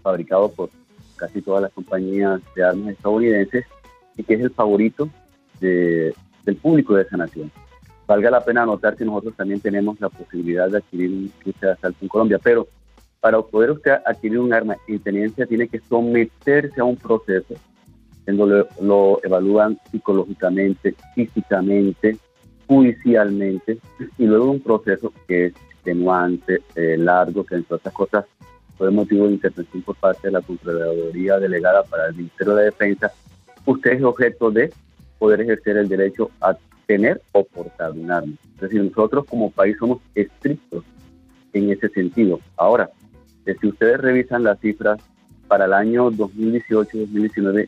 fabricado 0.01 0.51
por 0.51 0.69
casi 1.15 1.41
todas 1.41 1.61
las 1.61 1.71
compañías 1.71 2.41
de 2.53 2.63
armas 2.63 2.89
estadounidenses, 2.89 3.65
y 4.17 4.23
que 4.23 4.33
es 4.33 4.41
el 4.41 4.51
favorito 4.51 5.09
de, 5.61 6.13
del 6.45 6.55
público 6.57 6.95
de 6.95 7.03
esa 7.03 7.17
nación. 7.17 7.51
Valga 8.07 8.31
la 8.31 8.43
pena 8.43 8.63
anotar 8.63 8.95
que 8.95 9.05
nosotros 9.05 9.35
también 9.35 9.59
tenemos 9.59 9.99
la 9.99 10.09
posibilidad 10.09 10.69
de 10.69 10.77
adquirir 10.77 11.11
un 11.11 11.31
rifle 11.45 11.67
de 11.67 11.73
asalto 11.73 11.99
en 12.01 12.07
Colombia, 12.07 12.39
pero 12.43 12.67
para 13.19 13.41
poder 13.41 13.71
usted 13.71 13.93
adquirir 14.05 14.39
un 14.39 14.53
arma 14.53 14.75
en 14.87 14.99
tenencia 14.99 15.45
tiene 15.45 15.67
que 15.67 15.79
someterse 15.79 16.81
a 16.81 16.83
un 16.83 16.97
proceso 16.97 17.53
en 18.25 18.37
donde 18.37 18.65
lo 18.81 19.19
evalúan 19.23 19.79
psicológicamente, 19.91 20.95
físicamente, 21.15 22.17
judicialmente, 22.67 23.77
y 24.17 24.25
luego 24.25 24.51
un 24.51 24.61
proceso 24.61 25.11
que 25.27 25.47
es 25.47 25.53
extenuante, 25.71 26.61
eh, 26.75 26.97
largo, 26.97 27.43
que 27.43 27.55
entre 27.55 27.75
otras 27.75 27.93
cosas 27.93 28.25
fue 28.77 28.91
motivo 28.91 29.27
de 29.27 29.33
intervención 29.33 29.83
por 29.83 29.95
parte 29.95 30.27
de 30.27 30.31
la 30.31 30.41
Contraloría 30.41 31.39
Delegada 31.39 31.83
para 31.83 32.07
el 32.07 32.15
Ministerio 32.15 32.55
de 32.55 32.65
Defensa 32.65 33.11
usted 33.65 33.91
es 33.93 34.03
objeto 34.03 34.51
de 34.51 34.73
poder 35.21 35.41
ejercer 35.41 35.77
el 35.77 35.87
derecho 35.87 36.31
a 36.41 36.57
tener 36.87 37.21
o 37.31 37.43
portar 37.43 37.91
un 37.91 38.09
arma. 38.09 38.33
Es 38.55 38.61
decir, 38.61 38.83
nosotros 38.83 39.23
como 39.25 39.51
país 39.51 39.77
somos 39.77 39.99
estrictos 40.15 40.83
en 41.53 41.69
ese 41.69 41.89
sentido. 41.89 42.39
Ahora, 42.57 42.89
eh, 43.45 43.53
si 43.61 43.67
ustedes 43.67 44.01
revisan 44.01 44.43
las 44.43 44.59
cifras, 44.59 44.99
para 45.47 45.65
el 45.65 45.73
año 45.73 46.09
2018-2019 46.09 47.67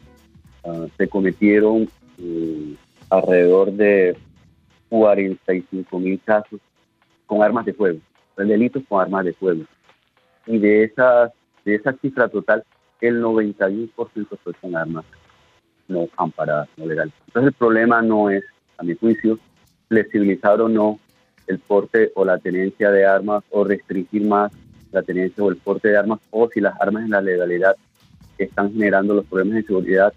ah, 0.63 0.87
se 0.97 1.07
cometieron 1.07 1.87
eh, 2.17 2.75
alrededor 3.11 3.71
de 3.73 4.17
45 4.89 5.99
mil 5.99 6.19
casos 6.25 6.59
con 7.27 7.43
armas 7.43 7.65
de 7.65 7.73
fuego, 7.73 7.99
delitos 8.35 8.81
con 8.89 8.99
armas 8.99 9.25
de 9.25 9.33
fuego. 9.33 9.63
Y 10.47 10.57
de, 10.57 10.85
esas, 10.85 11.31
de 11.65 11.75
esa 11.75 11.93
cifra 12.01 12.27
total, 12.29 12.63
el 12.99 13.21
91% 13.21 13.91
fue 14.43 14.53
con 14.55 14.75
armas 14.75 15.05
no 15.88 16.07
amparadas, 16.17 16.69
no 16.77 16.86
legales. 16.86 17.13
Entonces 17.27 17.53
el 17.53 17.53
problema 17.53 18.01
no 18.01 18.29
es, 18.29 18.43
a 18.77 18.84
mi 18.84 18.95
juicio, 18.95 19.39
flexibilizar 19.88 20.61
o 20.61 20.69
no 20.69 20.99
el 21.47 21.59
porte 21.59 22.11
o 22.15 22.25
la 22.25 22.38
tenencia 22.38 22.89
de 22.89 23.05
armas 23.05 23.43
o 23.49 23.63
restringir 23.63 24.25
más 24.25 24.51
la 24.91 25.01
tenencia 25.01 25.43
o 25.43 25.49
el 25.49 25.57
porte 25.57 25.89
de 25.89 25.97
armas 25.97 26.19
o 26.31 26.49
si 26.49 26.61
las 26.61 26.79
armas 26.79 27.03
en 27.03 27.11
la 27.11 27.21
legalidad 27.21 27.75
están 28.38 28.71
generando 28.71 29.13
los 29.13 29.25
problemas 29.25 29.55
de 29.55 29.63
seguridad, 29.63 30.13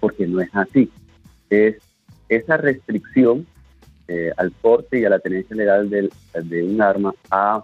porque 0.00 0.26
no 0.26 0.40
es 0.40 0.48
así. 0.54 0.90
Es 1.50 1.76
esa 2.28 2.56
restricción 2.56 3.46
eh, 4.08 4.32
al 4.36 4.50
porte 4.50 4.98
y 4.98 5.04
a 5.04 5.10
la 5.10 5.18
tenencia 5.18 5.56
legal 5.56 5.88
de 5.88 6.62
un 6.62 6.80
arma 6.80 7.14
ha 7.30 7.62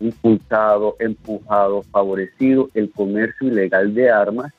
impulsado, 0.00 0.96
empujado, 0.98 1.82
favorecido 1.82 2.70
el 2.74 2.90
comercio 2.90 3.48
ilegal 3.48 3.94
de 3.94 4.10
armas, 4.10 4.52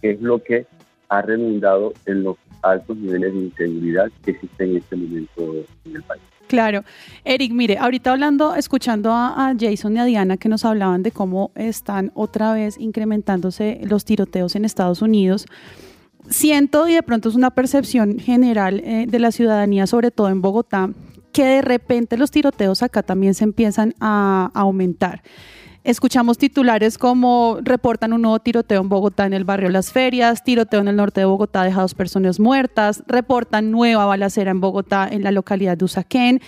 que 0.00 0.12
es 0.12 0.20
lo 0.20 0.42
que 0.42 0.66
ha 1.08 1.22
redundado 1.22 1.92
en 2.06 2.22
los 2.22 2.36
altos 2.62 2.96
niveles 2.96 3.32
de 3.34 3.40
inseguridad 3.40 4.10
que 4.24 4.32
existen 4.32 4.70
en 4.70 4.76
este 4.78 4.96
momento 4.96 5.42
en 5.84 5.96
el 5.96 6.02
país. 6.02 6.22
Claro. 6.46 6.84
Eric, 7.24 7.52
mire, 7.52 7.78
ahorita 7.78 8.12
hablando, 8.12 8.54
escuchando 8.54 9.12
a, 9.12 9.54
Jason 9.58 9.96
y 9.96 10.00
a 10.00 10.04
Diana 10.04 10.36
que 10.36 10.48
nos 10.48 10.64
hablaban 10.64 11.02
de 11.02 11.10
cómo 11.10 11.50
están 11.54 12.12
otra 12.14 12.52
vez 12.52 12.78
incrementándose 12.78 13.80
los 13.84 14.04
tiroteos 14.04 14.54
en 14.54 14.64
Estados 14.64 15.02
Unidos, 15.02 15.46
siento 16.28 16.86
y 16.88 16.94
de 16.94 17.02
pronto 17.02 17.28
es 17.28 17.34
una 17.34 17.50
percepción 17.50 18.18
general 18.18 18.80
eh, 18.84 19.06
de 19.08 19.18
la 19.18 19.32
ciudadanía, 19.32 19.86
sobre 19.86 20.10
todo 20.10 20.28
en 20.28 20.42
Bogotá, 20.42 20.90
que 21.32 21.44
de 21.44 21.62
repente 21.62 22.16
los 22.16 22.30
tiroteos 22.30 22.82
acá 22.82 23.02
también 23.02 23.34
se 23.34 23.44
empiezan 23.44 23.94
a 24.00 24.50
aumentar. 24.54 25.22
Escuchamos 25.84 26.38
titulares 26.38 26.96
como 26.96 27.58
reportan 27.62 28.14
un 28.14 28.22
nuevo 28.22 28.38
tiroteo 28.38 28.80
en 28.80 28.88
Bogotá 28.88 29.26
en 29.26 29.34
el 29.34 29.44
barrio 29.44 29.68
Las 29.68 29.92
Ferias, 29.92 30.42
tiroteo 30.42 30.80
en 30.80 30.88
el 30.88 30.96
norte 30.96 31.20
de 31.20 31.26
Bogotá 31.26 31.62
deja 31.62 31.82
dos 31.82 31.94
personas 31.94 32.40
muertas, 32.40 33.04
reportan 33.06 33.70
nueva 33.70 34.06
balacera 34.06 34.50
en 34.50 34.62
Bogotá 34.62 35.06
en 35.10 35.22
la 35.22 35.30
localidad 35.30 35.76
de 35.76 35.84
Usaquén. 35.84 36.40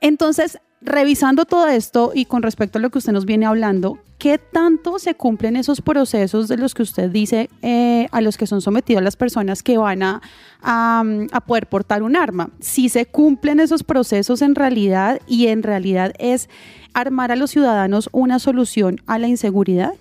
Entonces, 0.00 0.58
revisando 0.80 1.44
todo 1.44 1.68
esto 1.68 2.12
y 2.14 2.24
con 2.24 2.42
respecto 2.42 2.78
a 2.78 2.80
lo 2.80 2.90
que 2.90 2.98
usted 2.98 3.12
nos 3.12 3.26
viene 3.26 3.46
hablando, 3.46 3.98
¿qué 4.18 4.38
tanto 4.38 4.98
se 4.98 5.14
cumplen 5.14 5.56
esos 5.56 5.80
procesos 5.80 6.48
de 6.48 6.56
los 6.56 6.74
que 6.74 6.82
usted 6.82 7.10
dice 7.10 7.50
eh, 7.62 8.08
a 8.12 8.20
los 8.20 8.36
que 8.36 8.46
son 8.46 8.60
sometidos 8.60 9.02
las 9.02 9.16
personas 9.16 9.62
que 9.62 9.78
van 9.78 10.02
a, 10.02 10.22
a, 10.62 11.40
poder 11.46 11.66
portar 11.66 12.02
un 12.02 12.16
arma? 12.16 12.50
Si 12.60 12.88
se 12.88 13.06
cumplen 13.06 13.60
esos 13.60 13.84
procesos 13.84 14.42
en 14.42 14.54
realidad 14.54 15.20
y 15.26 15.48
en 15.48 15.62
realidad 15.62 16.12
es 16.18 16.48
armar 16.94 17.30
a 17.30 17.36
los 17.36 17.50
ciudadanos 17.50 18.08
una 18.12 18.38
solución 18.38 19.00
a 19.06 19.18
la 19.18 19.28
inseguridad? 19.28 19.92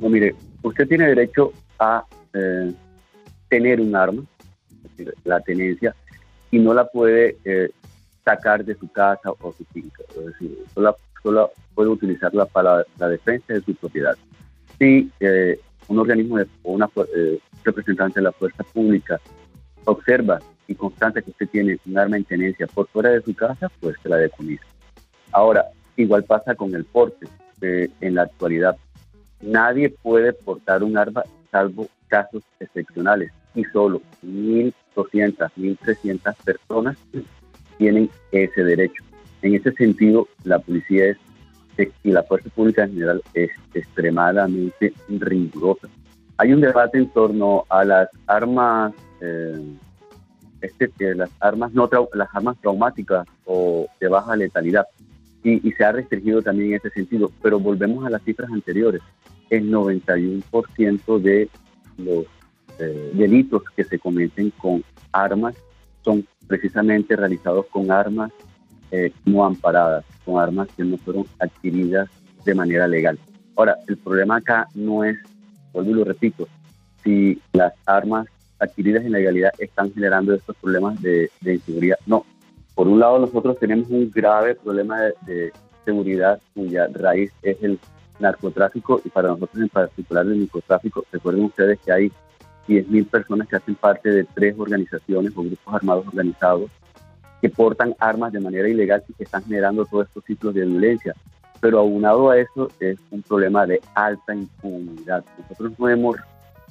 Mire, 0.00 0.34
usted 0.62 0.88
tiene 0.88 1.06
derecho 1.06 1.52
a 1.78 2.04
eh, 2.34 2.72
tener 3.48 3.80
un 3.80 3.94
arma, 3.94 4.22
la 5.24 5.40
tenencia, 5.40 5.94
y 6.50 6.58
no 6.58 6.74
la 6.74 6.86
puede 6.86 7.36
eh, 7.44 7.70
sacar 8.24 8.64
de 8.64 8.74
su 8.74 8.90
casa 8.90 9.30
o 9.30 9.52
su 9.52 9.64
finca. 9.66 10.02
Es 10.10 10.26
decir, 10.26 10.58
solo, 11.22 11.50
puede 11.74 11.88
utilizarla 11.90 12.46
para 12.46 12.84
la, 12.98 13.08
defensa 13.08 13.54
de 13.54 13.60
su 13.60 13.74
propiedad. 13.74 14.16
Si 14.78 15.10
eh, 15.20 15.60
un 15.88 15.98
organismo 15.98 16.38
o 16.62 16.72
una 16.72 16.88
representante 17.64 18.20
de 18.20 18.24
la 18.24 18.32
fuerza 18.32 18.64
pública 18.64 19.20
observa 19.84 20.38
y 20.66 20.74
constata 20.74 21.20
que 21.20 21.30
usted 21.30 21.48
tiene 21.48 21.78
un 21.86 21.98
arma 21.98 22.16
en 22.16 22.24
tenencia 22.24 22.66
por 22.66 22.88
fuera 22.88 23.10
de 23.10 23.22
su 23.22 23.34
casa, 23.34 23.70
pues 23.80 23.96
se 24.02 24.08
la 24.08 24.16
decomisa. 24.16 24.64
Ahora, 25.32 25.66
igual 25.96 26.24
pasa 26.24 26.54
con 26.54 26.74
el 26.74 26.84
porte. 26.84 27.26
en 27.60 28.14
la 28.16 28.22
actualidad, 28.22 28.76
nadie 29.40 29.88
puede 29.90 30.32
portar 30.32 30.82
un 30.82 30.96
arma 30.96 31.22
salvo 31.52 31.86
casos 32.08 32.42
excepcionales 32.58 33.30
y 33.54 33.62
solo 33.64 34.02
1.200, 34.24 35.50
1.300 35.56 36.34
personas 36.44 36.96
tienen 37.82 38.08
ese 38.30 38.62
derecho. 38.62 39.02
En 39.42 39.56
ese 39.56 39.72
sentido, 39.72 40.28
la 40.44 40.60
policía 40.60 41.06
es, 41.08 41.16
y 42.04 42.12
la 42.12 42.22
fuerza 42.22 42.48
pública 42.50 42.84
en 42.84 42.92
general 42.92 43.22
es 43.34 43.50
extremadamente 43.74 44.92
rigurosa. 45.08 45.88
Hay 46.36 46.52
un 46.52 46.60
debate 46.60 46.98
en 46.98 47.08
torno 47.10 47.64
a 47.68 47.84
las 47.84 48.08
armas, 48.28 48.92
eh, 49.20 49.60
este, 50.60 51.14
las 51.16 51.30
armas 51.40 51.72
no 51.72 51.90
las 52.14 52.28
armas 52.32 52.56
traumáticas 52.60 53.26
o 53.46 53.88
de 54.00 54.06
baja 54.06 54.36
letalidad 54.36 54.86
y, 55.42 55.72
se 55.72 55.84
ha 55.84 55.90
restringido 55.90 56.40
también 56.40 56.70
en 56.70 56.76
ese 56.76 56.90
sentido. 56.90 57.32
Pero 57.42 57.58
volvemos 57.58 58.06
a 58.06 58.10
las 58.10 58.22
cifras 58.22 58.48
anteriores. 58.52 59.02
El 59.50 59.72
91% 59.72 61.20
de 61.20 61.48
los 61.98 62.26
eh, 62.78 63.10
delitos 63.14 63.64
que 63.74 63.82
se 63.82 63.98
cometen 63.98 64.50
con 64.50 64.84
armas 65.10 65.56
son 66.02 66.26
precisamente 66.46 67.16
realizados 67.16 67.66
con 67.66 67.90
armas 67.90 68.32
eh, 68.90 69.12
no 69.24 69.44
amparadas, 69.44 70.04
con 70.24 70.40
armas 70.40 70.68
que 70.76 70.84
no 70.84 70.98
fueron 70.98 71.24
adquiridas 71.38 72.08
de 72.44 72.54
manera 72.54 72.86
legal. 72.86 73.18
Ahora, 73.56 73.76
el 73.88 73.96
problema 73.96 74.36
acá 74.36 74.68
no 74.74 75.04
es, 75.04 75.18
vuelvo 75.72 75.90
y 75.90 75.94
lo 75.94 76.04
repito, 76.04 76.48
si 77.02 77.40
las 77.52 77.72
armas 77.86 78.26
adquiridas 78.58 79.04
en 79.04 79.12
legalidad 79.12 79.52
están 79.58 79.92
generando 79.92 80.34
estos 80.34 80.56
problemas 80.56 81.00
de, 81.00 81.30
de 81.40 81.54
inseguridad. 81.54 81.98
No, 82.06 82.24
por 82.74 82.88
un 82.88 83.00
lado, 83.00 83.18
nosotros 83.18 83.58
tenemos 83.58 83.88
un 83.90 84.10
grave 84.10 84.54
problema 84.54 85.00
de, 85.26 85.52
seguridad 85.84 86.40
cuya 86.54 86.86
raíz 86.94 87.32
es 87.42 87.60
el 87.60 87.76
narcotráfico 88.20 89.00
y 89.04 89.08
para 89.08 89.30
nosotros 89.30 89.62
en 89.62 89.68
particular 89.68 90.24
el 90.26 90.40
narcotráfico. 90.40 91.04
Recuerden 91.10 91.44
ustedes 91.46 91.80
que 91.80 91.90
hay 91.90 92.12
10.000 92.68 93.08
personas 93.08 93.48
que 93.48 93.56
hacen 93.56 93.74
parte 93.74 94.10
de 94.10 94.24
tres 94.24 94.54
organizaciones 94.58 95.32
o 95.36 95.42
grupos 95.42 95.74
armados 95.74 96.06
organizados 96.06 96.70
que 97.40 97.48
portan 97.48 97.94
armas 97.98 98.32
de 98.32 98.40
manera 98.40 98.68
ilegal 98.68 99.02
y 99.08 99.14
que 99.14 99.24
están 99.24 99.42
generando 99.44 99.84
todos 99.84 100.06
estos 100.06 100.24
ciclos 100.24 100.54
de 100.54 100.64
violencia. 100.64 101.14
Pero 101.60 101.80
aunado 101.80 102.30
a 102.30 102.38
eso 102.38 102.70
es 102.78 102.98
un 103.10 103.22
problema 103.22 103.66
de 103.66 103.80
alta 103.94 104.34
impunidad. 104.34 105.24
Nosotros 105.38 105.72
no 105.78 105.88
hemos 105.88 106.16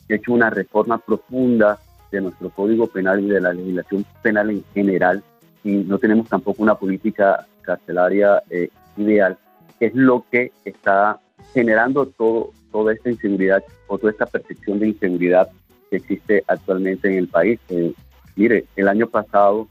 hecho 0.08 0.34
una 0.34 0.50
reforma 0.50 0.98
profunda 0.98 1.78
de 2.12 2.22
nuestro 2.22 2.50
Código 2.50 2.88
Penal 2.88 3.22
y 3.22 3.30
de 3.30 3.42
la 3.42 3.54
legislación 3.54 4.06
penal 4.22 4.50
en 4.50 4.64
general 4.74 5.24
y 5.64 5.72
no 5.78 5.98
tenemos 6.00 6.28
tampoco 6.28 6.64
una 6.64 6.76
política 6.76 7.46
carcelaria 7.62 8.42
eh, 8.50 8.70
ideal, 8.98 9.38
es 9.80 9.94
lo 9.96 10.26
que 10.32 10.52
está 10.66 11.20
generando 11.54 12.06
todo, 12.06 12.52
toda 12.72 12.94
esta 12.94 13.10
inseguridad 13.10 13.64
o 13.88 13.98
toda 13.98 14.12
esta 14.12 14.26
percepción 14.26 14.80
de 14.80 14.89
inseguridad 14.89 15.50
que 15.92 15.98
existe 15.98 16.44
actualmente 16.48 17.10
en 17.10 17.18
el 17.18 17.28
país. 17.28 17.60
Eh, 17.70 17.94
mire, 18.36 18.66
el 18.78 18.88
año 18.88 19.08
pasado 19.08 19.68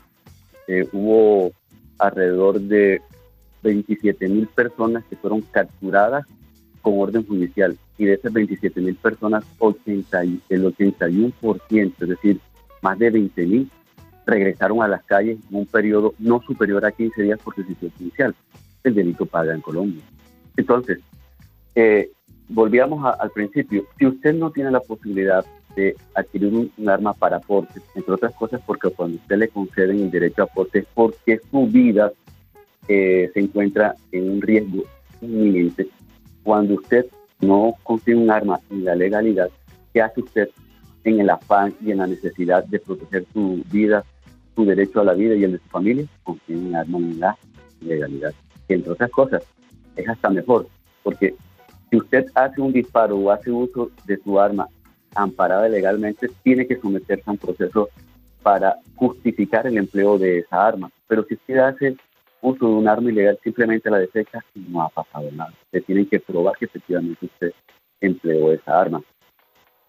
eh, 0.68 0.87
hubo 0.93 1.51
alrededor 1.99 2.61
de 2.61 3.01
27 3.62 4.29
mil 4.29 4.47
personas 4.47 5.03
que 5.07 5.16
fueron 5.16 5.41
capturadas 5.41 6.27
con 6.83 7.01
orden 7.01 7.27
judicial 7.27 7.77
y 7.99 8.05
de 8.05 8.14
esas 8.14 8.33
27 8.33 8.81
mil 8.81 8.95
personas, 8.97 9.45
80, 9.59 10.23
el 10.23 10.64
81%, 10.64 11.95
es 12.01 12.09
decir, 12.09 12.41
más 12.83 12.99
de 12.99 13.11
20 13.11 13.47
mil 13.47 13.71
regresaron 14.27 14.83
a 14.83 14.89
las 14.89 15.03
calles 15.05 15.39
en 15.51 15.57
un 15.57 15.66
periodo 15.66 16.14
no 16.18 16.41
superior 16.43 16.85
a 16.85 16.93
15 16.93 17.23
días 17.23 17.41
por 17.43 17.57
decisión 17.57 17.91
judicial. 17.99 18.35
El 18.85 18.95
delito 18.95 19.27
paga 19.27 19.55
en 19.55 19.61
Colombia. 19.61 20.03
Entonces, 20.57 21.01
eh, 21.75 22.11
volvíamos 22.49 23.05
al 23.18 23.31
principio. 23.31 23.85
Si 23.99 24.07
usted 24.07 24.35
no 24.35 24.51
tiene 24.51 24.71
la 24.71 24.81
posibilidad 24.81 25.45
de 25.77 25.97
adquirir 26.14 26.53
un, 26.53 26.89
arma 26.89 27.12
para 27.14 27.37
aporte, 27.37 27.81
entre 27.95 28.14
otras 28.14 28.35
cosas 28.35 28.61
porque 28.66 28.91
cuando 28.91 29.16
usted 29.16 29.37
le 29.37 29.49
conceden 29.49 30.01
el 30.01 30.11
derecho 30.11 30.43
a 30.43 30.45
aporte 30.45 30.81
es 30.81 30.87
porque 30.95 31.41
su 31.51 31.66
vida 31.66 32.12
eh, 32.89 33.31
se 33.33 33.41
encuentra 33.41 33.95
en 34.12 34.31
un 34.31 34.43
riesgo 34.43 34.83
inminente. 35.21 35.89
Cuando 36.43 36.75
usted 36.75 37.07
no 37.41 37.75
consigue 37.83 38.16
un 38.16 38.31
arma 38.31 38.61
en 38.71 38.85
la 38.85 38.95
legalidad, 38.95 39.51
¿qué 39.93 40.03
hace 40.03 40.21
usted 40.21 40.49
en 41.05 41.21
el 41.21 41.31
afán 41.31 41.75
y 41.81 41.91
en 41.91 41.99
la 41.99 42.07
necesidad 42.07 42.64
de 42.64 42.79
proteger 42.79 43.27
su 43.33 43.62
vida, 43.71 44.05
su 44.55 44.64
derecho 44.64 45.01
a 45.01 45.05
la 45.05 45.14
vida 45.14 45.35
y 45.35 45.45
el 45.45 45.53
de 45.53 45.59
su 45.59 45.68
familia, 45.68 46.05
contiene 46.23 46.68
un 46.68 46.77
arma 46.77 46.99
en 46.99 47.21
la 47.21 47.39
legalidad. 47.81 48.35
Y 48.68 48.75
entre 48.75 48.93
otras 48.93 49.11
cosas, 49.11 49.43
es 49.97 50.09
hasta 50.09 50.31
mejor, 50.31 50.66
porque 51.03 51.35
si 51.91 51.97
usted 51.97 52.27
hace 52.35 52.61
un 52.61 52.73
disparo 52.73 53.16
o 53.16 53.31
hace 53.31 53.51
uso 53.51 53.91
de 54.07 54.16
su 54.18 54.39
arma 54.39 54.68
amparada 55.15 55.69
legalmente, 55.69 56.29
tiene 56.43 56.67
que 56.67 56.77
someterse 56.77 57.25
a 57.27 57.33
un 57.33 57.39
proceso 57.39 57.89
para 58.43 58.77
justificar 58.97 59.67
el 59.67 59.79
empleo 59.79 60.19
de 60.19 60.39
esa 60.39 60.67
arma. 60.67 60.91
Pero 61.07 61.25
si 61.25 61.35
usted 61.35 61.59
hace 61.59 61.97
uso 62.41 62.67
de 62.67 62.73
un 62.73 62.89
arma 62.89 63.11
ilegal, 63.11 63.39
simplemente 63.43 63.91
la 63.91 63.99
desecha 63.99 64.45
y 64.55 64.61
no 64.61 64.83
ha 64.83 64.89
pasado 64.89 65.31
nada. 65.33 65.53
Se 65.71 65.81
tiene 65.81 66.07
que 66.07 66.21
probar 66.21 66.57
que 66.59 66.65
efectivamente 66.67 67.27
usted 67.27 67.53
empleó 68.01 68.53
esa 68.53 68.81
arma. 68.81 69.03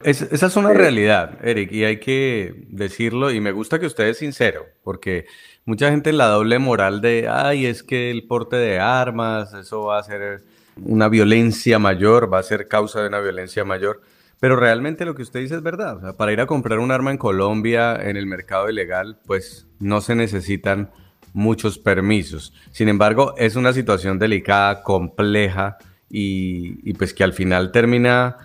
esa 0.03 0.45
es 0.47 0.55
una 0.57 0.73
realidad, 0.73 1.37
Eric, 1.45 1.71
y 1.71 1.85
hay 1.85 1.99
que 1.99 2.65
decirlo, 2.69 3.31
y 3.31 3.39
me 3.39 3.51
gusta 3.51 3.79
que 3.79 3.85
usted 3.85 4.05
es 4.05 4.17
sincero, 4.17 4.65
porque 4.83 5.25
mucha 5.65 5.91
gente 5.91 6.09
en 6.09 6.17
la 6.17 6.27
doble 6.27 6.59
moral 6.59 7.01
de, 7.01 7.27
ay, 7.29 7.65
es 7.65 7.83
que 7.83 8.11
el 8.11 8.27
porte 8.27 8.57
de 8.57 8.79
armas, 8.79 9.53
eso 9.53 9.83
va 9.83 9.99
a 9.99 10.03
ser 10.03 10.41
una 10.83 11.07
violencia 11.07 11.79
mayor, 11.79 12.31
va 12.31 12.39
a 12.39 12.43
ser 12.43 12.67
causa 12.67 13.01
de 13.01 13.07
una 13.07 13.19
violencia 13.19 13.63
mayor. 13.63 14.01
Pero 14.41 14.55
realmente 14.55 15.05
lo 15.05 15.13
que 15.13 15.21
usted 15.21 15.39
dice 15.39 15.53
es 15.53 15.61
verdad. 15.61 16.15
para 16.17 16.33
ir 16.33 16.41
a 16.41 16.47
comprar 16.47 16.79
un 16.79 16.91
arma 16.91 17.11
en 17.11 17.17
Colombia 17.17 17.95
en 17.95 18.17
el 18.17 18.25
mercado 18.25 18.67
ilegal, 18.71 19.19
pues 19.27 19.67
no 19.79 20.01
se 20.01 20.15
necesitan 20.15 20.89
muchos 21.31 21.77
permisos. 21.77 22.51
Sin 22.71 22.89
embargo, 22.89 23.35
es 23.37 23.55
una 23.55 23.71
situación 23.71 24.17
delicada, 24.17 24.81
compleja 24.81 25.77
y, 26.09 26.91
pues 26.93 27.13
que 27.13 27.23
al 27.23 27.33
final 27.33 27.71
termina 27.71 28.37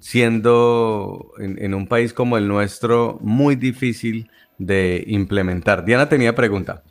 siendo 0.00 1.32
en, 1.38 1.74
un 1.74 1.86
país 1.86 2.14
como 2.14 2.38
el 2.38 2.48
nuestro 2.48 3.18
muy 3.20 3.54
difícil 3.54 4.30
de 4.56 5.04
implementar. 5.06 5.84
Diana 5.84 6.08
tenía 6.08 6.34
pregunta. 6.34 6.82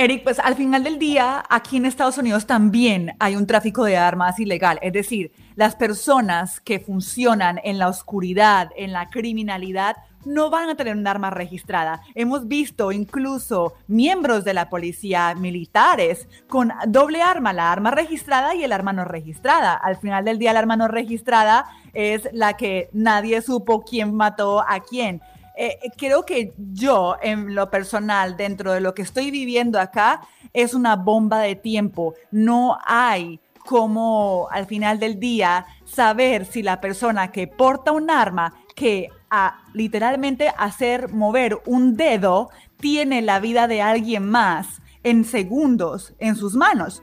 Eric, 0.00 0.22
pues 0.22 0.38
al 0.38 0.54
final 0.54 0.84
del 0.84 1.00
día, 1.00 1.42
aquí 1.50 1.76
en 1.76 1.84
Estados 1.84 2.18
Unidos 2.18 2.46
también 2.46 3.16
hay 3.18 3.34
un 3.34 3.48
tráfico 3.48 3.82
de 3.82 3.96
armas 3.96 4.38
ilegal. 4.38 4.78
Es 4.80 4.92
decir, 4.92 5.32
las 5.56 5.74
personas 5.74 6.60
que 6.60 6.78
funcionan 6.78 7.58
en 7.64 7.80
la 7.80 7.88
oscuridad, 7.88 8.70
en 8.76 8.92
la 8.92 9.10
criminalidad, 9.10 9.96
no 10.24 10.50
van 10.50 10.68
a 10.68 10.76
tener 10.76 10.94
un 10.94 11.04
arma 11.08 11.30
registrada. 11.30 12.00
Hemos 12.14 12.46
visto 12.46 12.92
incluso 12.92 13.74
miembros 13.88 14.44
de 14.44 14.54
la 14.54 14.68
policía 14.68 15.34
militares 15.34 16.28
con 16.46 16.72
doble 16.86 17.20
arma, 17.20 17.52
la 17.52 17.72
arma 17.72 17.90
registrada 17.90 18.54
y 18.54 18.62
el 18.62 18.70
arma 18.70 18.92
no 18.92 19.04
registrada. 19.04 19.74
Al 19.74 19.96
final 19.96 20.24
del 20.24 20.38
día, 20.38 20.52
la 20.52 20.60
arma 20.60 20.76
no 20.76 20.86
registrada 20.86 21.66
es 21.92 22.28
la 22.32 22.52
que 22.52 22.88
nadie 22.92 23.42
supo 23.42 23.82
quién 23.82 24.14
mató 24.14 24.60
a 24.60 24.78
quién. 24.78 25.20
Eh, 25.60 25.76
eh, 25.82 25.90
creo 25.96 26.24
que 26.24 26.54
yo, 26.56 27.16
en 27.20 27.56
lo 27.56 27.68
personal, 27.68 28.36
dentro 28.36 28.72
de 28.72 28.80
lo 28.80 28.94
que 28.94 29.02
estoy 29.02 29.32
viviendo 29.32 29.80
acá, 29.80 30.20
es 30.52 30.72
una 30.72 30.94
bomba 30.94 31.40
de 31.40 31.56
tiempo. 31.56 32.14
No 32.30 32.78
hay 32.86 33.40
como 33.66 34.46
al 34.52 34.66
final 34.66 35.00
del 35.00 35.18
día 35.18 35.66
saber 35.84 36.46
si 36.46 36.62
la 36.62 36.80
persona 36.80 37.32
que 37.32 37.48
porta 37.48 37.90
un 37.90 38.08
arma 38.08 38.54
que 38.76 39.08
a 39.30 39.64
literalmente 39.74 40.52
hacer 40.56 41.12
mover 41.12 41.60
un 41.66 41.96
dedo 41.96 42.50
tiene 42.78 43.20
la 43.20 43.40
vida 43.40 43.66
de 43.66 43.82
alguien 43.82 44.30
más 44.30 44.80
en 45.02 45.24
segundos 45.24 46.14
en 46.20 46.36
sus 46.36 46.54
manos 46.54 47.02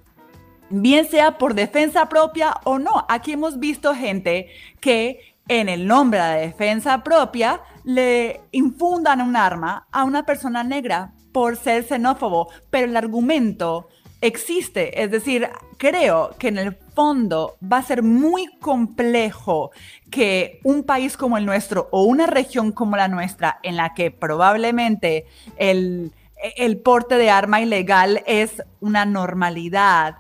bien 0.70 1.08
sea 1.08 1.38
por 1.38 1.54
defensa 1.54 2.10
propia 2.10 2.56
o 2.64 2.80
no. 2.80 3.06
Aquí 3.08 3.34
hemos 3.34 3.60
visto 3.60 3.94
gente 3.94 4.48
que 4.80 5.35
en 5.48 5.70
el 5.70 5.88
nombre 5.88 6.20
de 6.20 6.26
la 6.26 6.36
defensa 6.36 7.04
propia, 7.04 7.62
le 7.84 8.42
infundan 8.52 9.22
un 9.22 9.36
arma 9.36 9.88
a 9.92 10.04
una 10.04 10.26
persona 10.26 10.64
negra 10.64 11.12
por 11.32 11.58
ser 11.58 11.84
xenófobo, 11.84 12.48
pero 12.70 12.86
el 12.88 12.98
argumento 12.98 13.90
existe, 14.22 15.04
es 15.04 15.12
decir, 15.12 15.50
creo 15.78 16.36
que 16.40 16.48
en 16.48 16.58
el 16.58 16.76
fondo 16.96 17.58
va 17.62 17.78
a 17.78 17.84
ser 17.84 18.02
muy 18.02 18.48
complejo 18.60 19.72
que 20.10 20.60
un 20.64 20.84
país 20.84 21.18
como 21.18 21.38
el 21.38 21.46
nuestro 21.46 21.90
o 21.92 22.04
una 22.04 22.26
región 22.26 22.72
como 22.72 22.96
la 22.96 23.08
nuestra, 23.08 23.60
en 23.64 23.76
la 23.76 23.94
que 23.94 24.12
probablemente 24.12 25.26
el, 25.58 26.12
el 26.56 26.78
porte 26.78 27.18
de 27.18 27.30
arma 27.30 27.62
ilegal 27.62 28.24
es 28.26 28.64
una 28.80 29.06
normalidad 29.06 30.18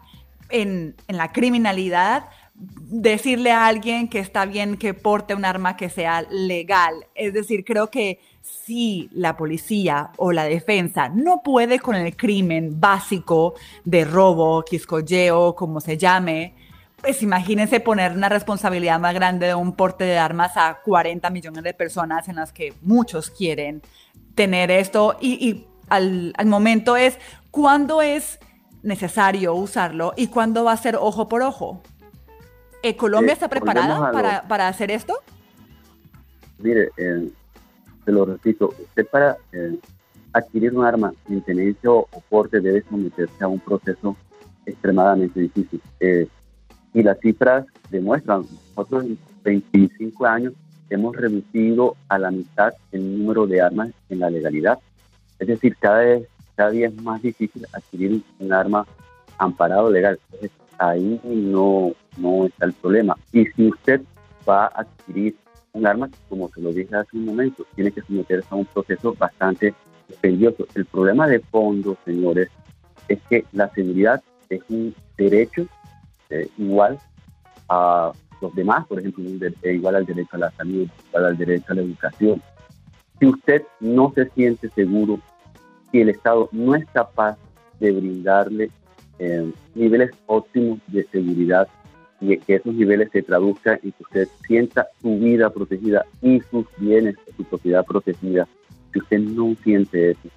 en, 0.49 0.95
en 1.07 1.17
la 1.17 1.31
criminalidad, 1.31 2.25
decirle 2.57 3.51
a 3.51 3.67
alguien 3.67 4.07
que 4.07 4.19
está 4.19 4.45
bien 4.45 4.77
que 4.77 4.93
porte 4.93 5.35
un 5.35 5.45
arma 5.45 5.75
que 5.75 5.89
sea 5.89 6.21
legal. 6.29 7.05
Es 7.13 7.33
decir, 7.33 7.65
creo 7.65 7.89
que 7.89 8.19
si 8.41 9.09
la 9.11 9.35
policía 9.35 10.11
o 10.17 10.31
la 10.31 10.45
defensa 10.45 11.09
no 11.09 11.41
puede 11.43 11.79
con 11.79 11.95
el 11.95 12.15
crimen 12.15 12.79
básico 12.79 13.55
de 13.83 14.05
robo, 14.05 14.63
quiscolleo, 14.63 15.55
como 15.55 15.81
se 15.81 15.97
llame, 15.97 16.53
pues 17.01 17.21
imagínense 17.21 17.79
poner 17.81 18.13
una 18.13 18.29
responsabilidad 18.29 18.99
más 18.99 19.13
grande 19.13 19.47
de 19.47 19.55
un 19.55 19.73
porte 19.73 20.05
de 20.05 20.17
armas 20.17 20.55
a 20.55 20.79
40 20.83 21.29
millones 21.29 21.63
de 21.63 21.73
personas 21.73 22.29
en 22.29 22.37
las 22.37 22.53
que 22.53 22.73
muchos 22.81 23.29
quieren 23.29 23.81
tener 24.33 24.71
esto 24.71 25.17
y, 25.19 25.65
al, 25.89 26.33
al 26.37 26.45
momento 26.47 26.95
es 26.95 27.19
cuándo 27.51 28.01
es 28.01 28.39
necesario 28.81 29.53
usarlo 29.53 30.13
y 30.15 30.27
cuándo 30.27 30.63
va 30.63 30.71
a 30.71 30.77
ser 30.77 30.95
ojo 30.95 31.27
por 31.27 31.41
ojo. 31.41 31.81
Eh, 32.85 32.95
¿Colombia 32.95 33.33
está 33.33 33.49
preparada 33.49 34.11
para, 34.47 34.67
hacer 34.67 34.91
esto? 34.91 35.15
Mire, 36.59 36.91
eh, 36.97 37.31
te 38.05 38.11
lo 38.11 38.25
repito, 38.25 38.75
usted 38.79 39.07
para 39.07 39.37
eh, 39.51 39.79
adquirir 40.33 40.71
un 40.77 40.85
arma 40.85 41.11
en 41.27 41.41
tenencia 41.41 41.89
o 41.89 42.07
porte 42.29 42.59
debe 42.59 42.83
someterse 42.83 43.43
a 43.43 43.47
un 43.47 43.59
proceso 43.59 44.15
extremadamente 44.67 45.39
difícil. 45.39 45.81
y 46.93 47.01
las 47.01 47.19
cifras 47.21 47.65
demuestran, 47.89 48.45
nosotros 48.75 49.05
en 49.05 49.17
25 49.43 50.23
años 50.27 50.53
hemos 50.91 51.15
reducido 51.15 51.95
a 52.07 52.19
la 52.19 52.29
mitad 52.29 52.71
el 52.91 53.17
número 53.17 53.47
de 53.47 53.61
armas 53.63 53.89
en 54.09 54.19
la 54.19 54.29
legalidad. 54.29 54.77
Es 55.39 55.47
decir, 55.47 55.75
cada, 55.77 56.01
vez, 56.01 56.27
cada 56.55 56.69
día 56.69 56.89
es 56.89 57.01
más 57.01 57.19
difícil 57.19 57.65
adquirir 57.73 58.21
un 58.37 58.53
arma 58.53 58.85
amparado 59.39 59.89
legal 59.89 60.19
ahí 60.77 61.19
no, 61.23 61.93
no 62.17 62.45
está 62.45 62.65
el 62.65 62.73
problema. 62.73 63.17
Y 63.31 63.45
si 63.45 63.67
usted 63.67 64.01
va 64.47 64.65
a 64.65 64.81
adquirir 64.81 65.35
un 65.73 65.85
arma, 65.85 66.09
como 66.29 66.49
se 66.49 66.61
lo 66.61 66.71
dije 66.71 66.95
hace 66.95 67.17
un 67.17 67.25
momento, 67.25 67.65
tiene 67.75 67.91
que 67.91 68.01
someterse 68.01 68.47
a 68.49 68.55
un 68.55 68.65
proceso 68.65 69.13
bastante 69.13 69.73
dispendioso. 70.07 70.65
El 70.75 70.85
problema 70.85 71.27
de 71.27 71.39
fondo, 71.39 71.97
señores, 72.05 72.49
es 73.07 73.19
que 73.29 73.45
la 73.51 73.69
seguridad 73.73 74.23
es 74.49 74.61
un 74.69 74.95
derecho 75.17 75.67
eh, 76.29 76.47
igual 76.57 76.97
a 77.69 78.11
los 78.41 78.55
demás, 78.55 78.85
por 78.87 78.99
ejemplo, 78.99 79.23
eh, 79.63 79.73
igual 79.73 79.95
al 79.95 80.05
derecho 80.05 80.35
a 80.35 80.39
la 80.39 80.51
salud, 80.51 80.87
igual 81.09 81.25
al 81.25 81.37
derecho 81.37 81.65
a 81.71 81.75
la 81.75 81.81
educación. 81.81 82.41
Si 83.19 83.25
usted 83.25 83.63
no 83.79 84.11
se 84.13 84.29
siente 84.31 84.69
seguro, 84.69 85.19
si 85.91 86.01
el 86.01 86.09
Estado 86.09 86.49
no 86.51 86.75
es 86.75 86.85
capaz 86.87 87.37
de 87.79 87.91
brindarle 87.91 88.71
eh, 89.19 89.51
niveles 89.73 90.11
óptimos 90.25 90.79
de 90.87 91.03
seguridad 91.05 91.67
y 92.21 92.37
que 92.37 92.55
esos 92.55 92.73
niveles 92.73 93.09
se 93.11 93.21
traduzcan 93.21 93.79
y 93.83 93.91
que 93.91 94.03
usted 94.03 94.27
sienta 94.47 94.87
su 95.01 95.17
vida 95.19 95.49
protegida 95.49 96.05
y 96.21 96.41
sus 96.49 96.65
bienes, 96.77 97.15
su 97.35 97.43
propiedad 97.43 97.85
protegida. 97.85 98.47
Si 98.93 98.99
usted 98.99 99.19
no 99.19 99.55
siente 99.63 100.11
eso, 100.11 100.29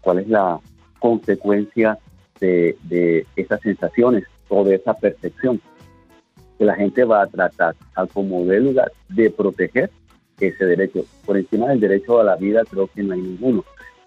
¿cuál 0.00 0.20
es 0.20 0.28
la 0.28 0.60
consecuencia 0.98 1.98
de, 2.40 2.76
de 2.84 3.26
esas 3.36 3.60
sensaciones 3.60 4.24
o 4.48 4.64
de 4.64 4.76
esa 4.76 4.94
percepción? 4.94 5.60
Que 6.58 6.64
la 6.64 6.74
gente 6.74 7.04
va 7.04 7.22
a 7.22 7.26
tratar, 7.26 7.74
a 7.94 8.06
como 8.06 8.44
de 8.44 8.60
lugar, 8.60 8.92
de 9.08 9.30
proteger 9.30 9.90
ese 10.40 10.64
derecho. 10.64 11.04
Por 11.24 11.36
encima 11.36 11.68
del 11.68 11.80
derecho 11.80 12.20
a 12.20 12.24
la 12.24 12.36
vida 12.36 12.62
creo 12.68 12.88
que 12.88 13.02
no 13.02 13.14
hay 13.14 13.20
ninguno. 13.20 13.64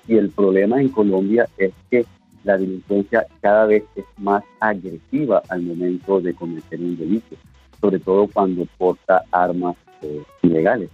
Y 0.08 0.16
el 0.16 0.30
problema 0.30 0.82
en 0.82 0.90
Colombia 0.90 1.48
es 1.58 1.74
que 1.90 2.06
la 2.44 2.58
delincuencia 2.58 3.26
cada 3.42 3.66
vez 3.66 3.84
es 3.96 4.06
más 4.18 4.44
agresiva 4.60 5.42
al 5.50 5.62
momento 5.62 6.20
de 6.22 6.34
cometer 6.34 6.80
un 6.80 6.98
delito, 6.98 7.36
sobre 7.80 8.00
todo 8.00 8.28
cuando 8.28 8.66
porta 8.78 9.24
armas 9.32 9.76
eh, 10.02 10.22
ilegales. 10.42 10.90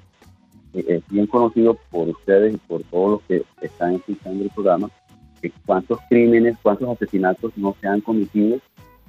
Eh, 0.74 0.86
es 0.88 1.04
bien 1.10 1.28
conocido 1.28 1.78
por 1.90 2.10
ustedes 2.10 2.56
y 2.56 2.58
por 2.58 2.84
todos 2.84 3.12
los 3.12 3.22
que 3.24 3.44
están 3.62 3.96
escuchando 3.96 4.44
el 4.44 4.50
programa 4.50 4.90
que 5.42 5.52
cuántos 5.66 6.00
crímenes, 6.10 6.58
cuántos 6.62 6.90
asesinatos 6.90 7.52
no 7.58 7.76
se 7.80 7.88
han 7.88 8.02
cometido 8.02 8.60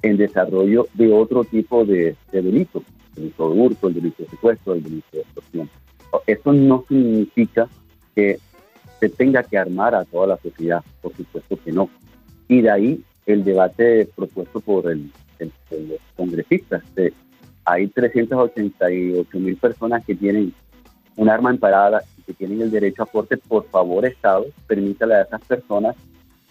en 0.01 0.17
desarrollo 0.17 0.87
de 0.93 1.11
otro 1.11 1.43
tipo 1.43 1.85
de, 1.85 2.15
de 2.31 2.41
delitos, 2.41 2.83
el 3.15 3.23
delito 3.23 3.49
de 3.49 3.59
hurto, 3.59 3.87
el 3.87 3.93
delito 3.95 4.23
de 4.23 4.29
secuestro, 4.29 4.73
el 4.73 4.83
delito 4.83 5.07
de 5.11 5.21
extorsión. 5.21 5.69
Eso 6.25 6.53
no 6.53 6.85
significa 6.87 7.67
que 8.15 8.39
se 8.99 9.09
tenga 9.09 9.43
que 9.43 9.57
armar 9.57 9.95
a 9.95 10.05
toda 10.05 10.27
la 10.27 10.37
sociedad, 10.37 10.83
por 11.01 11.15
supuesto 11.15 11.57
que 11.63 11.71
no. 11.71 11.89
Y 12.49 12.61
de 12.61 12.69
ahí 12.69 13.03
el 13.25 13.45
debate 13.45 14.09
propuesto 14.13 14.59
por 14.59 14.91
el, 14.91 15.09
los 15.39 15.99
congresistas. 16.17 16.83
hay 17.63 17.87
388 17.87 19.39
mil 19.39 19.55
personas 19.55 20.03
que 20.05 20.15
tienen 20.15 20.53
un 21.15 21.29
arma 21.29 21.51
emparada 21.51 22.01
y 22.17 22.23
que 22.23 22.33
tienen 22.33 22.61
el 22.61 22.71
derecho 22.71 23.03
a 23.03 23.05
porte. 23.05 23.37
Por 23.37 23.65
favor, 23.69 24.05
Estado, 24.05 24.47
permítale 24.67 25.15
a 25.15 25.21
esas 25.21 25.41
personas 25.45 25.95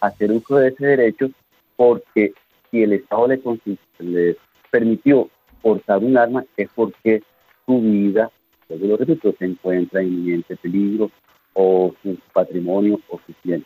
hacer 0.01 0.31
uso 0.31 0.55
de 0.55 0.69
ese 0.69 0.85
derecho 0.87 1.29
porque 1.75 2.33
si 2.71 2.81
el 2.81 2.93
Estado 2.93 3.27
le, 3.27 4.37
permitió 4.71 5.29
portar 5.61 5.99
un 5.99 6.17
arma 6.17 6.45
es 6.55 6.69
porque 6.73 7.21
su 7.65 7.81
vida 7.81 8.31
vuelvo 8.69 8.87
lo 8.87 8.97
repito, 8.97 9.33
se 9.37 9.45
encuentra 9.45 10.01
en 10.01 10.07
inminente 10.07 10.55
peligro 10.55 11.09
o 11.53 11.93
su 12.01 12.17
patrimonio 12.33 12.99
o 13.09 13.19
su 13.25 13.33
bien. 13.43 13.65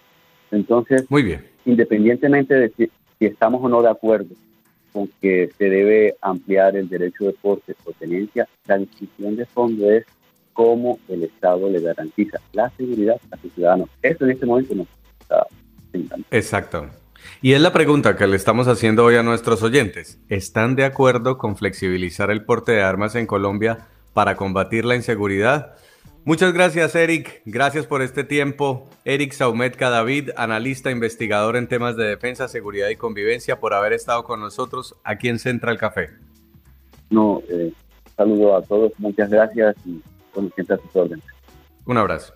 Entonces, 0.52 1.10
Muy 1.10 1.24
bien. 1.24 1.53
Independientemente 1.66 2.56
de 2.56 2.70
si, 2.70 2.90
estamos 3.26 3.64
o 3.64 3.70
no 3.70 3.82
de 3.82 3.90
acuerdo 3.90 4.36
con 4.92 5.10
que 5.22 5.50
se 5.58 5.70
debe 5.70 6.16
ampliar 6.22 6.76
el 6.76 6.90
derecho 6.90 7.26
de 7.26 7.34
porte 7.34 7.74
o 7.86 7.92
tenencia, 7.94 8.48
la 8.68 8.78
discusión 8.78 9.36
de 9.36 9.46
fondo 9.46 9.90
es 9.90 10.06
cómo 10.52 11.00
el 11.08 11.24
Estado 11.24 11.70
le 11.70 11.80
garantiza 11.80 12.40
la 12.52 12.70
seguridad 12.72 13.20
a 13.32 13.38
sus 13.38 13.54
ciudadanos. 13.54 13.90
Eso 14.02 14.26
en 14.26 14.32
este 14.32 14.46
momento 14.46 14.76
no 14.76 14.86
está 15.20 15.48
pintando. 15.92 16.26
Exacto. 16.30 16.90
Y 17.42 17.54
es 17.54 17.62
la 17.62 17.74
pregunta 17.74 18.16
que 18.16 18.28
le 18.28 18.36
estamos 18.36 18.68
haciendo 18.68 19.04
hoy 19.06 19.16
a 19.16 19.24
nuestros 19.24 19.64
oyentes. 19.64 20.20
¿Están 20.30 20.76
de 20.76 20.86
acuerdo 20.86 21.38
con 21.38 21.58
flexibilizar 21.58 22.30
el 22.30 22.46
porte 22.46 22.74
de 22.74 22.82
armas 22.82 23.16
en 23.16 23.26
Colombia 23.26 23.88
para 24.14 24.36
combatir 24.36 24.86
la 24.86 24.96
inseguridad? 24.96 25.76
Muchas 26.26 26.54
gracias, 26.54 26.96
Eric. 26.96 27.42
Gracias 27.46 27.86
por 27.86 28.02
este 28.02 28.24
tiempo. 28.24 28.88
Eric 29.04 29.34
Saumet 29.34 29.76
Cadavid, 29.76 30.30
analista, 30.38 30.90
investigador 30.90 31.58
en 31.58 31.68
temas 31.68 31.98
de 31.98 32.06
defensa, 32.06 32.48
seguridad 32.48 32.88
y 32.88 32.96
convivencia, 32.96 33.60
por 33.60 33.74
haber 33.74 33.92
estado 33.92 34.24
con 34.24 34.40
nosotros 34.40 34.96
aquí 35.04 35.28
en 35.28 35.38
Central 35.38 35.78
Café. 35.78 36.12
No, 37.10 37.42
eh, 37.50 37.74
saludo 38.16 38.56
a 38.56 38.62
todos, 38.62 38.94
muchas 39.00 39.30
gracias 39.30 39.76
y 39.86 40.02
con 40.34 40.50
siempre 40.54 40.76
a 40.76 40.80
sus 40.80 40.96
órdenes. 40.96 41.26
Un 41.86 41.98
abrazo. 41.98 42.34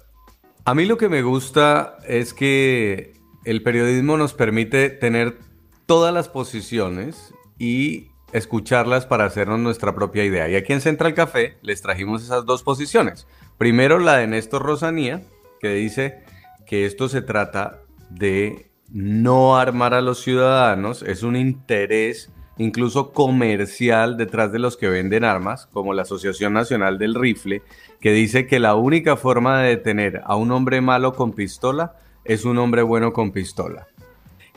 A 0.66 0.76
mí 0.76 0.86
lo 0.86 0.98
que 0.98 1.08
me 1.08 1.22
gusta 1.22 1.98
es 2.06 2.34
que 2.34 3.14
el 3.46 3.64
periodismo 3.64 4.18
nos 4.18 4.34
permite 4.34 4.90
tener 4.90 5.38
todas 5.86 6.14
las 6.14 6.28
posiciones 6.28 7.34
y 7.58 8.10
escucharlas 8.34 9.06
para 9.06 9.24
hacernos 9.24 9.60
nuestra 9.60 9.96
propia 9.96 10.26
idea. 10.26 10.50
Y 10.50 10.56
aquí 10.56 10.74
en 10.74 10.82
Central 10.82 11.14
Café 11.14 11.58
les 11.62 11.82
trajimos 11.82 12.22
esas 12.22 12.46
dos 12.46 12.64
posiciones. 12.64 13.26
Primero 13.58 14.00
la 14.00 14.18
de 14.18 14.28
Néstor 14.28 14.62
Rosanía, 14.62 15.24
que 15.60 15.70
dice 15.70 16.24
que 16.68 16.86
esto 16.86 17.10
se 17.10 17.22
trata 17.22 17.80
de 18.10 18.70
no 18.92 19.58
armar 19.58 19.94
a 19.94 20.02
los 20.02 20.22
ciudadanos, 20.22 21.02
es 21.02 21.24
un 21.24 21.36
interés 21.36 22.32
incluso 22.60 23.12
comercial 23.12 24.18
detrás 24.18 24.52
de 24.52 24.60
los 24.60 24.78
que 24.78 24.90
venden 24.90 25.24
armas, 25.24 25.68
como 25.74 25.94
la 25.94 26.04
Asociación 26.04 26.54
Nacional 26.54 26.98
del 26.98 27.16
Rifle, 27.16 27.62
que 28.00 28.12
dice 28.12 28.48
que 28.48 28.60
la 28.60 28.76
única 28.76 29.16
forma 29.16 29.62
de 29.62 29.70
detener 29.70 30.22
a 30.26 30.36
un 30.36 30.52
hombre 30.52 30.82
malo 30.82 31.14
con 31.14 31.34
pistola 31.34 31.96
es 32.26 32.46
un 32.46 32.58
hombre 32.58 32.82
bueno 32.82 33.14
con 33.14 33.32
pistola. 33.32 33.88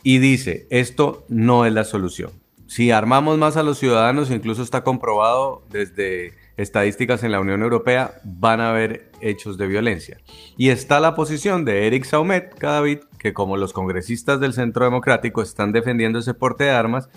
Y 0.02 0.18
dice, 0.18 0.66
esto 0.70 1.24
no 1.28 1.66
es 1.66 1.72
la 1.72 1.84
solución. 1.84 2.30
Si 2.66 2.90
armamos 2.90 3.36
más 3.36 3.56
a 3.56 3.62
los 3.62 3.78
ciudadanos, 3.78 4.30
incluso 4.30 4.62
está 4.62 4.82
comprobado 4.82 5.62
desde 5.70 6.32
estadísticas 6.60 7.22
en 7.22 7.32
la 7.32 7.40
Unión 7.40 7.62
Europea, 7.62 8.20
van 8.24 8.60
a 8.60 8.70
haber 8.70 9.10
hechos 9.20 9.56
de 9.56 9.66
violencia. 9.66 10.18
Y 10.56 10.68
está 10.68 11.00
la 11.00 11.14
posición 11.14 11.64
de 11.64 11.86
Eric 11.86 12.04
Saumet, 12.04 12.54
Cadavid, 12.58 13.00
que 13.18 13.32
como 13.32 13.56
los 13.56 13.72
congresistas 13.72 14.40
del 14.40 14.52
Centro 14.52 14.84
Democrático 14.84 15.42
están 15.42 15.72
defendiendo 15.72 16.18
ese 16.18 16.34
porte 16.34 16.64
de 16.64 16.70
armas, 16.70 17.08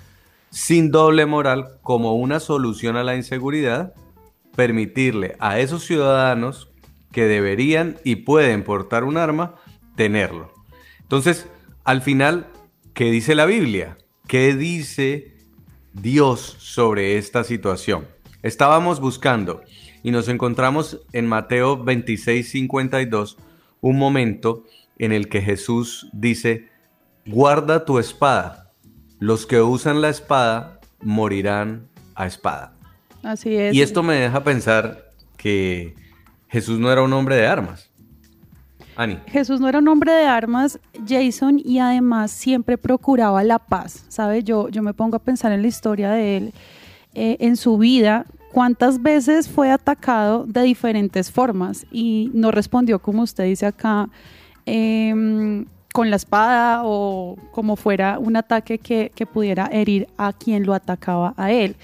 sin 0.50 0.92
doble 0.92 1.26
moral, 1.26 1.80
como 1.82 2.16
una 2.16 2.40
solución 2.40 2.96
a 2.96 3.04
la 3.04 3.16
inseguridad, 3.16 3.94
permitirle 4.56 5.36
a 5.40 5.60
esos 5.60 5.84
ciudadanos 5.84 6.70
que 7.12 7.26
deberían 7.26 7.98
y 8.04 8.18
pueden 8.18 8.64
portar 8.64 9.04
un 9.04 9.18
arma, 9.18 9.56
tenerlo. 9.96 10.54
Entonces, 11.02 11.48
al 11.84 12.02
final, 12.02 12.48
¿qué 12.94 13.12
dice 13.12 13.36
la 13.36 13.46
Biblia? 13.46 13.98
¿Qué 14.28 14.56
dice 14.56 15.36
Dios 15.94 16.56
sobre 16.60 17.18
esta 17.18 17.44
situación? 17.44 18.13
Estábamos 18.44 19.00
buscando 19.00 19.62
y 20.04 20.12
nos 20.12 20.28
encontramos 20.28 21.00
en 21.14 21.28
Mateo 21.28 21.82
26, 21.82 22.52
52, 22.52 23.38
un 23.80 23.98
momento 23.98 24.66
en 25.00 25.14
el 25.14 25.30
que 25.30 25.42
Jesús 25.42 26.10
dice, 26.12 26.68
guarda 27.26 27.86
tu 27.86 28.00
espada, 28.00 28.70
los 29.20 29.46
que 29.46 29.62
usan 29.62 30.02
la 30.02 30.10
espada 30.10 30.82
morirán 31.02 31.88
a 32.16 32.26
espada. 32.26 32.74
Así 33.24 33.56
es. 33.56 33.74
Y 33.74 33.82
esto 33.82 34.04
me 34.04 34.16
deja 34.16 34.44
pensar 34.44 35.12
que 35.38 35.96
Jesús 36.50 36.80
no 36.80 36.92
era 36.92 37.02
un 37.02 37.14
hombre 37.14 37.38
de 37.38 37.48
armas. 37.48 37.90
Ani. 38.98 39.20
Jesús 39.28 39.62
no 39.62 39.70
era 39.70 39.80
un 39.80 39.88
hombre 39.88 40.12
de 40.12 40.26
armas, 40.26 40.82
Jason, 41.08 41.62
y 41.64 41.80
además 41.80 42.30
siempre 42.30 42.78
procuraba 42.78 43.42
la 43.44 43.58
paz, 43.58 44.06
¿sabe? 44.10 44.44
Yo, 44.44 44.68
yo 44.68 44.84
me 44.84 44.94
pongo 44.94 45.16
a 45.16 45.20
pensar 45.20 45.54
en 45.54 45.62
la 45.62 45.68
historia 45.70 46.12
de 46.12 46.38
él, 46.38 46.54
eh, 47.14 47.38
en 47.40 47.58
su 47.58 47.78
vida, 47.78 48.26
cuántas 48.52 49.02
veces 49.02 49.50
fue 49.50 49.72
atacado 49.72 50.46
de 50.46 50.62
diferentes 50.64 51.32
formas 51.32 51.86
y 51.92 52.32
no 52.34 52.52
respondió, 52.52 53.00
como 53.00 53.24
usted 53.24 53.46
dice 53.46 53.66
acá, 53.66 54.10
em, 54.66 55.66
con 55.94 56.10
la 56.10 56.16
espada 56.16 56.82
o 56.84 57.38
como 57.52 57.76
fuera 57.76 58.18
un 58.20 58.36
ataque 58.36 58.80
que, 58.80 59.12
que 59.14 59.26
pudiera 59.26 59.70
herir 59.72 60.08
a 60.18 60.34
quien 60.34 60.66
lo 60.66 60.74
atacaba 60.74 61.34
a 61.38 61.52
él. 61.52 61.76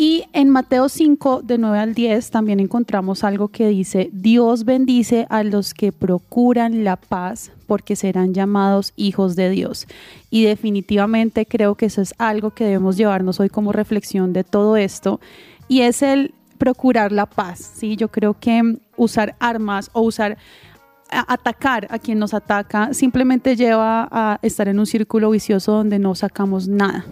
Y 0.00 0.26
en 0.32 0.48
Mateo 0.48 0.88
5, 0.88 1.42
de 1.42 1.58
9 1.58 1.76
al 1.76 1.92
10, 1.92 2.30
también 2.30 2.60
encontramos 2.60 3.24
algo 3.24 3.48
que 3.48 3.66
dice, 3.66 4.10
Dios 4.12 4.64
bendice 4.64 5.26
a 5.28 5.42
los 5.42 5.74
que 5.74 5.90
procuran 5.90 6.84
la 6.84 6.94
paz 6.94 7.50
porque 7.66 7.96
serán 7.96 8.32
llamados 8.32 8.92
hijos 8.94 9.34
de 9.34 9.50
Dios. 9.50 9.88
Y 10.30 10.44
definitivamente 10.44 11.46
creo 11.46 11.74
que 11.74 11.86
eso 11.86 12.00
es 12.00 12.14
algo 12.16 12.52
que 12.52 12.62
debemos 12.62 12.96
llevarnos 12.96 13.40
hoy 13.40 13.48
como 13.48 13.72
reflexión 13.72 14.32
de 14.32 14.44
todo 14.44 14.76
esto. 14.76 15.18
Y 15.66 15.80
es 15.80 16.00
el 16.02 16.32
procurar 16.58 17.10
la 17.10 17.26
paz. 17.26 17.58
¿sí? 17.58 17.96
Yo 17.96 18.06
creo 18.06 18.36
que 18.38 18.78
usar 18.96 19.34
armas 19.40 19.90
o 19.94 20.02
usar 20.02 20.38
atacar 21.10 21.88
a 21.90 21.98
quien 21.98 22.20
nos 22.20 22.34
ataca 22.34 22.94
simplemente 22.94 23.56
lleva 23.56 24.06
a 24.12 24.38
estar 24.42 24.68
en 24.68 24.78
un 24.78 24.86
círculo 24.86 25.30
vicioso 25.30 25.72
donde 25.72 25.98
no 25.98 26.14
sacamos 26.14 26.68
nada. 26.68 27.04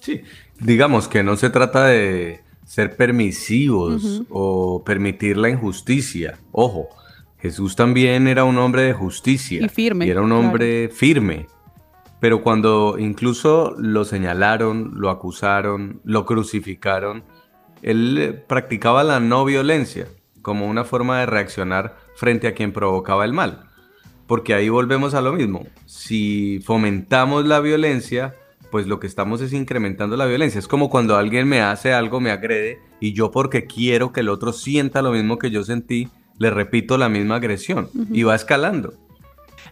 Sí, 0.00 0.22
digamos 0.60 1.08
que 1.08 1.22
no 1.22 1.36
se 1.36 1.50
trata 1.50 1.86
de 1.86 2.42
ser 2.64 2.96
permisivos 2.96 4.22
o 4.30 4.82
permitir 4.84 5.36
la 5.36 5.48
injusticia. 5.48 6.38
Ojo, 6.52 6.88
Jesús 7.38 7.76
también 7.76 8.26
era 8.26 8.44
un 8.44 8.58
hombre 8.58 8.82
de 8.82 8.92
justicia. 8.92 9.64
Y 9.64 9.68
firme, 9.68 10.06
Y 10.06 10.10
era 10.10 10.22
un 10.22 10.28
claro. 10.28 10.40
hombre 10.46 10.88
firme. 10.88 11.46
Pero 12.18 12.42
cuando 12.42 12.96
incluso 12.98 13.74
lo 13.78 14.04
señalaron, 14.04 14.92
lo 14.94 15.10
acusaron, 15.10 16.00
lo 16.04 16.24
crucificaron, 16.24 17.24
él 17.82 18.18
eh, 18.18 18.32
practicaba 18.32 19.04
la 19.04 19.20
no 19.20 19.44
violencia 19.44 20.08
como 20.42 20.66
una 20.66 20.84
forma 20.84 21.20
de 21.20 21.26
reaccionar 21.26 21.96
frente 22.14 22.46
a 22.48 22.54
quien 22.54 22.72
provocaba 22.72 23.24
el 23.24 23.32
mal. 23.32 23.68
Porque 24.26 24.54
ahí 24.54 24.68
volvemos 24.68 25.14
a 25.14 25.20
lo 25.20 25.32
mismo. 25.32 25.66
Si 25.84 26.60
fomentamos 26.64 27.46
la 27.46 27.60
violencia, 27.60 28.34
pues 28.76 28.86
lo 28.86 29.00
que 29.00 29.06
estamos 29.06 29.40
es 29.40 29.54
incrementando 29.54 30.18
la 30.18 30.26
violencia. 30.26 30.58
Es 30.58 30.68
como 30.68 30.90
cuando 30.90 31.16
alguien 31.16 31.48
me 31.48 31.62
hace 31.62 31.94
algo, 31.94 32.20
me 32.20 32.30
agrede, 32.30 32.78
y 33.00 33.14
yo 33.14 33.30
porque 33.30 33.64
quiero 33.64 34.12
que 34.12 34.20
el 34.20 34.28
otro 34.28 34.52
sienta 34.52 35.00
lo 35.00 35.12
mismo 35.12 35.38
que 35.38 35.50
yo 35.50 35.64
sentí, 35.64 36.10
le 36.36 36.50
repito 36.50 36.98
la 36.98 37.08
misma 37.08 37.36
agresión. 37.36 37.88
Y 38.12 38.24
va 38.24 38.34
escalando. 38.34 38.92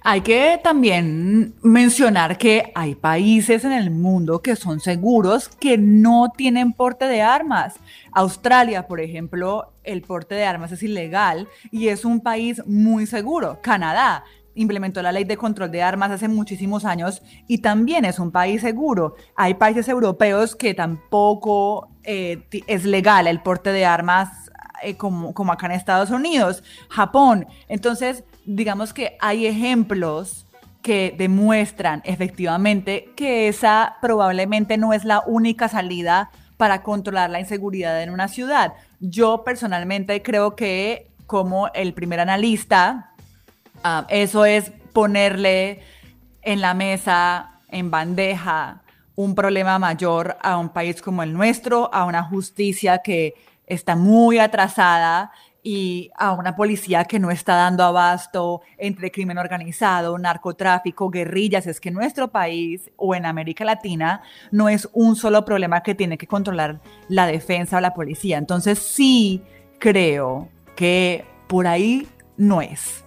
Hay 0.03 0.23
que 0.23 0.59
también 0.65 1.55
mencionar 1.63 2.39
que 2.39 2.73
hay 2.75 2.95
países 2.95 3.67
en 3.67 3.73
el 3.73 3.91
mundo 3.91 4.41
que 4.41 4.57
son 4.57 4.81
seguros 4.81 5.51
que 5.51 5.77
no 5.77 6.33
tienen 6.35 6.73
porte 6.73 7.05
de 7.05 7.21
armas. 7.21 7.75
Australia, 8.11 8.87
por 8.87 9.03
ejemplo, 9.03 9.75
el 9.83 10.01
porte 10.01 10.35
de 10.35 10.47
armas 10.47 10.73
es 10.73 10.83
ilegal 10.83 11.47
y 11.71 11.89
es 11.89 12.07
un 12.07 12.23
país 12.23 12.63
muy 12.65 13.05
seguro. 13.05 13.59
Canadá 13.61 14.25
implementó 14.55 15.03
la 15.03 15.13
ley 15.13 15.25
de 15.25 15.37
control 15.37 15.71
de 15.71 15.83
armas 15.83 16.11
hace 16.11 16.29
muchísimos 16.29 16.85
años 16.85 17.23
y 17.47 17.59
también 17.59 18.05
es 18.05 18.19
un 18.19 18.31
país 18.31 18.61
seguro. 18.61 19.15
Hay 19.37 19.55
países 19.55 19.89
europeos 19.89 20.57
que 20.57 20.75
tampoco 20.75 21.89
eh, 22.03 22.47
es 22.67 22.85
legal 22.85 23.27
el 23.27 23.41
porte 23.41 23.73
de 23.73 23.85
armas 23.85 24.51
eh, 24.83 24.97
como, 24.97 25.35
como 25.35 25.53
acá 25.53 25.67
en 25.67 25.73
Estados 25.73 26.11
Unidos, 26.11 26.63
Japón. 26.89 27.47
Entonces, 27.69 28.25
digamos 28.45 28.93
que 28.93 29.17
hay 29.21 29.47
ejemplos 29.47 30.47
que 30.83 31.15
demuestran 31.17 32.03
efectivamente 32.05 33.11
que 33.17 33.49
esa 33.49 33.97
probablemente 34.03 34.77
no 34.77 34.93
es 34.93 35.05
la 35.05 35.23
única 35.27 35.69
salida 35.69 36.31
para 36.59 36.83
controlar 36.83 37.31
la 37.31 37.41
inseguridad 37.41 38.03
en 38.03 38.11
una 38.11 38.29
ciudad. 38.29 38.75
Yo 39.01 39.45
personalmente 39.45 40.23
creo 40.23 40.55
que 40.55 41.11
como 41.27 41.69
el 41.69 41.95
primer 41.95 42.21
analista, 42.21 43.14
Ah, 43.87 44.07
eso 44.09 44.47
es 44.47 44.73
ponerle 44.95 45.83
en 46.41 46.63
la 46.63 46.73
mesa, 46.73 47.61
en 47.69 47.91
bandeja, 47.91 48.83
un 49.15 49.35
problema 49.35 49.79
mayor 49.79 50.39
a 50.41 50.57
un 50.57 50.71
país 50.71 51.03
como 51.03 51.23
el 51.23 51.35
nuestro, 51.35 51.93
a 51.93 52.07
una 52.07 52.23
justicia 52.23 52.99
que 52.99 53.35
está 53.67 53.95
muy 53.95 54.39
atrasada 54.39 55.33
y 55.63 56.11
a 56.17 56.33
una 56.33 56.57
policía 56.57 57.05
que 57.05 57.19
no 57.19 57.31
está 57.31 57.57
dando 57.57 57.85
abasto 57.85 58.63
entre 58.79 59.11
crimen 59.11 59.37
organizado, 59.37 60.17
narcotráfico, 60.17 61.11
guerrillas. 61.11 61.67
Es 61.67 61.79
que 61.79 61.91
nuestro 61.91 62.29
país 62.29 62.91
o 62.97 63.15
en 63.15 63.27
América 63.27 63.67
Latina 63.67 64.23
no 64.51 64.71
es 64.71 64.89
un 64.95 65.15
solo 65.15 65.45
problema 65.45 65.83
que 65.83 65.95
tiene 65.95 66.17
que 66.17 66.27
controlar 66.27 66.81
la 67.11 67.27
defensa 67.27 67.77
o 67.77 67.81
la 67.83 67.93
policía. 67.93 68.39
Entonces 68.39 68.79
sí 68.79 69.43
creo 69.79 70.49
que 70.75 71.27
por 71.49 71.67
ahí 71.67 72.09
no 72.39 72.63
es. 72.63 73.04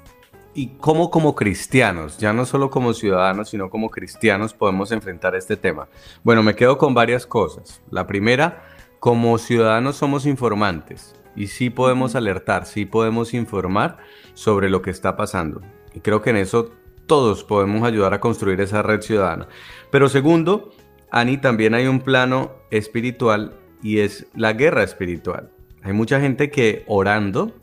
¿Y 0.58 0.70
cómo 0.80 1.12
como 1.12 1.36
cristianos, 1.36 2.18
ya 2.18 2.34
no 2.34 2.44
solo 2.44 2.72
como 2.72 2.92
ciudadanos, 2.96 3.50
sino 3.50 3.70
como 3.70 3.92
cristianos 3.92 4.56
podemos 4.56 4.92
enfrentar 4.92 5.36
este 5.36 5.56
tema? 5.56 5.88
Bueno, 6.24 6.42
me 6.42 6.56
quedo 6.56 6.80
con 6.80 6.96
varias 6.96 7.28
cosas. 7.28 7.84
La 7.92 8.08
primera, 8.08 8.64
como 9.00 9.38
ciudadanos 9.38 9.98
somos 9.98 10.26
informantes 10.26 11.14
y 11.36 11.46
sí 11.46 11.70
podemos 11.70 12.16
alertar, 12.16 12.66
sí 12.66 12.88
podemos 12.88 13.36
informar 13.36 13.98
sobre 14.34 14.72
lo 14.72 14.82
que 14.82 14.90
está 14.90 15.16
pasando. 15.16 15.62
Y 15.94 16.00
creo 16.00 16.24
que 16.24 16.32
en 16.32 16.38
eso 16.38 16.72
todos 17.06 17.44
podemos 17.44 17.84
ayudar 17.84 18.16
a 18.16 18.20
construir 18.20 18.60
esa 18.60 18.82
red 18.82 19.02
ciudadana. 19.02 19.48
Pero 19.92 20.10
segundo, 20.10 20.72
Ani, 21.12 21.38
también 21.38 21.76
hay 21.76 21.86
un 21.86 22.00
plano 22.00 22.54
espiritual 22.72 23.60
y 23.84 24.00
es 24.00 24.26
la 24.34 24.54
guerra 24.54 24.82
espiritual. 24.82 25.52
Hay 25.84 25.94
mucha 25.94 26.20
gente 26.20 26.50
que 26.50 26.84
orando, 26.88 27.54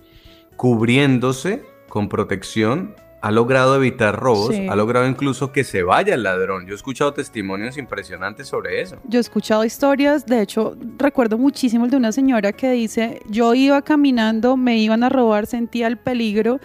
cubriéndose 0.54 1.73
con 1.94 2.08
protección, 2.08 2.96
ha 3.20 3.30
logrado 3.30 3.76
evitar 3.76 4.18
robos, 4.18 4.52
Sí. 4.54 4.66
ha 4.68 4.74
logrado 4.74 5.06
incluso 5.06 5.52
que 5.52 5.62
se 5.62 5.84
vaya 5.84 6.12
el 6.14 6.24
ladrón. 6.24 6.66
Yo 6.66 6.72
he 6.72 6.74
escuchado 6.74 7.14
testimonios 7.14 7.78
impresionantes 7.78 8.48
sobre 8.48 8.80
eso. 8.82 8.96
Yo 9.08 9.18
he 9.18 9.20
escuchado 9.20 9.64
historias, 9.64 10.26
de 10.26 10.42
hecho 10.42 10.76
recuerdo 10.98 11.38
muchísimo 11.38 11.84
el 11.84 11.92
de 11.92 11.96
una 11.96 12.10
señora 12.10 12.52
que 12.52 12.72
dice, 12.72 13.20
yo 13.30 13.54
iba 13.54 13.80
caminando, 13.82 14.56
me 14.56 14.76
iban 14.76 15.04
a 15.04 15.08
robar, 15.08 15.46
sentía 15.46 15.86
el 15.86 15.96
peligro 15.96 16.58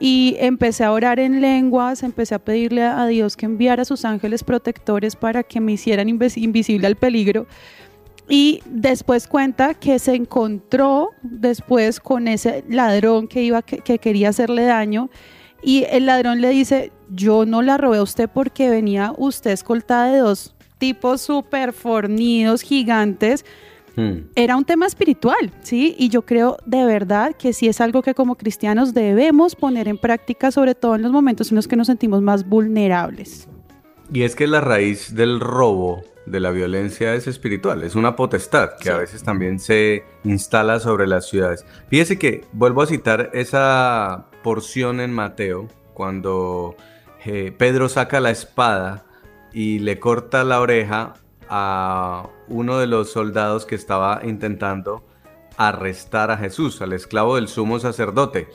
y 0.00 0.34
empecé 0.40 0.82
a 0.82 0.90
orar 0.90 1.20
en 1.20 1.40
lenguas, 1.40 2.02
empecé 2.02 2.34
a 2.34 2.40
pedirle 2.40 2.82
a 2.82 3.06
Dios 3.06 3.36
que 3.36 3.46
enviara 3.46 3.82
a 3.82 3.84
sus 3.84 4.04
ángeles 4.04 4.42
protectores 4.42 5.14
para 5.14 5.44
que 5.44 5.60
me 5.60 5.72
hicieran 5.72 6.08
invis- 6.08 6.36
invisible 6.42 6.88
al 6.88 6.96
peligro. 6.96 7.46
Y 8.28 8.60
después 8.64 9.28
cuenta 9.28 9.74
que 9.74 9.98
se 9.98 10.14
encontró 10.14 11.10
después 11.22 12.00
con 12.00 12.26
ese 12.26 12.64
ladrón 12.68 13.28
que 13.28 13.42
iba 13.42 13.62
que, 13.62 13.78
que 13.78 13.98
quería 13.98 14.30
hacerle 14.30 14.64
daño 14.64 15.10
y 15.62 15.84
el 15.90 16.06
ladrón 16.06 16.40
le 16.40 16.50
dice, 16.50 16.92
yo 17.10 17.46
no 17.46 17.62
la 17.62 17.76
robé 17.76 17.98
a 17.98 18.02
usted 18.02 18.28
porque 18.32 18.70
venía 18.70 19.12
usted 19.16 19.50
escoltada 19.50 20.12
de 20.12 20.18
dos 20.18 20.54
tipos 20.78 21.20
súper 21.22 21.72
fornidos, 21.72 22.62
gigantes. 22.62 23.44
Hmm. 23.96 24.28
Era 24.34 24.56
un 24.56 24.64
tema 24.64 24.86
espiritual, 24.86 25.52
¿sí? 25.62 25.96
Y 25.98 26.08
yo 26.08 26.22
creo 26.22 26.58
de 26.66 26.84
verdad 26.84 27.34
que 27.34 27.52
sí 27.52 27.66
es 27.66 27.80
algo 27.80 28.02
que 28.02 28.14
como 28.14 28.36
cristianos 28.36 28.92
debemos 28.92 29.56
poner 29.56 29.88
en 29.88 29.98
práctica, 29.98 30.50
sobre 30.50 30.74
todo 30.74 30.94
en 30.94 31.02
los 31.02 31.12
momentos 31.12 31.50
en 31.50 31.56
los 31.56 31.66
que 31.66 31.76
nos 31.76 31.86
sentimos 31.86 32.22
más 32.22 32.46
vulnerables. 32.46 33.48
Y 34.12 34.22
es 34.22 34.36
que 34.36 34.46
la 34.46 34.60
raíz 34.60 35.14
del 35.14 35.40
robo, 35.40 36.02
de 36.26 36.40
la 36.40 36.50
violencia, 36.50 37.14
es 37.14 37.26
espiritual, 37.26 37.82
es 37.82 37.94
una 37.94 38.14
potestad 38.14 38.76
que 38.80 38.90
a 38.90 38.98
veces 38.98 39.22
también 39.22 39.58
se 39.58 40.04
instala 40.24 40.78
sobre 40.80 41.06
las 41.06 41.28
ciudades. 41.28 41.64
Fíjese 41.88 42.18
que 42.18 42.44
vuelvo 42.52 42.82
a 42.82 42.86
citar 42.86 43.30
esa 43.32 44.26
porción 44.42 45.00
en 45.00 45.12
Mateo, 45.12 45.68
cuando 45.92 46.76
eh, 47.24 47.52
Pedro 47.56 47.88
saca 47.88 48.20
la 48.20 48.30
espada 48.30 49.04
y 49.52 49.80
le 49.80 49.98
corta 49.98 50.44
la 50.44 50.60
oreja 50.60 51.14
a 51.48 52.28
uno 52.48 52.78
de 52.78 52.86
los 52.86 53.10
soldados 53.10 53.66
que 53.66 53.74
estaba 53.74 54.20
intentando 54.22 55.04
arrestar 55.56 56.30
a 56.30 56.36
Jesús, 56.36 56.80
al 56.82 56.92
esclavo 56.92 57.36
del 57.36 57.48
sumo 57.48 57.78
sacerdote. 57.78 58.48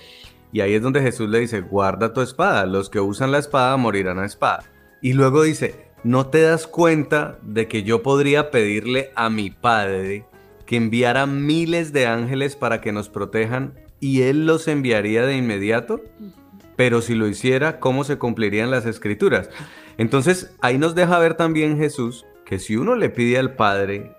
Y 0.54 0.62
ahí 0.62 0.76
es 0.76 0.82
donde 0.82 1.02
Jesús 1.02 1.30
le 1.30 1.40
dice, 1.40 1.62
guarda 1.62 2.14
tu 2.14 2.22
espada, 2.22 2.66
los 2.66 2.90
que 2.90 3.00
usan 3.00 3.32
la 3.32 3.40
espada 3.40 3.76
morirán 3.78 4.20
a 4.20 4.26
espada. 4.26 4.64
Y 5.02 5.14
luego 5.14 5.44
dice, 5.44 5.76
¿no 6.04 6.28
te 6.28 6.42
das 6.42 6.68
cuenta 6.68 7.40
de 7.42 7.68
que 7.68 7.84
yo 7.84 8.04
podría 8.04 8.52
pedirle 8.52 9.12
a 9.16 9.30
mi 9.30 9.50
Padre 9.50 10.26
que 10.66 10.78
enviara 10.78 11.26
miles 11.26 11.92
de 11.92 12.06
ángeles 12.06 12.56
para 12.56 12.82
que 12.82 12.92
nos 12.92 13.10
protejan 13.10 13.74
y 14.00 14.22
Él 14.22 14.46
los 14.46 14.68
enviaría 14.68 15.26
de 15.26 15.36
inmediato? 15.36 16.02
Pero 16.76 17.02
si 17.02 17.16
lo 17.16 17.28
hiciera, 17.28 17.80
¿cómo 17.80 18.04
se 18.04 18.18
cumplirían 18.18 18.72
las 18.72 18.86
escrituras? 18.86 19.50
Entonces 19.98 20.56
ahí 20.62 20.78
nos 20.78 20.96
deja 20.96 21.20
ver 21.20 21.34
también 21.34 21.78
Jesús 21.78 22.26
que 22.46 22.60
si 22.60 22.76
uno 22.76 22.96
le 22.96 23.10
pide 23.10 23.38
al 23.38 23.56
Padre 23.56 24.16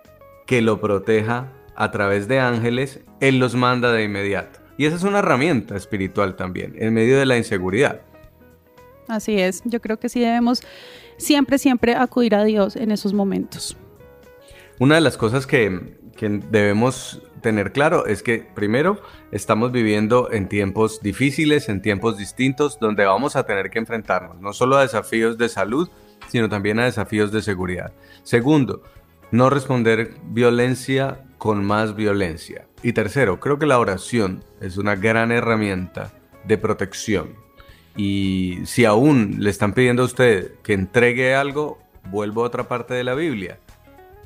que 0.47 0.62
lo 0.62 0.80
proteja 0.80 1.53
a 1.76 1.91
través 1.91 2.28
de 2.28 2.41
ángeles, 2.41 3.01
Él 3.20 3.39
los 3.39 3.55
manda 3.55 3.93
de 3.93 4.03
inmediato. 4.03 4.59
Y 4.76 4.87
esa 4.87 4.97
es 4.97 5.03
una 5.05 5.20
herramienta 5.20 5.76
espiritual 5.76 6.35
también, 6.35 6.74
en 6.78 6.93
medio 6.93 7.18
de 7.18 7.26
la 7.26 7.37
inseguridad. 7.37 8.03
Así 9.12 9.38
es, 9.38 9.62
yo 9.64 9.80
creo 9.80 9.98
que 9.98 10.08
sí 10.08 10.20
debemos 10.20 10.62
siempre, 11.18 11.58
siempre 11.58 11.94
acudir 11.94 12.34
a 12.34 12.44
Dios 12.44 12.76
en 12.76 12.90
esos 12.90 13.12
momentos. 13.12 13.76
Una 14.78 14.94
de 14.94 15.02
las 15.02 15.16
cosas 15.16 15.46
que, 15.46 15.98
que 16.16 16.28
debemos 16.28 17.22
tener 17.42 17.72
claro 17.72 18.06
es 18.06 18.22
que 18.22 18.46
primero 18.54 19.02
estamos 19.30 19.70
viviendo 19.70 20.30
en 20.32 20.48
tiempos 20.48 21.02
difíciles, 21.02 21.68
en 21.68 21.82
tiempos 21.82 22.16
distintos, 22.16 22.78
donde 22.80 23.04
vamos 23.04 23.36
a 23.36 23.44
tener 23.44 23.68
que 23.68 23.78
enfrentarnos 23.78 24.40
no 24.40 24.54
solo 24.54 24.76
a 24.76 24.82
desafíos 24.82 25.36
de 25.36 25.50
salud, 25.50 25.90
sino 26.28 26.48
también 26.48 26.78
a 26.78 26.84
desafíos 26.84 27.30
de 27.32 27.42
seguridad. 27.42 27.92
Segundo, 28.22 28.82
no 29.30 29.50
responder 29.50 30.14
violencia 30.24 31.24
con 31.36 31.64
más 31.64 31.94
violencia. 31.94 32.66
Y 32.82 32.92
tercero, 32.94 33.40
creo 33.40 33.58
que 33.58 33.66
la 33.66 33.78
oración 33.78 34.44
es 34.60 34.78
una 34.78 34.96
gran 34.96 35.32
herramienta 35.32 36.12
de 36.44 36.56
protección. 36.56 37.41
Y 37.97 38.61
si 38.64 38.84
aún 38.84 39.36
le 39.38 39.51
están 39.51 39.74
pidiendo 39.74 40.03
a 40.03 40.07
usted 40.07 40.53
que 40.62 40.72
entregue 40.72 41.34
algo, 41.34 41.78
vuelvo 42.11 42.43
a 42.43 42.47
otra 42.47 42.68
parte 42.68 42.95
de 42.95 43.05
la 43.05 43.14
Biblia. 43.14 43.59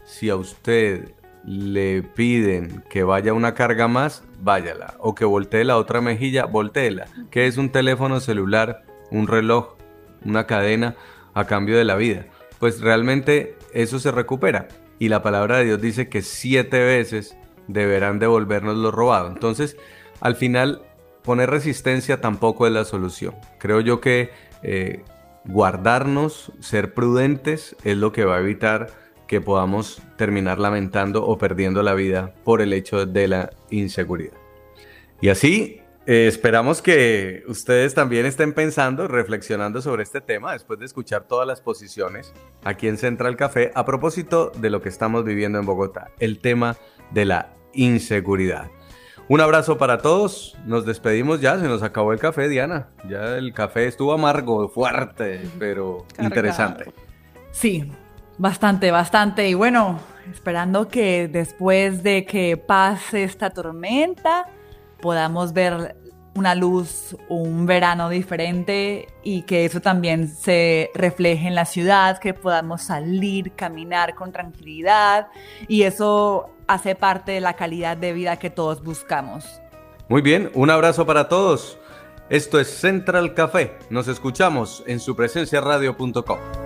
Si 0.05 0.29
a 0.31 0.37
usted 0.37 1.11
le 1.45 2.03
piden 2.03 2.85
que 2.91 3.03
vaya 3.03 3.33
una 3.33 3.55
carga 3.55 3.89
más, 3.89 4.25
váyala. 4.41 4.95
O 4.99 5.15
que 5.15 5.25
voltee 5.25 5.65
la 5.65 5.77
otra 5.77 6.01
mejilla, 6.01 6.45
volteela. 6.45 7.07
Que 7.31 7.47
es 7.47 7.57
un 7.57 7.71
teléfono 7.71 8.21
celular, 8.21 8.85
un 9.11 9.27
reloj, 9.27 9.77
una 10.25 10.47
cadena 10.47 10.97
a 11.35 11.47
cambio 11.47 11.77
de 11.77 11.85
la 11.85 11.97
vida. 11.97 12.27
Pues 12.59 12.81
realmente 12.81 13.57
eso 13.73 13.99
se 13.99 14.11
recupera. 14.11 14.69
Y 14.99 15.09
la 15.09 15.23
palabra 15.23 15.59
de 15.59 15.67
Dios 15.67 15.81
dice 15.81 16.09
que 16.09 16.23
siete 16.23 16.83
veces 16.83 17.37
deberán 17.69 18.19
devolvernos 18.19 18.77
lo 18.77 18.91
robado. 18.91 19.29
Entonces, 19.29 19.77
al 20.21 20.37
final, 20.37 20.83
poner 21.27 21.51
resistencia 21.51 22.23
tampoco 22.23 22.67
es 22.67 22.73
la 22.73 22.87
solución. 22.87 23.35
Creo 23.59 23.81
yo 23.81 24.01
que 24.01 24.31
eh, 24.63 25.03
guardarnos, 25.45 26.53
ser 26.61 26.95
prudentes, 26.95 27.77
es 27.85 27.99
lo 27.99 28.13
que 28.13 28.25
va 28.25 28.37
a 28.37 28.41
evitar 28.41 28.87
que 29.27 29.41
podamos 29.41 30.01
terminar 30.17 30.59
lamentando 30.59 31.27
o 31.27 31.37
perdiendo 31.37 31.83
la 31.83 31.95
vida 31.95 32.33
por 32.45 32.63
el 32.63 32.73
hecho 32.73 33.05
de 33.05 33.29
la 33.29 33.51
inseguridad. 33.71 34.39
Y 35.21 35.29
así 35.29 35.83
eh, 36.07 36.29
esperamos 36.29 36.81
que 36.81 37.43
ustedes 37.49 37.93
también 37.93 38.25
estén 38.25 38.53
pensando, 38.53 39.09
reflexionando 39.09 39.83
sobre 39.83 40.05
este 40.05 40.21
tema 40.21 40.53
después 40.53 40.79
de 40.79 40.87
escuchar 40.87 41.27
todas 41.27 41.47
las 41.47 41.61
posiciones 41.61 42.33
aquí 42.63 42.87
en 42.87 42.97
Central 42.97 43.37
Café 43.37 43.73
a 43.75 43.85
propósito 43.85 44.53
de 44.57 44.71
lo 44.71 44.81
que 44.81 44.89
estamos 44.89 45.25
viviendo 45.25 45.59
en 45.59 45.67
Bogotá, 45.67 46.13
el 46.21 46.39
tema 46.39 46.77
de 47.11 47.25
la 47.25 47.53
inseguridad. 47.73 48.71
Un 49.29 49.41
abrazo 49.41 49.77
para 49.77 49.99
todos, 49.99 50.57
nos 50.67 50.87
despedimos 50.87 51.41
ya, 51.41 51.59
se 51.59 51.67
nos 51.67 51.83
acabó 51.83 52.13
el 52.13 52.21
café, 52.21 52.49
Diana. 52.49 52.89
Ya 53.09 53.37
el 53.37 53.53
café 53.53 53.89
estuvo 53.89 54.13
amargo, 54.13 54.69
fuerte, 54.69 55.41
pero 55.59 56.07
Cargado. 56.11 56.29
interesante. 56.29 56.93
Sí, 57.51 57.91
bastante, 58.39 58.93
bastante. 58.93 59.49
Y 59.49 59.55
bueno, 59.55 59.99
esperando 60.33 60.87
que 60.87 61.27
después 61.27 62.05
de 62.05 62.25
que 62.25 62.57
pase 62.57 63.25
esta 63.25 63.51
tormenta 63.51 64.47
podamos 65.01 65.53
ver 65.53 65.97
una 66.37 66.55
luz, 66.55 67.17
un 67.29 67.67
verano 67.67 68.09
diferente 68.09 69.09
y 69.23 69.43
que 69.43 69.65
eso 69.65 69.81
también 69.81 70.29
se 70.29 70.91
refleje 70.95 71.49
en 71.49 71.55
la 71.55 71.65
ciudad, 71.65 72.19
que 72.19 72.35
podamos 72.35 72.83
salir, 72.83 73.53
caminar 73.53 74.15
con 74.15 74.33
tranquilidad 74.33 75.29
y 75.69 75.83
eso 75.83 76.51
hace 76.67 76.95
parte 76.95 77.33
de 77.33 77.41
la 77.41 77.55
calidad 77.55 77.97
de 77.97 78.13
vida 78.13 78.39
que 78.39 78.51
todos 78.51 78.83
buscamos. 78.83 79.61
Muy 80.09 80.23
bien, 80.23 80.51
un 80.55 80.71
abrazo 80.71 81.07
para 81.07 81.29
todos. 81.29 81.79
Esto 82.29 82.59
es 82.59 82.69
Central 82.69 83.35
Café. 83.35 83.79
Nos 83.89 84.09
escuchamos 84.09 84.83
en 84.87 85.01
supresenciaradio.com. 85.01 86.66